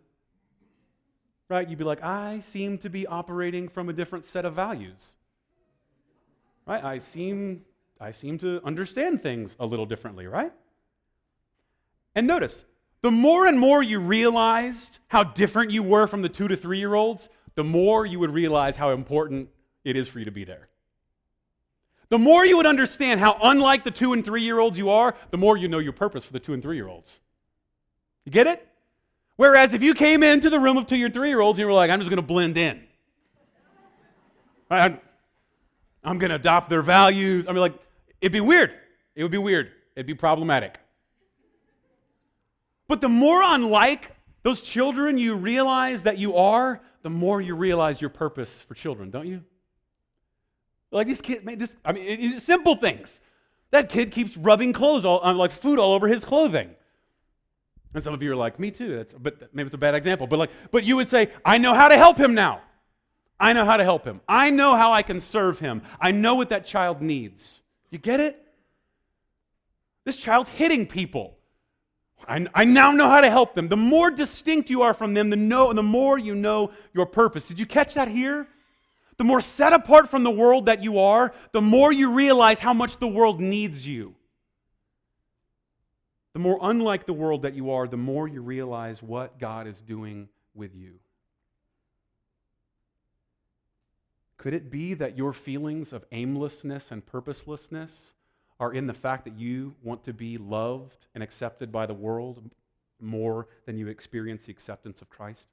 Right? 1.50 1.68
You'd 1.68 1.78
be 1.78 1.84
like, 1.84 2.02
I 2.02 2.40
seem 2.40 2.78
to 2.80 2.90
be 2.90 3.06
operating 3.06 3.68
from 3.68 3.90
a 3.90 3.94
different 3.94 4.26
set 4.26 4.46
of 4.46 4.54
values. 4.54 5.12
Right? 6.66 6.84
I 6.84 7.00
seem, 7.00 7.64
I 8.04 8.12
seem 8.12 8.38
to 8.40 8.62
understand 8.66 9.24
things 9.24 9.56
a 9.62 9.66
little 9.66 9.86
differently, 9.86 10.28
right? 10.28 10.52
And 12.16 12.28
notice, 12.28 12.66
the 13.02 13.10
more 13.10 13.48
and 13.48 13.58
more 13.58 13.82
you 13.82 14.02
realized 14.02 15.00
how 15.08 15.24
different 15.24 15.72
you 15.72 15.84
were 15.84 16.06
from 16.06 16.22
the 16.22 16.28
two 16.28 16.50
to 16.50 16.58
three 16.58 16.80
year 16.80 16.96
olds, 16.96 17.30
the 17.56 17.64
more 17.64 18.06
you 18.06 18.20
would 18.20 18.32
realize 18.32 18.76
how 18.76 18.92
important 18.92 19.48
it 19.86 19.96
is 19.96 20.10
for 20.10 20.20
you 20.20 20.26
to 20.26 20.32
be 20.32 20.44
there. 20.44 20.68
The 22.10 22.20
more 22.20 22.46
you 22.46 22.58
would 22.58 22.66
understand 22.66 23.22
how 23.22 23.38
unlike 23.42 23.86
the 23.86 23.92
two 23.92 24.12
and 24.12 24.24
three 24.24 24.44
year 24.44 24.60
olds 24.60 24.78
you 24.78 24.90
are, 24.90 25.16
the 25.32 25.38
more 25.38 25.56
you 25.56 25.70
know 25.70 25.80
your 25.80 25.94
purpose 25.94 26.26
for 26.26 26.34
the 26.34 26.40
two 26.42 26.54
and 26.54 26.62
three 26.62 26.76
year 26.76 26.90
olds. 26.90 27.22
You 28.26 28.34
get 28.34 28.48
it? 28.48 28.68
Whereas 29.38 29.74
if 29.74 29.82
you 29.82 29.94
came 29.94 30.24
into 30.24 30.50
the 30.50 30.60
room 30.60 30.76
of 30.76 30.88
two 30.88 31.04
or 31.04 31.10
three 31.10 31.30
year 31.30 31.40
olds 31.40 31.58
and 31.58 31.64
you 31.64 31.68
were 31.68 31.74
like, 31.74 31.90
I'm 31.90 32.00
just 32.00 32.10
going 32.10 32.18
to 32.18 32.22
blend 32.22 32.58
in, 32.58 32.84
I'm, 34.70 35.00
I'm 36.04 36.20
going 36.20 36.30
to 36.30 36.36
adopt 36.36 36.70
their 36.70 36.82
values, 36.82 37.48
I 37.48 37.52
mean, 37.52 37.62
like, 37.62 37.80
it'd 38.24 38.32
be 38.32 38.40
weird. 38.40 38.72
It 39.16 39.22
would 39.22 39.34
be 39.34 39.38
weird. 39.38 39.70
It'd 39.96 40.08
be 40.08 40.14
problematic. 40.14 40.80
But 42.88 43.02
the 43.02 43.10
more 43.10 43.42
unlike 43.44 44.16
those 44.44 44.62
children 44.62 45.18
you 45.18 45.36
realize 45.36 46.04
that 46.04 46.18
you 46.18 46.38
are, 46.38 46.82
the 47.02 47.10
more 47.10 47.42
you 47.42 47.54
realize 47.54 48.00
your 48.00 48.10
purpose 48.10 48.62
for 48.62 48.76
children, 48.76 49.12
don't 49.12 49.28
you? 49.28 49.44
Like 50.90 51.08
these 51.08 51.22
kids, 51.22 51.44
man, 51.44 51.58
this, 51.58 51.76
I 51.84 51.92
mean, 51.92 52.06
it's 52.08 52.46
simple 52.46 52.76
things. 52.76 53.20
That 53.72 53.90
kid 53.90 54.12
keeps 54.12 54.38
rubbing 54.38 54.72
clothes, 54.72 55.04
all, 55.04 55.24
uh, 55.24 55.34
like 55.34 55.52
food 55.52 55.78
all 55.78 55.92
over 55.92 56.08
his 56.08 56.24
clothing. 56.24 56.70
And 57.94 58.04
some 58.04 58.14
of 58.14 58.24
you 58.24 58.32
are 58.32 58.36
like, 58.36 58.58
me 58.58 58.72
too. 58.72 58.96
That's, 58.96 59.14
but 59.14 59.54
maybe 59.54 59.66
it's 59.66 59.76
a 59.76 59.80
bad 59.80 59.96
example. 59.96 60.28
But 60.28 60.40
like, 60.40 60.52
but 60.72 60.86
you 60.86 60.96
would 60.96 61.10
say, 61.10 61.30
I 61.44 61.58
know 61.58 61.74
how 61.74 61.90
to 61.90 61.98
help 61.98 62.18
him 62.18 62.34
now. 62.34 62.62
I 63.40 63.52
know 63.52 63.66
how 63.66 63.76
to 63.76 63.84
help 63.84 64.06
him. 64.06 64.22
I 64.30 64.50
know 64.50 64.76
how 64.76 64.94
I 64.94 65.02
can 65.02 65.20
serve 65.20 65.60
him. 65.60 65.82
I 66.00 66.12
know 66.12 66.36
what 66.36 66.50
that 66.50 66.66
child 66.66 67.02
needs. 67.02 67.63
You 67.94 68.00
get 68.00 68.20
it? 68.20 68.44
This 70.04 70.18
child's 70.18 70.50
hitting 70.50 70.88
people. 70.88 71.38
I, 72.28 72.48
I, 72.56 72.66
now 72.66 72.92
know 72.92 73.08
how 73.08 73.22
to 73.22 73.30
help 73.30 73.54
them. 73.54 73.68
The 73.68 73.78
more 73.78 74.10
distinct 74.10 74.70
you 74.72 74.82
are 74.82 74.96
from 74.96 75.14
them, 75.14 75.30
the, 75.30 75.36
know, 75.36 75.72
the 75.74 75.84
more 75.84 76.18
you 76.18 76.34
know 76.34 76.72
your 76.94 77.06
purpose. 77.06 77.46
Did 77.46 77.60
you 77.60 77.68
catch 77.68 77.94
that 77.94 78.08
here? 78.08 78.48
The 79.18 79.24
more 79.24 79.42
set 79.42 79.74
apart 79.74 80.10
from 80.10 80.24
the 80.24 80.32
world 80.32 80.66
that 80.66 80.82
you 80.82 80.98
are, 81.00 81.34
the 81.52 81.62
more 81.62 81.92
you 81.92 82.12
realize 82.12 82.60
how 82.60 82.74
much 82.74 82.98
the 82.98 83.08
world 83.08 83.40
needs 83.40 83.86
you. 83.86 84.16
The 86.34 86.40
more 86.40 86.58
unlike 86.64 87.06
the 87.06 87.14
world 87.14 87.44
that 87.44 87.54
you 87.54 87.72
are, 87.72 87.88
the 87.88 87.96
more 87.96 88.28
you 88.28 88.42
realize 88.42 89.04
what 89.04 89.38
God 89.38 89.68
is 89.68 89.80
doing 89.82 90.30
with 90.56 90.74
you. 90.74 90.96
Could 94.44 94.54
it 94.54 94.70
be 94.70 94.94
that 94.96 95.18
your 95.18 95.32
feelings 95.32 95.94
of 95.94 96.04
aimlessness 96.12 96.92
and 96.92 97.06
purposelessness 97.06 98.12
are 98.60 98.74
in 98.74 98.88
the 98.88 98.94
fact 98.94 99.24
that 99.24 99.38
you 99.38 99.74
want 99.82 100.04
to 100.04 100.12
be 100.12 100.38
loved 100.38 101.08
and 101.16 101.24
accepted 101.24 101.72
by 101.72 101.86
the 101.86 101.94
world 101.94 102.52
more 103.00 103.48
than 103.66 103.78
you 103.78 103.88
experience 103.88 104.44
the 104.44 104.52
acceptance 104.52 105.02
of 105.02 105.10
Christ? 105.10 105.48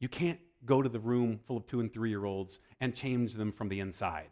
You 0.00 0.08
can't 0.08 0.40
go 0.66 0.82
to 0.82 0.88
the 0.88 0.98
room 0.98 1.38
full 1.46 1.58
of 1.58 1.64
two 1.64 1.78
and 1.78 1.92
three 1.92 2.10
year 2.10 2.24
olds 2.24 2.58
and 2.80 2.92
change 2.92 3.34
them 3.34 3.52
from 3.52 3.68
the 3.68 3.78
inside. 3.78 4.30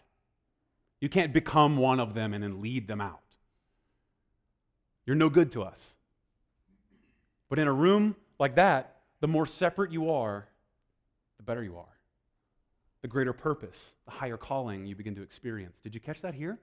You 1.00 1.08
can't 1.08 1.32
become 1.32 1.76
one 1.76 2.00
of 2.00 2.14
them 2.14 2.34
and 2.34 2.42
then 2.42 2.60
lead 2.60 2.88
them 2.88 3.00
out. 3.00 3.20
You're 5.06 5.14
no 5.14 5.28
good 5.28 5.52
to 5.52 5.62
us. 5.62 5.94
But 7.48 7.60
in 7.60 7.68
a 7.68 7.72
room 7.72 8.16
like 8.40 8.56
that, 8.56 8.96
the 9.20 9.28
more 9.28 9.46
separate 9.46 9.92
you 9.92 10.10
are, 10.10 10.48
better 11.48 11.64
you 11.64 11.76
are 11.76 11.98
the 13.00 13.08
greater 13.08 13.32
purpose, 13.32 13.94
the 14.04 14.10
higher 14.10 14.36
calling 14.36 14.86
you 14.86 14.96
begin 14.96 15.14
to 15.14 15.22
experience. 15.22 15.78
Did 15.80 15.94
you 15.94 16.00
catch 16.00 16.20
that 16.22 16.34
here? 16.34 16.58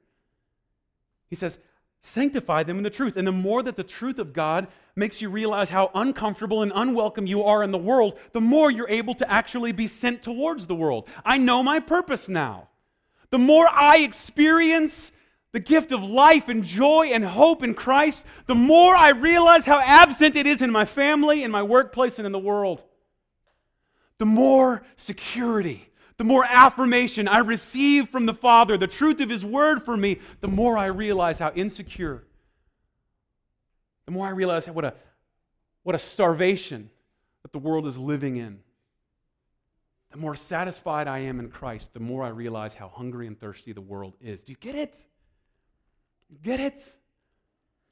He 1.30 1.36
says, 1.36 1.58
Sanctify 2.02 2.64
them 2.64 2.78
in 2.78 2.84
the 2.84 2.92
truth. 2.92 3.18
And 3.18 3.28
the 3.28 3.32
more 3.32 3.64
that 3.64 3.76
the 3.76 3.84
truth 3.84 4.20
of 4.20 4.32
God 4.32 4.68
makes 4.96 5.22
you 5.22 5.30
realize 5.30 5.72
how 5.72 5.90
uncomfortable 5.96 6.62
and 6.62 6.72
unwelcome 6.76 7.26
you 7.26 7.42
are 7.44 7.64
in 7.64 7.72
the 7.72 7.80
world, 7.80 8.20
the 8.32 8.42
more 8.42 8.70
you're 8.70 8.90
able 8.90 9.16
to 9.16 9.32
actually 9.32 9.72
be 9.72 9.88
sent 9.88 10.22
towards 10.22 10.68
the 10.68 10.76
world. 10.76 11.08
I 11.26 11.40
know 11.40 11.64
my 11.64 11.80
purpose 11.80 12.30
now. 12.30 12.68
The 13.32 13.40
more 13.40 13.68
I 13.72 14.00
experience 14.00 15.12
the 15.52 15.60
gift 15.60 15.92
of 15.92 16.04
life 16.04 16.48
and 16.48 16.64
joy 16.64 17.08
and 17.12 17.26
hope 17.26 17.64
in 17.64 17.74
Christ, 17.74 18.24
the 18.46 18.54
more 18.54 18.96
I 18.96 19.10
realize 19.10 19.66
how 19.66 19.80
absent 19.80 20.36
it 20.36 20.46
is 20.46 20.62
in 20.62 20.70
my 20.70 20.86
family, 20.86 21.44
in 21.44 21.50
my 21.50 21.64
workplace, 21.64 22.20
and 22.20 22.26
in 22.28 22.32
the 22.32 22.38
world. 22.38 22.84
The 24.18 24.26
more 24.26 24.84
security 24.95 25.89
the 26.18 26.24
more 26.24 26.45
affirmation 26.45 27.28
I 27.28 27.39
receive 27.39 28.09
from 28.09 28.26
the 28.26 28.34
Father, 28.34 28.78
the 28.78 28.88
truth 28.88 29.20
of 29.20 29.30
His 29.30 29.43
Word 29.43 29.84
for 29.84 29.97
me, 29.97 30.20
the 30.39 30.47
more 30.47 30.78
I 30.78 30.86
realize 30.86 31.39
how 31.39 31.51
insecure, 31.51 32.24
the 34.05 34.11
more 34.11 34.26
I 34.26 34.32
realize 34.32 34.68
what 34.68 34.86
a, 34.86 34.93
what 35.84 35.95
a 35.95 35.99
starvation 35.99 36.89
that 37.41 37.51
the 37.51 37.59
world 37.59 37.86
is 37.86 37.97
living 37.97 38.38
in. 38.38 38.59
The 40.11 40.18
more 40.18 40.36
satisfied 40.36 41.09
I 41.09 41.20
am 41.20 41.39
in 41.39 41.49
Christ, 41.49 41.93
the 41.93 41.99
more 41.99 42.24
I 42.24 42.30
realize 42.30 42.74
how 42.74 42.88
hungry 42.88 43.28
and 43.28 43.38
thirsty 43.38 43.74
the 43.74 43.82
world 43.82 44.13
is. 44.22 44.41
Do 44.41 44.53
you 44.53 44.57
get 44.61 44.76
it? 44.76 44.95
You 46.30 46.38
get 46.41 46.61
it? 46.61 46.95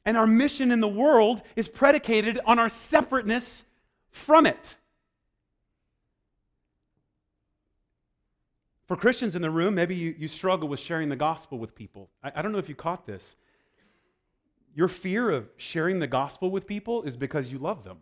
And 0.06 0.16
our 0.16 0.28
mission 0.28 0.72
in 0.72 0.80
the 0.80 0.88
world 0.88 1.42
is 1.58 1.68
predicated 1.68 2.40
on 2.46 2.60
our 2.60 2.70
separateness 2.70 3.66
from 4.12 4.46
it. 4.46 4.76
For 8.88 8.98
Christians 8.98 9.36
in 9.36 9.42
the 9.42 9.50
room, 9.50 9.76
maybe 9.76 9.96
you, 9.96 10.14
you 10.18 10.28
struggle 10.28 10.68
with 10.68 10.80
sharing 10.80 11.10
the 11.10 11.16
gospel 11.16 11.58
with 11.58 11.74
people. 11.74 12.10
I, 12.24 12.32
I 12.36 12.42
don't 12.42 12.52
know 12.52 12.58
if 12.58 12.70
you 12.70 12.76
caught 12.76 13.06
this. 13.06 13.36
Your 14.76 14.88
fear 14.88 15.30
of 15.30 15.48
sharing 15.58 16.00
the 16.00 16.08
gospel 16.08 16.52
with 16.52 16.68
people 16.68 17.04
is 17.04 17.16
because 17.16 17.52
you 17.52 17.60
love 17.60 17.84
them 17.84 18.00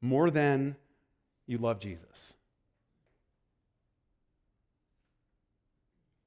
more 0.00 0.30
than 0.30 0.76
you 1.46 1.58
love 1.58 1.78
Jesus. 1.78 2.34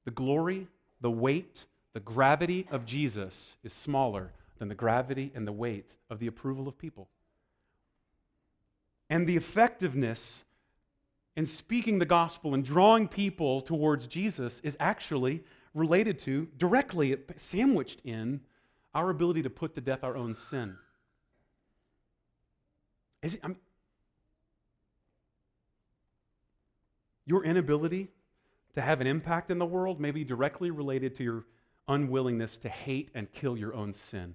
The 0.04 0.12
glory, 0.12 0.68
the 1.00 1.10
weight, 1.10 1.64
the 1.92 2.00
gravity 2.00 2.66
of 2.70 2.86
Jesus 2.86 3.56
is 3.64 3.72
smaller 3.72 4.32
than 4.58 4.68
the 4.68 4.74
gravity 4.74 5.32
and 5.34 5.46
the 5.46 5.52
weight 5.52 5.96
of 6.08 6.20
the 6.20 6.26
approval 6.26 6.68
of 6.68 6.78
people. 6.78 7.08
And 9.10 9.26
the 9.26 9.36
effectiveness 9.36 10.44
and 11.36 11.48
speaking 11.48 11.98
the 11.98 12.06
gospel 12.06 12.54
and 12.54 12.64
drawing 12.64 13.06
people 13.06 13.60
towards 13.60 14.06
Jesus 14.06 14.60
is 14.64 14.76
actually 14.80 15.44
related 15.74 16.18
to, 16.20 16.48
directly 16.56 17.16
sandwiched 17.36 18.00
in, 18.04 18.40
our 18.94 19.10
ability 19.10 19.42
to 19.42 19.50
put 19.50 19.74
to 19.74 19.80
death 19.82 20.02
our 20.02 20.16
own 20.16 20.34
sin. 20.34 20.76
Is 23.22 23.34
it, 23.34 23.40
I'm, 23.44 23.56
your 27.26 27.44
inability 27.44 28.08
to 28.74 28.80
have 28.80 29.02
an 29.02 29.06
impact 29.06 29.50
in 29.50 29.58
the 29.58 29.66
world 29.66 30.00
may 30.00 30.12
be 30.12 30.24
directly 30.24 30.70
related 30.70 31.14
to 31.16 31.24
your 31.24 31.44
unwillingness 31.88 32.56
to 32.58 32.68
hate 32.70 33.10
and 33.14 33.30
kill 33.32 33.58
your 33.58 33.74
own 33.74 33.92
sin. 33.92 34.34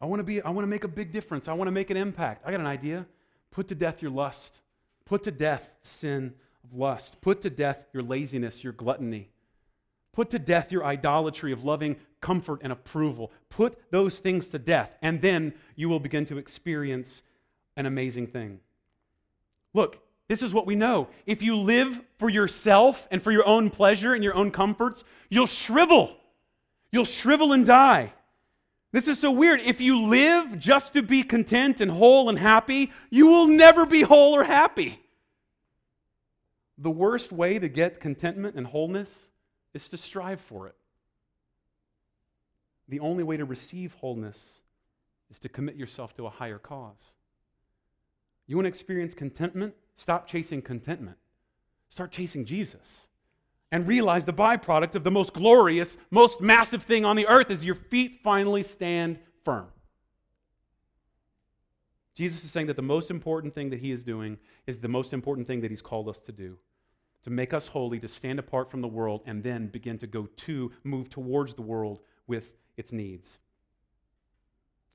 I 0.00 0.06
want 0.06 0.20
to 0.20 0.24
be 0.24 0.40
I 0.40 0.50
want 0.50 0.62
to 0.62 0.68
make 0.68 0.84
a 0.84 0.88
big 0.88 1.12
difference. 1.12 1.48
I 1.48 1.52
want 1.52 1.68
to 1.68 1.72
make 1.72 1.90
an 1.90 1.96
impact. 1.96 2.42
I 2.46 2.50
got 2.50 2.60
an 2.60 2.66
idea. 2.66 3.06
Put 3.50 3.68
to 3.68 3.74
death 3.74 4.02
your 4.02 4.10
lust. 4.10 4.60
Put 5.04 5.22
to 5.24 5.30
death 5.30 5.76
sin 5.82 6.34
of 6.64 6.74
lust. 6.78 7.20
Put 7.20 7.40
to 7.42 7.50
death 7.50 7.86
your 7.92 8.02
laziness, 8.02 8.62
your 8.62 8.72
gluttony. 8.72 9.30
Put 10.12 10.30
to 10.30 10.38
death 10.38 10.72
your 10.72 10.84
idolatry 10.84 11.52
of 11.52 11.64
loving 11.64 11.96
comfort 12.20 12.60
and 12.62 12.72
approval. 12.72 13.32
Put 13.50 13.90
those 13.90 14.18
things 14.18 14.48
to 14.48 14.58
death, 14.58 14.96
and 15.00 15.22
then 15.22 15.54
you 15.76 15.88
will 15.88 16.00
begin 16.00 16.24
to 16.26 16.38
experience 16.38 17.22
an 17.76 17.86
amazing 17.86 18.26
thing. 18.26 18.60
Look, 19.72 20.02
this 20.28 20.42
is 20.42 20.52
what 20.52 20.66
we 20.66 20.74
know. 20.74 21.08
If 21.24 21.42
you 21.42 21.56
live 21.56 22.00
for 22.18 22.28
yourself 22.28 23.08
and 23.10 23.22
for 23.22 23.30
your 23.30 23.46
own 23.46 23.70
pleasure 23.70 24.12
and 24.12 24.22
your 24.24 24.34
own 24.34 24.50
comforts, 24.50 25.04
you'll 25.30 25.46
shrivel. 25.46 26.16
You'll 26.90 27.04
shrivel 27.04 27.52
and 27.52 27.64
die. 27.66 28.12
This 28.90 29.06
is 29.06 29.18
so 29.18 29.30
weird. 29.30 29.60
If 29.60 29.80
you 29.80 30.06
live 30.06 30.58
just 30.58 30.94
to 30.94 31.02
be 31.02 31.22
content 31.22 31.80
and 31.80 31.90
whole 31.90 32.28
and 32.28 32.38
happy, 32.38 32.92
you 33.10 33.26
will 33.26 33.46
never 33.46 33.84
be 33.84 34.00
whole 34.02 34.34
or 34.34 34.44
happy. 34.44 35.00
The 36.78 36.90
worst 36.90 37.32
way 37.32 37.58
to 37.58 37.68
get 37.68 38.00
contentment 38.00 38.56
and 38.56 38.66
wholeness 38.66 39.28
is 39.74 39.88
to 39.90 39.98
strive 39.98 40.40
for 40.40 40.68
it. 40.68 40.74
The 42.88 43.00
only 43.00 43.24
way 43.24 43.36
to 43.36 43.44
receive 43.44 43.92
wholeness 43.94 44.62
is 45.30 45.38
to 45.40 45.48
commit 45.48 45.76
yourself 45.76 46.16
to 46.16 46.26
a 46.26 46.30
higher 46.30 46.58
cause. 46.58 47.14
You 48.46 48.56
want 48.56 48.64
to 48.64 48.70
experience 48.70 49.14
contentment? 49.14 49.74
Stop 49.96 50.26
chasing 50.26 50.62
contentment. 50.62 51.18
Start 51.90 52.10
chasing 52.10 52.46
Jesus 52.46 53.07
and 53.70 53.86
realize 53.86 54.24
the 54.24 54.32
byproduct 54.32 54.94
of 54.94 55.04
the 55.04 55.10
most 55.10 55.32
glorious, 55.32 55.98
most 56.10 56.40
massive 56.40 56.82
thing 56.82 57.04
on 57.04 57.16
the 57.16 57.26
earth 57.26 57.50
is 57.50 57.64
your 57.64 57.74
feet 57.74 58.20
finally 58.22 58.62
stand 58.62 59.18
firm. 59.44 59.66
Jesus 62.14 62.42
is 62.44 62.50
saying 62.50 62.66
that 62.66 62.76
the 62.76 62.82
most 62.82 63.10
important 63.10 63.54
thing 63.54 63.70
that 63.70 63.80
he 63.80 63.92
is 63.92 64.02
doing 64.02 64.38
is 64.66 64.78
the 64.78 64.88
most 64.88 65.12
important 65.12 65.46
thing 65.46 65.60
that 65.60 65.70
he's 65.70 65.82
called 65.82 66.08
us 66.08 66.18
to 66.20 66.32
do 66.32 66.58
to 67.24 67.30
make 67.30 67.52
us 67.52 67.66
holy, 67.66 67.98
to 68.00 68.08
stand 68.08 68.38
apart 68.38 68.70
from 68.70 68.80
the 68.80 68.88
world, 68.88 69.22
and 69.26 69.42
then 69.42 69.66
begin 69.66 69.98
to 69.98 70.06
go 70.06 70.28
to, 70.36 70.70
move 70.84 71.10
towards 71.10 71.54
the 71.54 71.62
world 71.62 72.00
with 72.26 72.52
its 72.76 72.92
needs. 72.92 73.38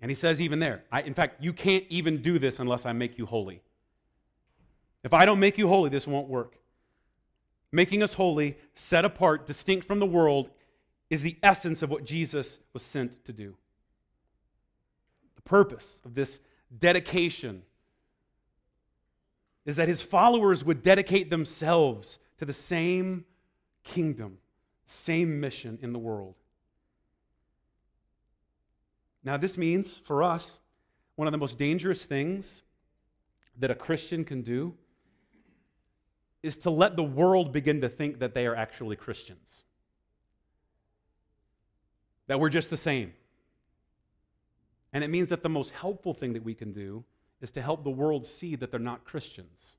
And 0.02 0.10
he 0.10 0.16
says, 0.16 0.42
even 0.42 0.60
there, 0.60 0.84
I, 0.92 1.02
in 1.02 1.14
fact, 1.14 1.44
you 1.44 1.54
can't 1.54 1.86
even 1.90 2.22
do 2.22 2.40
this 2.40 2.60
unless 2.60 2.86
I 2.86 2.94
make 2.94 3.18
you 3.18 3.26
holy. 3.26 3.62
If 5.04 5.14
I 5.14 5.26
don't 5.26 5.40
make 5.40 5.58
you 5.58 5.68
holy, 5.68 5.90
this 5.90 6.08
won't 6.08 6.28
work 6.28 6.56
making 7.74 8.04
us 8.04 8.14
holy, 8.14 8.56
set 8.76 9.04
apart, 9.04 9.48
distinct 9.48 9.86
from 9.86 10.00
the 10.00 10.06
world, 10.06 10.50
is 11.10 11.24
the 11.24 11.38
essence 11.44 11.82
of 11.82 11.90
what 11.90 12.06
Jesus 12.06 12.60
was 12.72 12.84
sent 12.84 13.26
to 13.26 13.34
do. 13.34 13.56
The 15.36 15.42
purpose 15.42 16.00
of 16.06 16.14
this 16.14 16.40
dedication 16.78 17.64
is 19.66 19.76
that 19.76 19.88
his 19.88 20.02
followers 20.02 20.64
would 20.64 20.84
dedicate 20.84 21.30
themselves 21.30 22.20
to 22.38 22.46
the 22.46 22.54
same 22.54 23.26
kingdom, 23.84 24.38
same 24.86 25.40
mission 25.40 25.80
in 25.82 25.94
the 25.94 26.00
world. 26.00 26.36
Now, 29.24 29.38
this 29.38 29.58
means 29.58 29.98
for 29.98 30.22
us 30.22 30.60
one 31.16 31.28
of 31.28 31.32
the 31.32 31.38
most 31.38 31.58
dangerous 31.58 32.04
things 32.04 32.62
that 33.58 33.72
a 33.72 33.76
Christian 33.76 34.26
can 34.26 34.42
do 34.42 34.76
is 36.44 36.58
to 36.58 36.70
let 36.70 36.96
the 36.96 37.04
world 37.04 37.54
begin 37.54 37.82
to 37.82 37.90
think 37.90 38.20
that 38.20 38.36
they 38.36 38.46
are 38.46 38.56
actually 38.56 38.98
Christians. 38.98 39.64
That 42.28 42.40
we're 42.40 42.50
just 42.50 42.70
the 42.70 42.78
same. 42.78 43.14
And 44.92 45.04
it 45.04 45.10
means 45.10 45.30
that 45.30 45.42
the 45.42 45.50
most 45.50 45.72
helpful 45.72 46.14
thing 46.14 46.34
that 46.34 46.44
we 46.44 46.54
can 46.54 46.74
do 46.74 47.04
is 47.42 47.52
to 47.52 47.62
help 47.62 47.84
the 47.84 47.90
world 47.90 48.26
see 48.26 48.56
that 48.58 48.72
they're 48.72 48.80
not 48.80 49.06
Christians. 49.06 49.78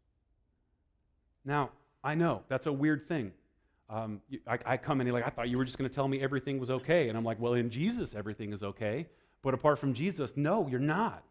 Now, 1.45 1.71
I 2.03 2.15
know 2.15 2.43
that's 2.49 2.67
a 2.67 2.73
weird 2.73 3.07
thing. 3.07 3.33
Um, 3.89 4.21
I, 4.47 4.59
I, 4.65 4.77
come 4.79 5.01
in, 5.01 5.09
like, 5.09 5.27
I 5.27 5.31
thought 5.31 5.51
you 5.51 5.59
were 5.59 5.65
just 5.65 5.79
going 5.79 5.89
to 5.89 5.95
tell 5.95 6.09
me 6.09 6.21
everything 6.21 6.59
was 6.59 6.71
okay. 6.71 7.09
And 7.09 7.19
I'm 7.19 7.25
like, 7.25 7.39
well, 7.39 7.55
in 7.55 7.71
Jesus, 7.71 8.15
everything 8.15 8.53
is 8.53 8.63
okay. 8.63 9.07
But 9.43 9.53
apart 9.53 9.79
from 9.79 9.93
Jesus, 9.93 10.33
no, 10.37 10.67
you're 10.69 10.81
not. 10.81 11.23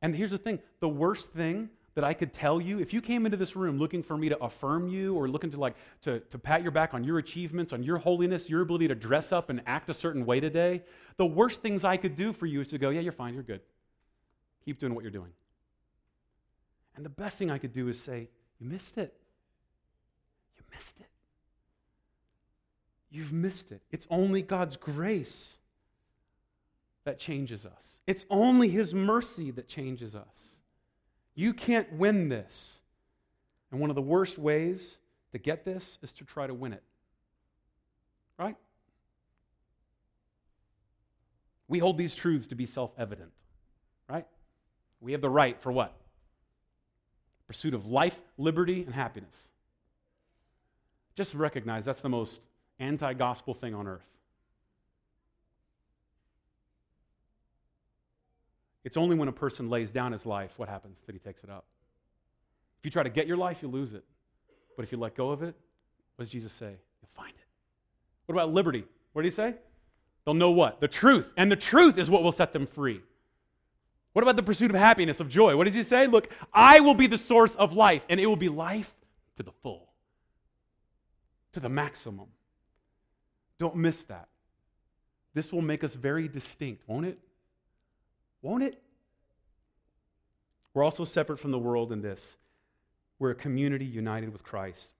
And 0.00 0.14
here's 0.14 0.30
the 0.30 0.38
thing 0.38 0.60
the 0.78 0.88
worst 0.88 1.32
thing 1.32 1.68
that 1.94 2.04
I 2.04 2.14
could 2.14 2.32
tell 2.32 2.60
you, 2.60 2.78
if 2.78 2.92
you 2.92 3.00
came 3.00 3.26
into 3.26 3.36
this 3.36 3.56
room 3.56 3.78
looking 3.78 4.02
for 4.02 4.16
me 4.16 4.28
to 4.28 4.38
affirm 4.38 4.88
you 4.88 5.14
or 5.14 5.28
looking 5.28 5.50
to 5.50 5.58
like 5.58 5.74
to, 6.02 6.20
to 6.20 6.38
pat 6.38 6.62
your 6.62 6.70
back 6.70 6.94
on 6.94 7.02
your 7.02 7.18
achievements, 7.18 7.72
on 7.72 7.82
your 7.82 7.98
holiness, 7.98 8.48
your 8.48 8.60
ability 8.62 8.88
to 8.88 8.94
dress 8.94 9.32
up 9.32 9.50
and 9.50 9.60
act 9.66 9.90
a 9.90 9.94
certain 9.94 10.24
way 10.24 10.38
today, 10.38 10.82
the 11.16 11.26
worst 11.26 11.62
things 11.62 11.84
I 11.84 11.96
could 11.96 12.14
do 12.14 12.32
for 12.32 12.46
you 12.46 12.60
is 12.60 12.68
to 12.68 12.78
go, 12.78 12.90
yeah, 12.90 13.00
you're 13.00 13.12
fine, 13.12 13.34
you're 13.34 13.42
good. 13.42 13.60
Keep 14.64 14.78
doing 14.78 14.94
what 14.94 15.02
you're 15.02 15.10
doing. 15.10 15.32
And 16.94 17.04
the 17.04 17.10
best 17.10 17.38
thing 17.38 17.50
I 17.50 17.58
could 17.58 17.72
do 17.72 17.88
is 17.88 18.00
say, 18.00 18.28
you 18.60 18.68
missed 18.68 18.98
it. 18.98 19.14
You 20.56 20.64
missed 20.72 21.00
it. 21.00 21.08
You've 23.10 23.32
missed 23.32 23.72
it. 23.72 23.82
It's 23.90 24.06
only 24.10 24.42
God's 24.42 24.76
grace 24.76 25.58
that 27.04 27.18
changes 27.18 27.66
us. 27.66 27.98
It's 28.06 28.24
only 28.30 28.68
His 28.68 28.94
mercy 28.94 29.50
that 29.52 29.66
changes 29.66 30.14
us. 30.14 30.59
You 31.34 31.54
can't 31.54 31.92
win 31.92 32.28
this. 32.28 32.78
And 33.70 33.80
one 33.80 33.90
of 33.90 33.96
the 33.96 34.02
worst 34.02 34.38
ways 34.38 34.98
to 35.32 35.38
get 35.38 35.64
this 35.64 35.98
is 36.02 36.12
to 36.14 36.24
try 36.24 36.46
to 36.46 36.54
win 36.54 36.72
it. 36.72 36.82
Right? 38.38 38.56
We 41.68 41.78
hold 41.78 41.98
these 41.98 42.14
truths 42.14 42.48
to 42.48 42.54
be 42.54 42.66
self 42.66 42.90
evident. 42.98 43.30
Right? 44.08 44.26
We 45.00 45.12
have 45.12 45.20
the 45.20 45.30
right 45.30 45.60
for 45.60 45.70
what? 45.70 45.94
Pursuit 47.46 47.74
of 47.74 47.86
life, 47.86 48.20
liberty, 48.36 48.82
and 48.82 48.94
happiness. 48.94 49.50
Just 51.14 51.34
recognize 51.34 51.84
that's 51.84 52.00
the 52.00 52.08
most 52.08 52.40
anti 52.78 53.12
gospel 53.12 53.54
thing 53.54 53.74
on 53.74 53.86
earth. 53.86 54.06
It's 58.84 58.96
only 58.96 59.16
when 59.16 59.28
a 59.28 59.32
person 59.32 59.68
lays 59.68 59.90
down 59.90 60.12
his 60.12 60.24
life, 60.24 60.52
what 60.56 60.68
happens, 60.68 61.02
that 61.06 61.14
he 61.14 61.18
takes 61.18 61.44
it 61.44 61.50
up. 61.50 61.66
If 62.78 62.86
you 62.86 62.90
try 62.90 63.02
to 63.02 63.10
get 63.10 63.26
your 63.26 63.36
life, 63.36 63.62
you 63.62 63.68
lose 63.68 63.92
it. 63.92 64.04
But 64.76 64.84
if 64.84 64.92
you 64.92 64.98
let 64.98 65.14
go 65.14 65.30
of 65.30 65.42
it, 65.42 65.54
what 66.16 66.24
does 66.24 66.30
Jesus 66.30 66.52
say? 66.52 66.70
You'll 67.02 67.10
find 67.14 67.30
it. 67.30 67.44
What 68.26 68.34
about 68.34 68.52
liberty? 68.52 68.84
What 69.12 69.22
did 69.22 69.28
he 69.28 69.34
say? 69.34 69.54
They'll 70.24 70.34
know 70.34 70.50
what? 70.50 70.80
The 70.80 70.88
truth. 70.88 71.26
And 71.36 71.52
the 71.52 71.56
truth 71.56 71.98
is 71.98 72.08
what 72.08 72.22
will 72.22 72.32
set 72.32 72.52
them 72.52 72.66
free. 72.66 73.02
What 74.12 74.22
about 74.22 74.36
the 74.36 74.42
pursuit 74.42 74.70
of 74.70 74.76
happiness, 74.76 75.20
of 75.20 75.28
joy? 75.28 75.56
What 75.56 75.64
does 75.64 75.74
he 75.74 75.82
say? 75.82 76.06
Look, 76.06 76.30
I 76.52 76.80
will 76.80 76.94
be 76.94 77.06
the 77.06 77.18
source 77.18 77.54
of 77.56 77.74
life, 77.74 78.04
and 78.08 78.18
it 78.18 78.26
will 78.26 78.36
be 78.36 78.48
life 78.48 78.92
to 79.36 79.42
the 79.42 79.52
full, 79.62 79.88
to 81.52 81.60
the 81.60 81.68
maximum. 81.68 82.26
Don't 83.58 83.76
miss 83.76 84.04
that. 84.04 84.28
This 85.32 85.52
will 85.52 85.62
make 85.62 85.84
us 85.84 85.94
very 85.94 86.26
distinct, 86.26 86.82
won't 86.88 87.06
it? 87.06 87.18
Won't 88.42 88.62
it? 88.62 88.80
We're 90.72 90.84
also 90.84 91.04
separate 91.04 91.38
from 91.38 91.50
the 91.50 91.58
world 91.58 91.92
in 91.92 92.00
this. 92.00 92.36
We're 93.18 93.30
a 93.30 93.34
community 93.34 93.84
united 93.84 94.32
with 94.32 94.42
Christ. 94.42 94.94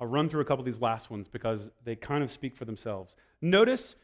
I'll 0.00 0.06
run 0.06 0.28
through 0.28 0.40
a 0.40 0.44
couple 0.44 0.60
of 0.60 0.66
these 0.66 0.80
last 0.80 1.10
ones 1.10 1.28
because 1.28 1.70
they 1.84 1.96
kind 1.96 2.22
of 2.22 2.30
speak 2.30 2.56
for 2.56 2.64
themselves. 2.64 3.16
Notice 3.40 3.96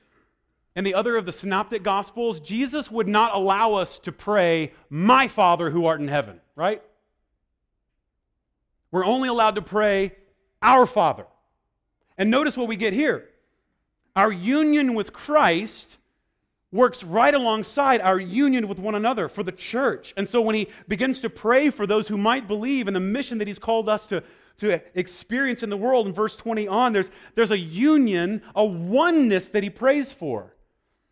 in 0.75 0.85
the 0.85 0.95
other 0.95 1.17
of 1.17 1.27
the 1.27 1.33
synoptic 1.33 1.83
gospels, 1.83 2.41
Jesus 2.41 2.91
would 2.91 3.09
not 3.09 3.35
allow 3.35 3.75
us 3.75 3.99
to 4.01 4.13
pray, 4.13 4.73
My 4.89 5.29
Father 5.29 5.71
who 5.71 5.85
art 5.87 6.01
in 6.01 6.09
heaven, 6.09 6.41
right? 6.57 6.83
We're 8.91 9.05
only 9.05 9.29
allowed 9.29 9.55
to 9.57 9.63
pray, 9.63 10.13
Our 10.63 10.87
Father. 10.87 11.27
And 12.17 12.31
notice 12.31 12.57
what 12.57 12.69
we 12.69 12.77
get 12.77 12.93
here. 12.93 13.29
Our 14.17 14.33
union 14.33 14.95
with 14.95 15.13
Christ 15.13 15.99
works 16.73 17.05
right 17.05 17.35
alongside 17.35 18.01
our 18.01 18.19
union 18.19 18.67
with 18.67 18.79
one 18.79 18.95
another 18.95 19.29
for 19.29 19.43
the 19.43 19.53
church. 19.53 20.15
And 20.17 20.27
so 20.27 20.41
when 20.41 20.55
he 20.55 20.69
begins 20.89 21.21
to 21.21 21.31
pray 21.31 21.69
for 21.71 21.87
those 21.87 22.09
who 22.09 22.17
might 22.17 22.49
believe 22.49 22.89
in 22.89 22.95
the 22.95 23.01
mission 23.01 23.39
that 23.39 23.47
he's 23.47 23.59
called 23.59 23.89
us 23.89 24.07
to, 24.07 24.23
to 24.57 24.81
experience 24.99 25.63
in 25.63 25.69
the 25.71 25.77
world, 25.77 26.07
in 26.07 26.15
verse 26.15 26.35
20 26.35 26.67
on, 26.67 26.95
there's, 26.95 27.11
there's 27.35 27.51
a 27.51 27.59
union, 27.59 28.43
a 28.57 28.65
oneness 28.65 29.51
that 29.51 29.63
he 29.63 29.71
prays 29.71 30.11
for. 30.11 30.57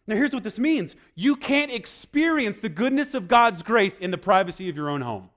Now, 0.07 0.17
here's 0.17 0.33
what 0.33 0.43
this 0.43 0.59
means 0.59 0.97
you 1.15 1.37
can't 1.37 1.71
experience 1.71 2.59
the 2.59 2.71
goodness 2.71 3.15
of 3.15 3.29
God's 3.29 3.63
grace 3.63 3.99
in 3.99 4.11
the 4.11 4.19
privacy 4.19 4.69
of 4.71 4.77
your 4.77 4.89
own 4.89 5.03
home. 5.03 5.29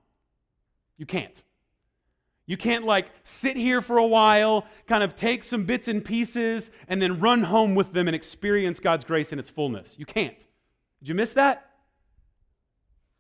You 0.98 1.06
can't. 1.06 1.44
You 2.46 2.58
can't 2.58 2.84
like 2.84 3.08
sit 3.24 3.56
here 3.56 3.82
for 3.82 3.98
a 3.98 4.06
while, 4.06 4.66
kind 4.86 5.04
of 5.04 5.16
take 5.16 5.44
some 5.44 5.64
bits 5.64 5.88
and 5.88 6.04
pieces, 6.04 6.72
and 6.88 7.02
then 7.02 7.20
run 7.20 7.44
home 7.44 7.74
with 7.74 7.94
them 7.94 8.08
and 8.08 8.16
experience 8.16 8.80
God's 8.80 9.06
grace 9.06 9.32
in 9.32 9.40
its 9.40 9.50
fullness. 9.50 9.96
You 9.98 10.06
can't. 10.06 10.38
Did 11.00 11.10
you 11.10 11.16
miss 11.16 11.34
that? 11.34 11.70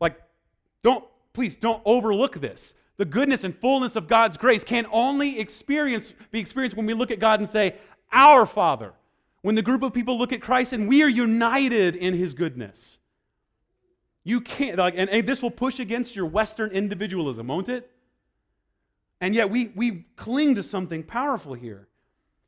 Like, 0.01 0.19
don't, 0.84 1.05
please 1.32 1.55
don't 1.55 1.82
overlook 1.86 2.41
this. 2.41 2.76
The 2.97 3.05
goodness 3.05 3.43
and 3.43 3.57
fullness 3.57 3.95
of 3.95 4.07
God's 4.07 4.38
grace 4.38 4.63
can 4.63 4.86
only 4.91 5.39
experience, 5.39 6.13
be 6.32 6.39
experienced 6.39 6.76
when 6.76 6.86
we 6.86 6.93
look 6.93 7.09
at 7.09 7.19
God 7.19 7.39
and 7.39 7.47
say, 7.47 7.76
Our 8.11 8.45
Father. 8.45 8.93
When 9.41 9.55
the 9.55 9.61
group 9.61 9.84
of 9.84 9.93
people 9.93 10.17
look 10.17 10.32
at 10.32 10.41
Christ 10.41 10.74
and 10.74 10.88
we 10.88 11.03
are 11.03 11.09
united 11.09 11.95
in 11.95 12.13
his 12.13 12.34
goodness. 12.34 12.99
You 14.24 14.39
can't, 14.39 14.78
like, 14.78 14.93
and, 14.95 15.09
and 15.09 15.28
this 15.28 15.41
will 15.41 15.51
push 15.51 15.80
against 15.80 16.15
your 16.15 16.26
Western 16.26 16.71
individualism, 16.71 17.47
won't 17.47 17.67
it? 17.67 17.89
And 19.24 19.34
yet 19.34 19.49
we, 19.49 19.71
we 19.74 20.03
cling 20.17 20.55
to 20.55 20.63
something 20.63 21.01
powerful 21.01 21.53
here. 21.53 21.88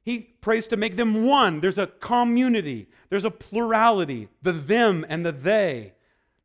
He 0.03 0.19
prays 0.19 0.67
to 0.67 0.75
make 0.75 0.97
them 0.97 1.23
one. 1.23 1.61
There's 1.61 1.77
a 1.77 1.87
community, 1.87 2.89
there's 3.09 3.23
a 3.23 3.31
plurality, 3.31 4.27
the 4.41 4.51
them 4.51 5.05
and 5.07 5.25
the 5.25 5.31
they. 5.31 5.93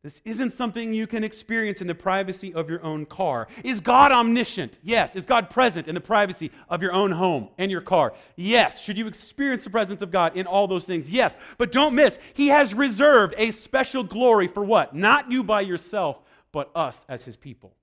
This 0.05 0.23
isn't 0.25 0.53
something 0.53 0.93
you 0.93 1.09
can 1.09 1.25
experience 1.25 1.81
in 1.81 1.89
the 1.89 1.97
privacy 1.97 2.55
of 2.55 2.71
your 2.71 2.81
own 2.85 3.07
car. 3.07 3.49
Is 3.65 3.81
God 3.81 4.13
omniscient? 4.13 4.79
Yes. 4.85 5.17
Is 5.17 5.27
God 5.27 5.51
present 5.51 5.89
in 5.89 5.97
the 5.97 6.01
privacy 6.01 6.53
of 6.69 6.81
your 6.81 6.93
own 6.93 7.11
home 7.11 7.49
and 7.59 7.69
your 7.69 7.81
car? 7.81 8.15
Yes. 8.37 8.81
Should 8.81 8.97
you 8.97 9.09
experience 9.09 9.65
the 9.65 9.71
presence 9.71 10.01
of 10.01 10.13
God 10.13 10.37
in 10.37 10.47
all 10.47 10.69
those 10.69 10.85
things? 10.85 11.11
Yes. 11.11 11.37
But 11.59 11.73
don't 11.73 11.97
miss, 11.97 12.21
He 12.35 12.47
has 12.49 12.73
reserved 12.73 13.35
a 13.37 13.51
special 13.51 14.05
glory 14.05 14.47
for 14.47 14.63
what? 14.63 14.95
Not 14.95 15.33
you 15.33 15.43
by 15.43 15.63
yourself, 15.63 16.23
but 16.53 16.71
us 16.77 17.05
as 17.09 17.25
His 17.25 17.37
people. 17.37 17.75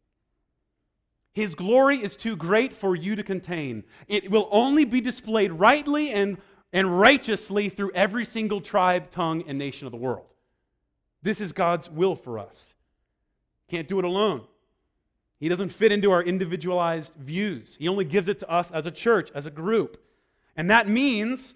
His 1.38 1.54
glory 1.54 1.98
is 1.98 2.18
too 2.18 2.36
great 2.36 2.74
for 2.74 2.96
you 2.96 3.16
to 3.16 3.22
contain. 3.22 3.84
It 4.08 4.32
will 4.32 4.50
only 4.52 4.86
be 4.86 5.02
displayed 5.02 5.52
rightly 5.52 6.10
and, 6.10 6.40
and 6.74 7.00
righteously 7.00 7.70
through 7.70 7.92
every 7.92 8.26
single 8.26 8.60
tribe, 8.60 9.12
tongue, 9.12 9.44
and 9.48 9.56
nation 9.56 9.86
of 9.86 9.92
the 9.92 10.00
world. 10.00 10.26
This 11.22 11.40
is 11.40 11.52
God's 11.52 11.92
will 11.92 12.16
for 12.16 12.40
us. 12.40 12.74
Can't 13.70 13.88
do 13.88 14.00
it 14.00 14.06
alone. 14.06 14.46
He 15.40 15.48
doesn't 15.48 15.70
fit 15.70 15.92
into 15.92 16.10
our 16.10 16.24
individualized 16.24 17.14
views. 17.14 17.76
He 17.78 17.88
only 17.88 18.06
gives 18.06 18.30
it 18.30 18.40
to 18.40 18.50
us 18.50 18.72
as 18.72 18.88
a 18.88 18.92
church, 18.92 19.30
as 19.36 19.46
a 19.46 19.52
group. 19.52 20.04
And 20.56 20.72
that 20.72 20.90
means 20.90 21.54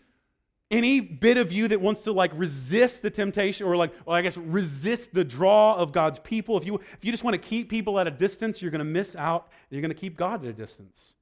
any 0.71 1.01
bit 1.01 1.37
of 1.37 1.51
you 1.51 1.67
that 1.67 1.79
wants 1.79 2.01
to 2.03 2.11
like 2.13 2.31
resist 2.33 3.01
the 3.01 3.09
temptation 3.09 3.67
or 3.67 3.75
like 3.75 3.93
well 4.05 4.15
i 4.15 4.21
guess 4.21 4.37
resist 4.37 5.13
the 5.13 5.23
draw 5.23 5.75
of 5.75 5.91
god's 5.91 6.17
people 6.19 6.57
if 6.57 6.65
you 6.65 6.75
if 6.75 7.03
you 7.03 7.11
just 7.11 7.23
want 7.23 7.33
to 7.33 7.37
keep 7.37 7.69
people 7.69 7.99
at 7.99 8.07
a 8.07 8.11
distance 8.11 8.61
you're 8.61 8.71
going 8.71 8.79
to 8.79 8.85
miss 8.85 9.15
out 9.15 9.49
you're 9.69 9.81
going 9.81 9.93
to 9.93 9.99
keep 9.99 10.17
god 10.17 10.43
at 10.43 10.49
a 10.49 10.53
distance. 10.53 11.15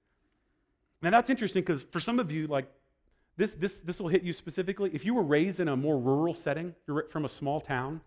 Now 1.01 1.11
that's 1.11 1.29
interesting 1.29 1.61
because 1.61 1.83
for 1.83 1.99
some 1.99 2.19
of 2.19 2.31
you 2.31 2.47
like 2.47 2.65
this 3.37 3.53
this 3.53 3.79
this 3.79 4.01
will 4.01 4.09
hit 4.09 4.23
you 4.23 4.33
specifically. 4.33 4.89
If 4.93 5.05
you 5.05 5.13
were 5.13 5.23
raised 5.23 5.59
in 5.59 5.69
a 5.69 5.77
more 5.77 5.97
rural 5.97 6.33
setting 6.33 6.75
you're 6.87 7.07
from 7.09 7.25
a 7.25 7.29
small 7.29 7.61
town 7.61 8.01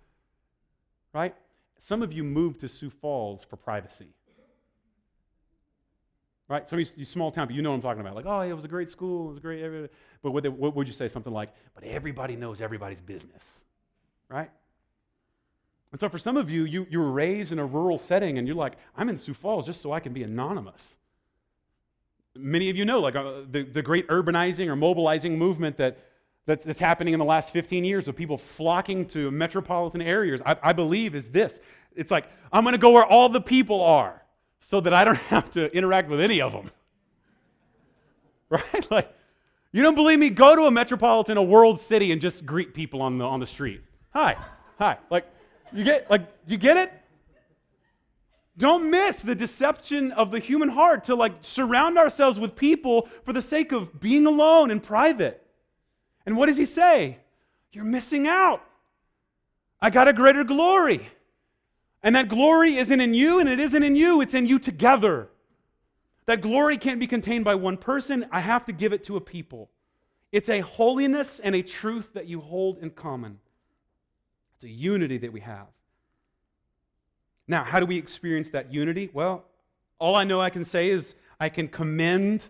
right 1.14 1.34
some 1.78 2.02
of 2.02 2.12
you 2.12 2.24
moved 2.24 2.60
to 2.60 2.68
sioux 2.68 2.90
falls 2.90 3.44
for 3.44 3.56
privacy 3.56 4.08
right? 6.48 6.68
Some 6.68 6.78
of 6.78 6.92
you, 6.96 7.04
small 7.04 7.30
town 7.30 7.46
but 7.46 7.56
you 7.56 7.62
know 7.62 7.70
what 7.70 7.76
I'm 7.76 7.82
talking 7.82 8.00
about. 8.00 8.14
Like, 8.14 8.26
oh, 8.26 8.40
it 8.40 8.52
was 8.52 8.64
a 8.64 8.68
great 8.68 8.90
school, 8.90 9.26
it 9.26 9.28
was 9.28 9.38
a 9.38 9.40
great. 9.40 9.90
But 10.22 10.32
what, 10.32 10.42
they, 10.42 10.48
what 10.48 10.74
would 10.76 10.86
you 10.86 10.92
say? 10.92 11.08
Something 11.08 11.32
like, 11.32 11.50
but 11.74 11.84
everybody 11.84 12.36
knows 12.36 12.60
everybody's 12.60 13.00
business, 13.00 13.64
right? 14.28 14.50
And 15.92 16.00
so 16.00 16.08
for 16.08 16.18
some 16.18 16.36
of 16.36 16.50
you, 16.50 16.64
you, 16.64 16.86
you 16.90 16.98
were 16.98 17.10
raised 17.10 17.52
in 17.52 17.58
a 17.58 17.66
rural 17.66 17.98
setting 17.98 18.38
and 18.38 18.46
you're 18.46 18.56
like, 18.56 18.74
I'm 18.96 19.10
in 19.10 19.18
Sioux 19.18 19.34
Falls 19.34 19.66
just 19.66 19.82
so 19.82 19.92
I 19.92 20.00
can 20.00 20.14
be 20.14 20.22
anonymous. 20.22 20.96
Many 22.34 22.70
of 22.70 22.76
you 22.76 22.86
know, 22.86 23.00
like 23.00 23.14
uh, 23.14 23.42
the, 23.50 23.62
the 23.62 23.82
great 23.82 24.08
urbanizing 24.08 24.68
or 24.68 24.76
mobilizing 24.76 25.36
movement 25.38 25.76
that, 25.76 25.98
that's, 26.46 26.64
that's 26.64 26.80
happening 26.80 27.12
in 27.12 27.18
the 27.18 27.26
last 27.26 27.50
15 27.50 27.84
years 27.84 28.08
of 28.08 28.16
people 28.16 28.38
flocking 28.38 29.04
to 29.08 29.30
metropolitan 29.30 30.00
areas, 30.00 30.40
I, 30.46 30.56
I 30.62 30.72
believe, 30.72 31.14
is 31.14 31.28
this. 31.28 31.60
It's 31.94 32.10
like, 32.10 32.26
I'm 32.50 32.64
going 32.64 32.72
to 32.72 32.78
go 32.78 32.90
where 32.90 33.04
all 33.04 33.28
the 33.28 33.40
people 33.40 33.82
are 33.82 34.21
so 34.62 34.80
that 34.80 34.94
I 34.94 35.04
don't 35.04 35.16
have 35.34 35.50
to 35.52 35.74
interact 35.76 36.08
with 36.08 36.20
any 36.20 36.40
of 36.40 36.52
them. 36.52 36.70
Right? 38.52 38.90
Like, 38.90 39.10
you 39.72 39.82
don't 39.82 39.94
believe 39.94 40.18
me? 40.18 40.28
Go 40.28 40.54
to 40.54 40.64
a 40.64 40.70
metropolitan, 40.70 41.38
a 41.38 41.42
world 41.42 41.80
city, 41.80 42.12
and 42.12 42.20
just 42.20 42.44
greet 42.44 42.74
people 42.74 43.00
on 43.00 43.16
the, 43.16 43.24
on 43.24 43.40
the 43.40 43.46
street. 43.46 43.80
Hi. 44.10 44.36
Hi. 44.78 44.98
Like, 45.08 45.24
you 45.72 45.84
get, 45.84 46.10
like, 46.10 46.26
you 46.46 46.58
get 46.58 46.76
it? 46.76 46.92
Don't 48.58 48.90
miss 48.90 49.22
the 49.22 49.34
deception 49.34 50.12
of 50.12 50.30
the 50.30 50.38
human 50.38 50.68
heart 50.68 51.04
to 51.04 51.14
like 51.14 51.32
surround 51.40 51.96
ourselves 51.96 52.38
with 52.38 52.54
people 52.54 53.08
for 53.24 53.32
the 53.32 53.40
sake 53.40 53.72
of 53.72 53.98
being 53.98 54.26
alone 54.26 54.70
and 54.70 54.82
private. 54.82 55.42
And 56.26 56.36
what 56.36 56.48
does 56.48 56.58
he 56.58 56.66
say? 56.66 57.16
You're 57.72 57.84
missing 57.84 58.28
out. 58.28 58.62
I 59.80 59.88
got 59.88 60.08
a 60.08 60.12
greater 60.12 60.44
glory. 60.44 61.08
And 62.02 62.16
that 62.16 62.28
glory 62.28 62.76
isn't 62.76 63.00
in 63.00 63.14
you 63.14 63.38
and 63.38 63.48
it 63.48 63.60
isn't 63.60 63.82
in 63.82 63.94
you, 63.94 64.20
it's 64.20 64.34
in 64.34 64.46
you 64.46 64.58
together. 64.58 65.28
That 66.26 66.40
glory 66.40 66.76
can't 66.76 67.00
be 67.00 67.06
contained 67.06 67.44
by 67.44 67.54
one 67.54 67.76
person. 67.76 68.26
I 68.30 68.40
have 68.40 68.64
to 68.66 68.72
give 68.72 68.92
it 68.92 69.04
to 69.04 69.16
a 69.16 69.20
people. 69.20 69.70
It's 70.30 70.48
a 70.48 70.60
holiness 70.60 71.38
and 71.40 71.54
a 71.54 71.62
truth 71.62 72.14
that 72.14 72.26
you 72.26 72.40
hold 72.40 72.78
in 72.78 72.90
common. 72.90 73.38
It's 74.56 74.64
a 74.64 74.68
unity 74.68 75.18
that 75.18 75.32
we 75.32 75.40
have. 75.40 75.66
Now, 77.48 77.64
how 77.64 77.80
do 77.80 77.86
we 77.86 77.98
experience 77.98 78.48
that 78.50 78.72
unity? 78.72 79.10
Well, 79.12 79.44
all 79.98 80.16
I 80.16 80.24
know 80.24 80.40
I 80.40 80.50
can 80.50 80.64
say 80.64 80.88
is 80.88 81.14
I 81.38 81.48
can 81.48 81.68
commend 81.68 82.46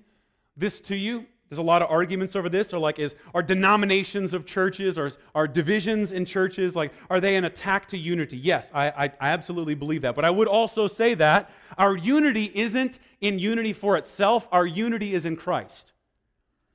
this 0.56 0.80
to 0.82 0.96
you. 0.96 1.26
There's 1.52 1.58
a 1.58 1.62
lot 1.62 1.82
of 1.82 1.90
arguments 1.90 2.34
over 2.34 2.48
this, 2.48 2.72
or 2.72 2.78
like, 2.78 2.98
is 2.98 3.14
are 3.34 3.42
denominations 3.42 4.32
of 4.32 4.46
churches 4.46 4.96
or 4.96 5.12
are 5.34 5.46
divisions 5.46 6.10
in 6.10 6.24
churches 6.24 6.74
like 6.74 6.94
are 7.10 7.20
they 7.20 7.36
an 7.36 7.44
attack 7.44 7.88
to 7.88 7.98
unity? 7.98 8.38
Yes, 8.38 8.70
I, 8.72 8.88
I, 8.88 9.04
I 9.20 9.28
absolutely 9.28 9.74
believe 9.74 10.00
that. 10.00 10.14
But 10.14 10.24
I 10.24 10.30
would 10.30 10.48
also 10.48 10.86
say 10.86 11.12
that 11.12 11.50
our 11.76 11.94
unity 11.94 12.50
isn't 12.54 12.98
in 13.20 13.38
unity 13.38 13.74
for 13.74 13.98
itself. 13.98 14.48
Our 14.50 14.66
unity 14.66 15.14
is 15.14 15.26
in 15.26 15.36
Christ. 15.36 15.92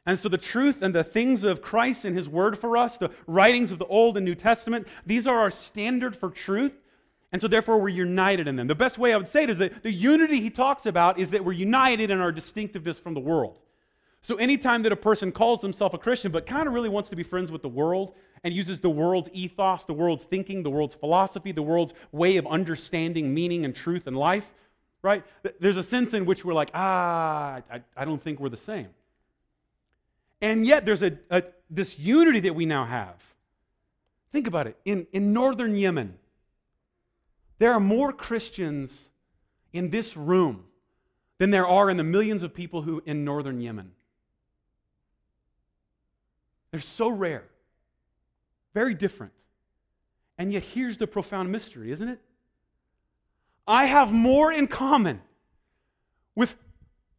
And 0.05 0.19
so 0.19 0.29
the 0.29 0.37
truth 0.37 0.83
and 0.83 0.93
the 0.93 1.03
things 1.03 1.43
of 1.43 1.63
Christ 1.63 2.05
and 2.05 2.15
His 2.15 2.29
Word 2.29 2.55
for 2.55 2.77
us, 2.77 2.99
the 2.99 3.09
writings 3.25 3.71
of 3.71 3.79
the 3.79 3.87
Old 3.87 4.15
and 4.15 4.25
New 4.25 4.35
Testament, 4.35 4.87
these 5.07 5.25
are 5.25 5.39
our 5.39 5.49
standard 5.49 6.15
for 6.15 6.29
truth. 6.29 6.73
And 7.31 7.41
so, 7.41 7.47
therefore, 7.47 7.79
we're 7.79 7.89
united 7.89 8.47
in 8.47 8.57
them. 8.57 8.67
The 8.67 8.75
best 8.75 8.99
way 8.99 9.11
I 9.11 9.17
would 9.17 9.27
say 9.27 9.41
it 9.41 9.49
is 9.49 9.57
that 9.57 9.81
the 9.81 9.91
unity 9.91 10.39
he 10.39 10.51
talks 10.51 10.85
about 10.85 11.17
is 11.17 11.31
that 11.31 11.43
we're 11.43 11.53
united 11.53 12.11
in 12.11 12.19
our 12.19 12.31
distinctiveness 12.31 12.99
from 12.99 13.15
the 13.15 13.19
world. 13.19 13.57
So, 14.21 14.35
anytime 14.37 14.83
that 14.83 14.91
a 14.91 14.97
person 14.97 15.31
calls 15.31 15.61
themselves 15.61 15.95
a 15.95 15.97
Christian 15.97 16.31
but 16.31 16.45
kind 16.45 16.67
of 16.67 16.73
really 16.73 16.89
wants 16.89 17.09
to 17.09 17.15
be 17.15 17.23
friends 17.23 17.51
with 17.51 17.61
the 17.61 17.69
world 17.69 18.13
and 18.43 18.53
uses 18.53 18.79
the 18.79 18.89
world's 18.89 19.29
ethos, 19.33 19.83
the 19.83 19.93
world's 19.93 20.23
thinking, 20.23 20.63
the 20.63 20.69
world's 20.69 20.95
philosophy, 20.95 21.51
the 21.51 21.61
world's 21.61 21.93
way 22.11 22.37
of 22.37 22.45
understanding 22.47 23.33
meaning 23.33 23.65
and 23.65 23.75
truth 23.75 24.07
and 24.07 24.17
life, 24.17 24.53
right? 25.01 25.23
There's 25.59 25.77
a 25.77 25.83
sense 25.83 26.13
in 26.13 26.25
which 26.25 26.43
we're 26.43 26.53
like, 26.53 26.71
ah, 26.73 27.61
I, 27.71 27.81
I 27.95 28.05
don't 28.05 28.21
think 28.21 28.39
we're 28.39 28.49
the 28.49 28.57
same. 28.57 28.89
And 30.41 30.65
yet, 30.65 30.85
there's 30.85 31.01
a, 31.01 31.17
a, 31.29 31.43
this 31.69 31.97
unity 31.97 32.41
that 32.41 32.53
we 32.53 32.65
now 32.65 32.85
have. 32.85 33.15
Think 34.31 34.47
about 34.47 34.67
it. 34.67 34.77
In, 34.85 35.07
in 35.13 35.33
northern 35.33 35.75
Yemen, 35.75 36.15
there 37.59 37.73
are 37.73 37.79
more 37.79 38.13
Christians 38.13 39.09
in 39.73 39.89
this 39.89 40.15
room 40.15 40.65
than 41.37 41.49
there 41.49 41.67
are 41.67 41.89
in 41.89 41.97
the 41.97 42.03
millions 42.03 42.43
of 42.43 42.53
people 42.53 42.81
who 42.81 43.01
in 43.05 43.23
northern 43.23 43.61
Yemen. 43.61 43.91
They're 46.71 46.79
so 46.79 47.09
rare, 47.09 47.45
very 48.73 48.93
different. 48.93 49.33
And 50.37 50.51
yet, 50.53 50.63
here's 50.63 50.97
the 50.97 51.07
profound 51.07 51.51
mystery, 51.51 51.91
isn't 51.91 52.07
it? 52.07 52.19
I 53.67 53.85
have 53.85 54.11
more 54.11 54.51
in 54.51 54.67
common 54.67 55.21
with 56.35 56.55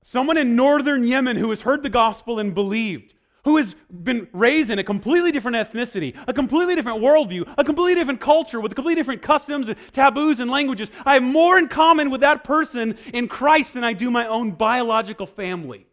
someone 0.03 0.37
in 0.37 0.55
northern 0.55 1.05
Yemen 1.05 1.37
who 1.37 1.51
has 1.51 1.63
heard 1.63 1.83
the 1.83 1.91
gospel 1.91 2.39
and 2.39 2.55
believed 2.55 3.15
who 3.49 3.57
has 3.57 3.75
been 4.03 4.29
raised 4.33 4.69
in 4.69 4.79
a 4.79 4.85
completely 4.85 5.33
different 5.33 5.57
ethnicity, 5.57 6.15
a 6.27 6.35
completely 6.35 6.75
different 6.75 7.01
worldview, 7.01 7.51
a 7.57 7.65
completely 7.65 7.95
different 7.95 8.21
culture 8.21 8.61
with 8.61 8.75
completely 8.75 9.01
different 9.01 9.23
customs 9.23 9.71
and 9.71 9.79
taboos 9.91 10.39
and 10.39 10.51
languages, 10.51 10.91
I 11.07 11.15
have 11.15 11.23
more 11.23 11.59
in 11.59 11.67
common 11.69 12.11
with 12.11 12.21
that 12.21 12.45
person 12.45 12.99
in 13.15 13.27
Christ 13.27 13.73
than 13.73 13.85
I 13.85 13.95
do 13.95 14.11
my 14.11 14.27
own 14.27 14.51
biological 14.51 15.27
family. 15.27 15.87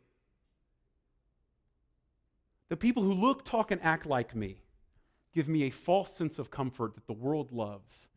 The 2.70 2.78
people 2.78 3.04
who 3.04 3.14
look, 3.14 3.46
talk, 3.46 3.72
and 3.72 3.82
act 3.84 4.06
like 4.06 4.36
me 4.36 4.62
give 5.34 5.48
me 5.48 5.64
a 5.64 5.70
false 5.70 6.16
sense 6.16 6.40
of 6.40 6.50
comfort 6.50 6.96
that 6.96 7.08
the 7.08 7.14
world 7.14 7.52
loves. 7.52 8.10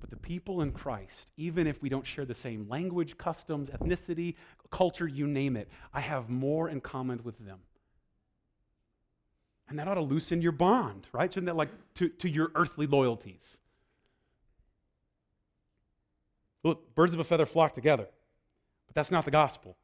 But 0.00 0.08
the 0.08 0.16
people 0.16 0.62
in 0.62 0.72
Christ, 0.72 1.30
even 1.36 1.66
if 1.66 1.82
we 1.82 1.90
don't 1.90 2.06
share 2.06 2.24
the 2.24 2.34
same 2.34 2.66
language, 2.68 3.18
customs, 3.18 3.68
ethnicity, 3.68 4.36
culture, 4.70 5.06
you 5.06 5.26
name 5.26 5.56
it, 5.56 5.68
I 5.92 6.00
have 6.00 6.30
more 6.30 6.70
in 6.70 6.80
common 6.80 7.20
with 7.22 7.38
them. 7.44 7.58
And 9.68 9.78
that 9.78 9.86
ought 9.86 9.94
to 9.94 10.00
loosen 10.00 10.40
your 10.40 10.52
bond, 10.52 11.06
right? 11.12 11.30
Shouldn't 11.30 11.46
that 11.46 11.56
like 11.56 11.68
to, 11.94 12.08
to 12.08 12.28
your 12.28 12.50
earthly 12.54 12.86
loyalties? 12.86 13.58
Look, 16.64 16.94
birds 16.94 17.14
of 17.14 17.20
a 17.20 17.24
feather 17.24 17.46
flock 17.46 17.74
together. 17.74 18.06
But 18.86 18.94
that's 18.94 19.10
not 19.10 19.24
the 19.24 19.30
gospel. 19.30 19.76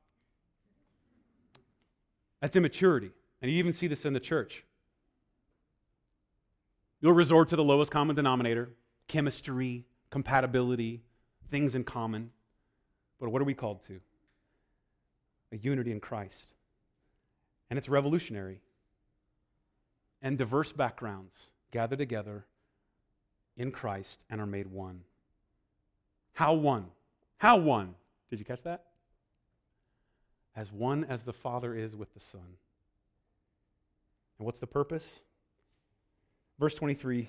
That's 2.40 2.56
immaturity. 2.56 3.12
And 3.40 3.50
you 3.50 3.58
even 3.58 3.72
see 3.72 3.86
this 3.86 4.04
in 4.04 4.12
the 4.12 4.20
church. 4.20 4.64
You'll 7.00 7.12
resort 7.12 7.48
to 7.48 7.56
the 7.56 7.64
lowest 7.64 7.90
common 7.90 8.16
denominator 8.16 8.70
chemistry, 9.08 9.84
compatibility, 10.10 11.02
things 11.48 11.74
in 11.74 11.84
common. 11.84 12.30
But 13.20 13.30
what 13.30 13.40
are 13.40 13.44
we 13.44 13.54
called 13.54 13.82
to? 13.84 14.00
A 15.52 15.56
unity 15.56 15.92
in 15.92 16.00
Christ. 16.00 16.54
And 17.70 17.78
it's 17.78 17.88
revolutionary 17.88 18.60
and 20.22 20.36
diverse 20.36 20.72
backgrounds 20.72 21.50
gather 21.70 21.96
together 21.96 22.46
in 23.56 23.70
Christ 23.70 24.24
and 24.28 24.40
are 24.40 24.46
made 24.46 24.66
one. 24.66 25.02
How 26.32 26.54
one? 26.54 26.86
How 27.38 27.56
one? 27.56 27.94
Did 28.30 28.38
you 28.38 28.44
catch 28.44 28.62
that? 28.62 28.84
As 30.54 30.72
one 30.72 31.04
as 31.04 31.22
the 31.22 31.32
Father 31.32 31.74
is 31.74 31.94
with 31.94 32.12
the 32.14 32.20
Son. 32.20 32.56
And 34.38 34.46
what's 34.46 34.58
the 34.58 34.66
purpose? 34.66 35.22
Verse 36.58 36.74
23 36.74 37.28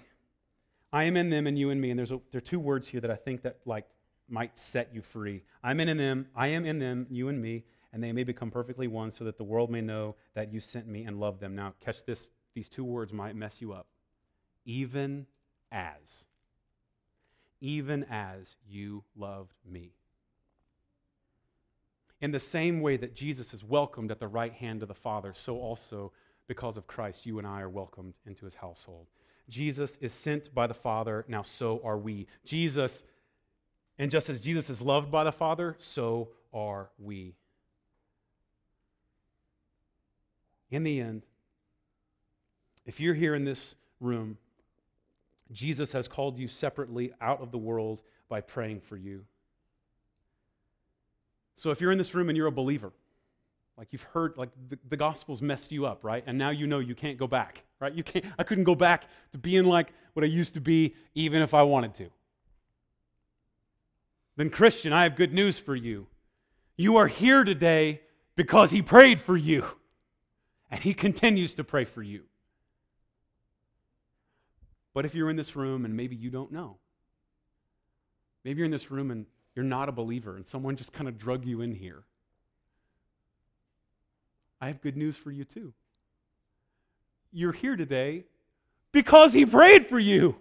I 0.93 1.03
am 1.03 1.17
in 1.17 1.29
them 1.29 1.47
and 1.47 1.59
you 1.59 1.69
in 1.69 1.81
me. 1.81 1.89
And 1.89 1.99
there's 1.99 2.11
a, 2.11 2.19
there 2.31 2.39
are 2.39 2.41
two 2.41 2.59
words 2.59 2.87
here 2.87 3.01
that 3.01 3.11
I 3.11 3.15
think 3.15 3.41
that 3.43 3.59
like 3.65 3.85
might 4.29 4.57
set 4.57 4.93
you 4.93 5.01
free. 5.01 5.43
I'm 5.63 5.79
in 5.79 5.97
them, 5.97 6.27
I 6.35 6.47
am 6.47 6.65
in 6.65 6.79
them, 6.79 7.07
you 7.09 7.29
and 7.29 7.41
me, 7.41 7.63
and 7.93 8.03
they 8.03 8.11
may 8.11 8.23
become 8.23 8.51
perfectly 8.51 8.87
one 8.87 9.11
so 9.11 9.23
that 9.23 9.37
the 9.37 9.43
world 9.43 9.69
may 9.69 9.81
know 9.81 10.15
that 10.33 10.51
you 10.51 10.59
sent 10.59 10.87
me 10.87 11.03
and 11.03 11.19
loved 11.19 11.39
them. 11.39 11.55
Now, 11.55 11.73
catch 11.79 12.05
this 12.05 12.27
these 12.53 12.69
two 12.69 12.83
words 12.83 13.13
might 13.13 13.35
mess 13.35 13.61
you 13.61 13.71
up. 13.71 13.85
Even 14.65 15.27
as. 15.71 16.25
Even 17.61 18.03
as 18.09 18.55
you 18.67 19.03
loved 19.15 19.53
me. 19.63 19.91
In 22.19 22.31
the 22.31 22.39
same 22.39 22.81
way 22.81 22.97
that 22.97 23.13
Jesus 23.15 23.53
is 23.53 23.63
welcomed 23.63 24.09
at 24.09 24.19
the 24.19 24.27
right 24.27 24.53
hand 24.53 24.81
of 24.81 24.87
the 24.87 24.95
Father, 24.95 25.33
so 25.35 25.57
also 25.57 26.11
because 26.47 26.77
of 26.77 26.87
Christ, 26.87 27.25
you 27.25 27.37
and 27.39 27.47
I 27.47 27.61
are 27.61 27.69
welcomed 27.69 28.13
into 28.25 28.45
his 28.45 28.55
household. 28.55 29.07
Jesus 29.49 29.97
is 30.01 30.13
sent 30.13 30.53
by 30.53 30.67
the 30.67 30.73
Father, 30.73 31.25
now 31.27 31.41
so 31.41 31.81
are 31.83 31.97
we. 31.97 32.27
Jesus, 32.45 33.03
and 33.97 34.11
just 34.11 34.29
as 34.29 34.41
Jesus 34.41 34.69
is 34.69 34.81
loved 34.81 35.11
by 35.11 35.23
the 35.23 35.31
Father, 35.31 35.75
so 35.77 36.29
are 36.53 36.89
we. 36.99 37.35
In 40.69 40.83
the 40.83 40.99
end, 40.99 41.23
if 42.85 42.99
you're 42.99 43.13
here 43.13 43.35
in 43.35 43.45
this 43.45 43.75
room, 43.99 44.37
Jesus 45.51 45.93
has 45.93 46.07
called 46.07 46.37
you 46.37 46.47
separately 46.47 47.13
out 47.21 47.41
of 47.41 47.51
the 47.51 47.57
world 47.57 48.01
by 48.27 48.41
praying 48.41 48.81
for 48.81 48.97
you. 48.97 49.23
So 51.55 51.71
if 51.71 51.79
you're 51.79 51.91
in 51.91 51.97
this 51.97 52.13
room 52.13 52.29
and 52.29 52.37
you're 52.37 52.47
a 52.47 52.51
believer, 52.51 52.91
like 53.77 53.89
you've 53.91 54.03
heard, 54.03 54.37
like 54.37 54.49
the, 54.69 54.77
the, 54.89 54.97
gospel's 54.97 55.41
messed 55.41 55.71
you 55.71 55.85
up, 55.85 56.03
right? 56.03 56.23
And 56.25 56.37
now 56.37 56.49
you 56.49 56.65
know 56.65 56.79
you 56.79 56.95
can't 56.95 57.17
go 57.17 57.27
back, 57.27 57.63
right? 57.79 57.93
You 57.93 58.03
can't, 58.03 58.25
I 58.39 58.43
couldn't 58.43 58.63
go 58.63 58.73
back 58.73 59.05
to 59.31 59.37
being 59.37 59.65
like 59.65 59.89
what 60.13 60.23
I 60.23 60.27
used 60.27 60.55
to 60.55 60.61
be, 60.61 60.95
even 61.13 61.43
if 61.43 61.53
I 61.53 61.61
wanted 61.61 61.93
to. 61.95 62.09
Then, 64.35 64.49
Christian, 64.49 64.93
I 64.93 65.03
have 65.03 65.15
good 65.15 65.33
news 65.33 65.59
for 65.59 65.75
you. 65.75 66.07
You 66.75 66.97
are 66.97 67.07
here 67.07 67.43
today 67.43 68.01
because 68.35 68.71
he 68.71 68.81
prayed 68.81 69.19
for 69.19 69.37
you, 69.37 69.65
and 70.71 70.79
he 70.81 70.93
continues 70.93 71.55
to 71.55 71.63
pray 71.63 71.85
for 71.85 72.03
you. 72.03 72.23
But 74.93 75.05
if 75.05 75.13
you're 75.13 75.29
in 75.29 75.35
this 75.35 75.55
room 75.55 75.85
and 75.85 75.95
maybe 75.95 76.15
you 76.15 76.31
don't 76.31 76.51
know, 76.51 76.77
maybe 78.43 78.59
you're 78.59 78.65
in 78.65 78.71
this 78.71 78.89
room 78.89 79.11
and 79.11 79.27
you're 79.55 79.65
not 79.65 79.89
a 79.89 79.91
believer 79.91 80.35
and 80.35 80.47
someone 80.47 80.75
just 80.75 80.93
kind 80.93 81.07
of 81.07 81.17
drug 81.19 81.45
you 81.45 81.61
in 81.61 81.71
here, 81.71 82.03
I 84.59 84.67
have 84.67 84.81
good 84.81 84.97
news 84.97 85.15
for 85.15 85.31
you 85.31 85.43
too. 85.43 85.73
you're 87.31 87.51
here 87.51 87.75
today 87.75 88.25
because 88.91 89.33
he 89.33 89.45
prayed 89.45 89.87
for 89.87 89.99
you. 89.99 90.37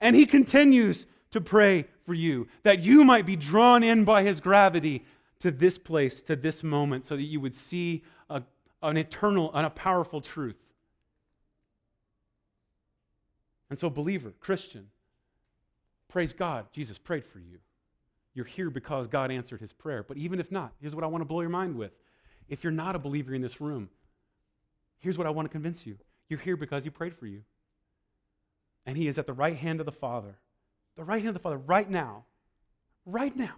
And 0.00 0.16
he 0.16 0.26
continues 0.26 1.06
to 1.30 1.40
pray 1.40 1.84
for 2.06 2.14
you 2.14 2.48
that 2.62 2.80
you 2.80 3.04
might 3.04 3.26
be 3.26 3.36
drawn 3.36 3.82
in 3.82 4.04
by 4.04 4.22
his 4.22 4.40
gravity 4.40 5.04
to 5.40 5.50
this 5.50 5.78
place, 5.78 6.22
to 6.22 6.36
this 6.36 6.62
moment, 6.62 7.06
so 7.06 7.16
that 7.16 7.22
you 7.22 7.40
would 7.40 7.54
see 7.54 8.02
a, 8.28 8.42
an 8.82 8.96
eternal 8.96 9.50
and 9.54 9.66
a 9.66 9.70
powerful 9.70 10.20
truth. 10.20 10.56
And 13.68 13.78
so, 13.78 13.88
believer, 13.88 14.32
Christian, 14.40 14.88
praise 16.08 16.32
God, 16.32 16.66
Jesus 16.72 16.98
prayed 16.98 17.24
for 17.24 17.38
you. 17.38 17.58
You're 18.34 18.44
here 18.44 18.70
because 18.70 19.06
God 19.06 19.30
answered 19.30 19.60
his 19.60 19.72
prayer. 19.72 20.02
But 20.02 20.16
even 20.16 20.40
if 20.40 20.50
not, 20.50 20.72
here's 20.80 20.94
what 20.94 21.04
I 21.04 21.08
want 21.08 21.22
to 21.22 21.26
blow 21.26 21.40
your 21.40 21.50
mind 21.50 21.76
with. 21.76 21.92
If 22.50 22.64
you're 22.64 22.72
not 22.72 22.96
a 22.96 22.98
believer 22.98 23.32
in 23.32 23.40
this 23.40 23.60
room, 23.60 23.88
here's 24.98 25.16
what 25.16 25.26
I 25.26 25.30
want 25.30 25.46
to 25.46 25.52
convince 25.52 25.86
you 25.86 25.96
you're 26.28 26.38
here 26.38 26.56
because 26.56 26.84
he 26.84 26.90
prayed 26.90 27.14
for 27.14 27.26
you. 27.26 27.42
And 28.86 28.96
he 28.96 29.08
is 29.08 29.18
at 29.18 29.26
the 29.26 29.32
right 29.32 29.56
hand 29.56 29.80
of 29.80 29.86
the 29.86 29.92
Father. 29.92 30.36
The 30.96 31.04
right 31.04 31.18
hand 31.18 31.28
of 31.28 31.34
the 31.34 31.40
Father, 31.40 31.58
right 31.58 31.88
now. 31.88 32.24
Right 33.06 33.34
now. 33.34 33.54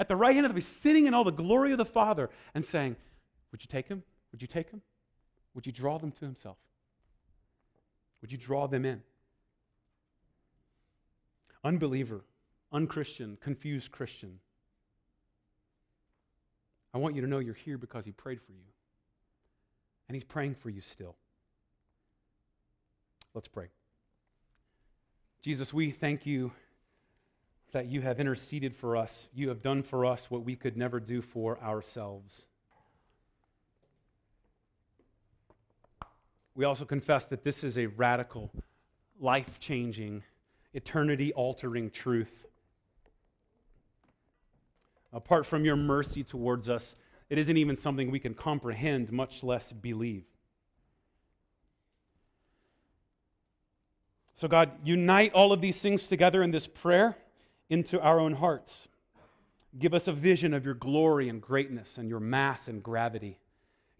At 0.00 0.08
the 0.08 0.16
right 0.16 0.34
hand 0.34 0.46
of 0.46 0.50
the 0.50 0.60
Father, 0.60 0.66
sitting 0.66 1.06
in 1.06 1.14
all 1.14 1.24
the 1.24 1.30
glory 1.30 1.72
of 1.72 1.78
the 1.78 1.84
Father 1.84 2.28
and 2.54 2.64
saying, 2.64 2.96
Would 3.50 3.62
you 3.62 3.68
take 3.68 3.88
him? 3.88 4.02
Would 4.32 4.42
you 4.42 4.48
take 4.48 4.70
him? 4.70 4.82
Would 5.54 5.66
you 5.66 5.72
draw 5.72 5.98
them 5.98 6.10
to 6.12 6.24
himself? 6.24 6.56
Would 8.20 8.32
you 8.32 8.38
draw 8.38 8.66
them 8.66 8.84
in? 8.84 9.02
Unbeliever, 11.64 12.22
unchristian, 12.72 13.38
confused 13.40 13.92
Christian. 13.92 14.40
I 16.94 16.98
want 16.98 17.14
you 17.14 17.22
to 17.22 17.26
know 17.26 17.38
you're 17.38 17.54
here 17.54 17.78
because 17.78 18.04
he 18.04 18.12
prayed 18.12 18.40
for 18.40 18.52
you. 18.52 18.64
And 20.08 20.16
he's 20.16 20.24
praying 20.24 20.56
for 20.56 20.68
you 20.68 20.80
still. 20.80 21.16
Let's 23.34 23.48
pray. 23.48 23.68
Jesus, 25.40 25.72
we 25.72 25.90
thank 25.90 26.26
you 26.26 26.52
that 27.72 27.86
you 27.86 28.02
have 28.02 28.20
interceded 28.20 28.74
for 28.76 28.96
us. 28.96 29.28
You 29.34 29.48
have 29.48 29.62
done 29.62 29.82
for 29.82 30.04
us 30.04 30.30
what 30.30 30.44
we 30.44 30.54
could 30.54 30.76
never 30.76 31.00
do 31.00 31.22
for 31.22 31.58
ourselves. 31.60 32.46
We 36.54 36.66
also 36.66 36.84
confess 36.84 37.24
that 37.26 37.44
this 37.44 37.64
is 37.64 37.78
a 37.78 37.86
radical, 37.86 38.50
life 39.18 39.58
changing, 39.58 40.22
eternity 40.74 41.32
altering 41.32 41.90
truth. 41.90 42.46
Apart 45.12 45.46
from 45.46 45.64
your 45.64 45.76
mercy 45.76 46.22
towards 46.22 46.68
us, 46.68 46.94
it 47.28 47.38
isn't 47.38 47.56
even 47.56 47.76
something 47.76 48.10
we 48.10 48.18
can 48.18 48.34
comprehend, 48.34 49.12
much 49.12 49.42
less 49.42 49.72
believe. 49.72 50.24
So, 54.36 54.48
God, 54.48 54.72
unite 54.84 55.32
all 55.34 55.52
of 55.52 55.60
these 55.60 55.80
things 55.80 56.08
together 56.08 56.42
in 56.42 56.50
this 56.50 56.66
prayer 56.66 57.16
into 57.70 58.00
our 58.00 58.18
own 58.18 58.32
hearts. 58.34 58.88
Give 59.78 59.94
us 59.94 60.08
a 60.08 60.12
vision 60.12 60.52
of 60.52 60.64
your 60.64 60.74
glory 60.74 61.28
and 61.28 61.40
greatness 61.40 61.96
and 61.96 62.08
your 62.08 62.20
mass 62.20 62.68
and 62.68 62.82
gravity. 62.82 63.38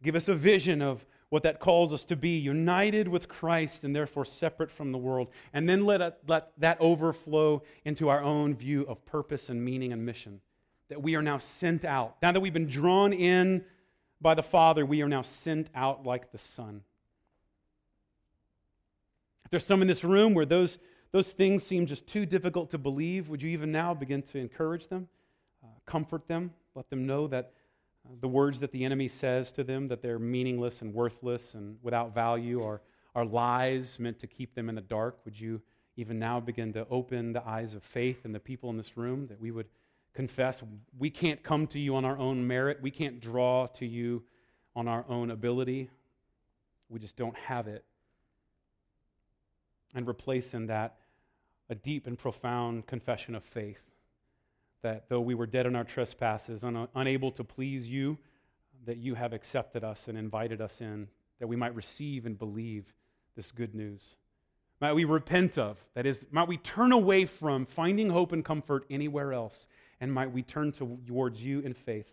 Give 0.02 0.16
us 0.16 0.28
a 0.28 0.34
vision 0.34 0.82
of 0.82 1.06
what 1.28 1.44
that 1.44 1.60
calls 1.60 1.94
us 1.94 2.04
to 2.06 2.16
be 2.16 2.36
united 2.36 3.08
with 3.08 3.28
Christ 3.28 3.84
and 3.84 3.96
therefore 3.96 4.26
separate 4.26 4.70
from 4.70 4.92
the 4.92 4.98
world. 4.98 5.28
And 5.54 5.66
then 5.66 5.86
let, 5.86 6.18
let 6.26 6.50
that 6.58 6.78
overflow 6.80 7.62
into 7.86 8.10
our 8.10 8.22
own 8.22 8.54
view 8.54 8.82
of 8.82 9.06
purpose 9.06 9.48
and 9.48 9.64
meaning 9.64 9.92
and 9.92 10.04
mission. 10.04 10.40
That 10.92 11.02
we 11.02 11.16
are 11.16 11.22
now 11.22 11.38
sent 11.38 11.86
out. 11.86 12.16
Now 12.20 12.32
that 12.32 12.40
we've 12.40 12.52
been 12.52 12.68
drawn 12.68 13.14
in 13.14 13.64
by 14.20 14.34
the 14.34 14.42
Father, 14.42 14.84
we 14.84 15.00
are 15.00 15.08
now 15.08 15.22
sent 15.22 15.70
out 15.74 16.04
like 16.04 16.32
the 16.32 16.36
Son. 16.36 16.82
If 19.46 19.50
there's 19.50 19.64
some 19.64 19.80
in 19.80 19.88
this 19.88 20.04
room 20.04 20.34
where 20.34 20.44
those, 20.44 20.78
those 21.10 21.32
things 21.32 21.62
seem 21.62 21.86
just 21.86 22.06
too 22.06 22.26
difficult 22.26 22.72
to 22.72 22.78
believe, 22.78 23.30
would 23.30 23.42
you 23.42 23.48
even 23.48 23.72
now 23.72 23.94
begin 23.94 24.20
to 24.20 24.38
encourage 24.38 24.88
them, 24.88 25.08
uh, 25.64 25.68
comfort 25.86 26.28
them, 26.28 26.52
let 26.74 26.90
them 26.90 27.06
know 27.06 27.26
that 27.26 27.54
the 28.20 28.28
words 28.28 28.60
that 28.60 28.70
the 28.70 28.84
enemy 28.84 29.08
says 29.08 29.50
to 29.52 29.64
them, 29.64 29.88
that 29.88 30.02
they're 30.02 30.18
meaningless 30.18 30.82
and 30.82 30.92
worthless 30.92 31.54
and 31.54 31.78
without 31.80 32.14
value, 32.14 32.62
are, 32.62 32.82
are 33.14 33.24
lies 33.24 33.98
meant 33.98 34.18
to 34.18 34.26
keep 34.26 34.54
them 34.54 34.68
in 34.68 34.74
the 34.74 34.82
dark. 34.82 35.20
Would 35.24 35.40
you 35.40 35.62
even 35.96 36.18
now 36.18 36.38
begin 36.38 36.74
to 36.74 36.86
open 36.90 37.32
the 37.32 37.48
eyes 37.48 37.72
of 37.72 37.82
faith 37.82 38.26
in 38.26 38.32
the 38.32 38.40
people 38.40 38.68
in 38.68 38.76
this 38.76 38.98
room 38.98 39.26
that 39.28 39.40
we 39.40 39.50
would 39.50 39.68
confess 40.14 40.62
we 40.98 41.10
can't 41.10 41.42
come 41.42 41.66
to 41.68 41.78
you 41.78 41.96
on 41.96 42.04
our 42.04 42.18
own 42.18 42.46
merit, 42.46 42.78
we 42.82 42.90
can't 42.90 43.20
draw 43.20 43.66
to 43.66 43.86
you 43.86 44.22
on 44.74 44.88
our 44.88 45.04
own 45.08 45.30
ability, 45.30 45.90
we 46.88 46.98
just 46.98 47.16
don't 47.16 47.36
have 47.36 47.68
it. 47.68 47.84
And 49.94 50.08
replace 50.08 50.54
in 50.54 50.66
that 50.66 50.96
a 51.68 51.74
deep 51.74 52.06
and 52.06 52.18
profound 52.18 52.86
confession 52.86 53.34
of 53.34 53.44
faith 53.44 53.82
that 54.82 55.08
though 55.08 55.20
we 55.20 55.34
were 55.34 55.46
dead 55.46 55.66
in 55.66 55.76
our 55.76 55.84
trespasses, 55.84 56.64
un- 56.64 56.88
unable 56.94 57.30
to 57.32 57.44
please 57.44 57.88
you, 57.88 58.18
that 58.84 58.98
you 58.98 59.14
have 59.14 59.32
accepted 59.32 59.84
us 59.84 60.08
and 60.08 60.18
invited 60.18 60.60
us 60.60 60.80
in, 60.80 61.08
that 61.38 61.46
we 61.46 61.56
might 61.56 61.74
receive 61.74 62.26
and 62.26 62.38
believe 62.38 62.92
this 63.36 63.52
good 63.52 63.74
news. 63.74 64.16
Might 64.80 64.94
we 64.94 65.04
repent 65.04 65.58
of, 65.58 65.78
that 65.94 66.06
is, 66.06 66.26
might 66.32 66.48
we 66.48 66.56
turn 66.56 66.90
away 66.90 67.24
from 67.24 67.64
finding 67.66 68.10
hope 68.10 68.32
and 68.32 68.44
comfort 68.44 68.84
anywhere 68.90 69.32
else, 69.32 69.68
and 70.02 70.12
might 70.12 70.32
we 70.32 70.42
turn 70.42 70.72
towards 70.72 71.44
you 71.44 71.60
in 71.60 71.72
faith 71.72 72.12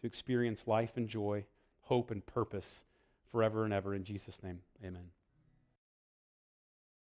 to 0.00 0.06
experience 0.06 0.68
life 0.68 0.96
and 0.96 1.08
joy, 1.08 1.44
hope 1.80 2.12
and 2.12 2.24
purpose 2.24 2.84
forever 3.32 3.64
and 3.64 3.74
ever. 3.74 3.92
In 3.92 4.04
Jesus' 4.04 4.40
name, 4.40 4.60
amen. 4.84 5.10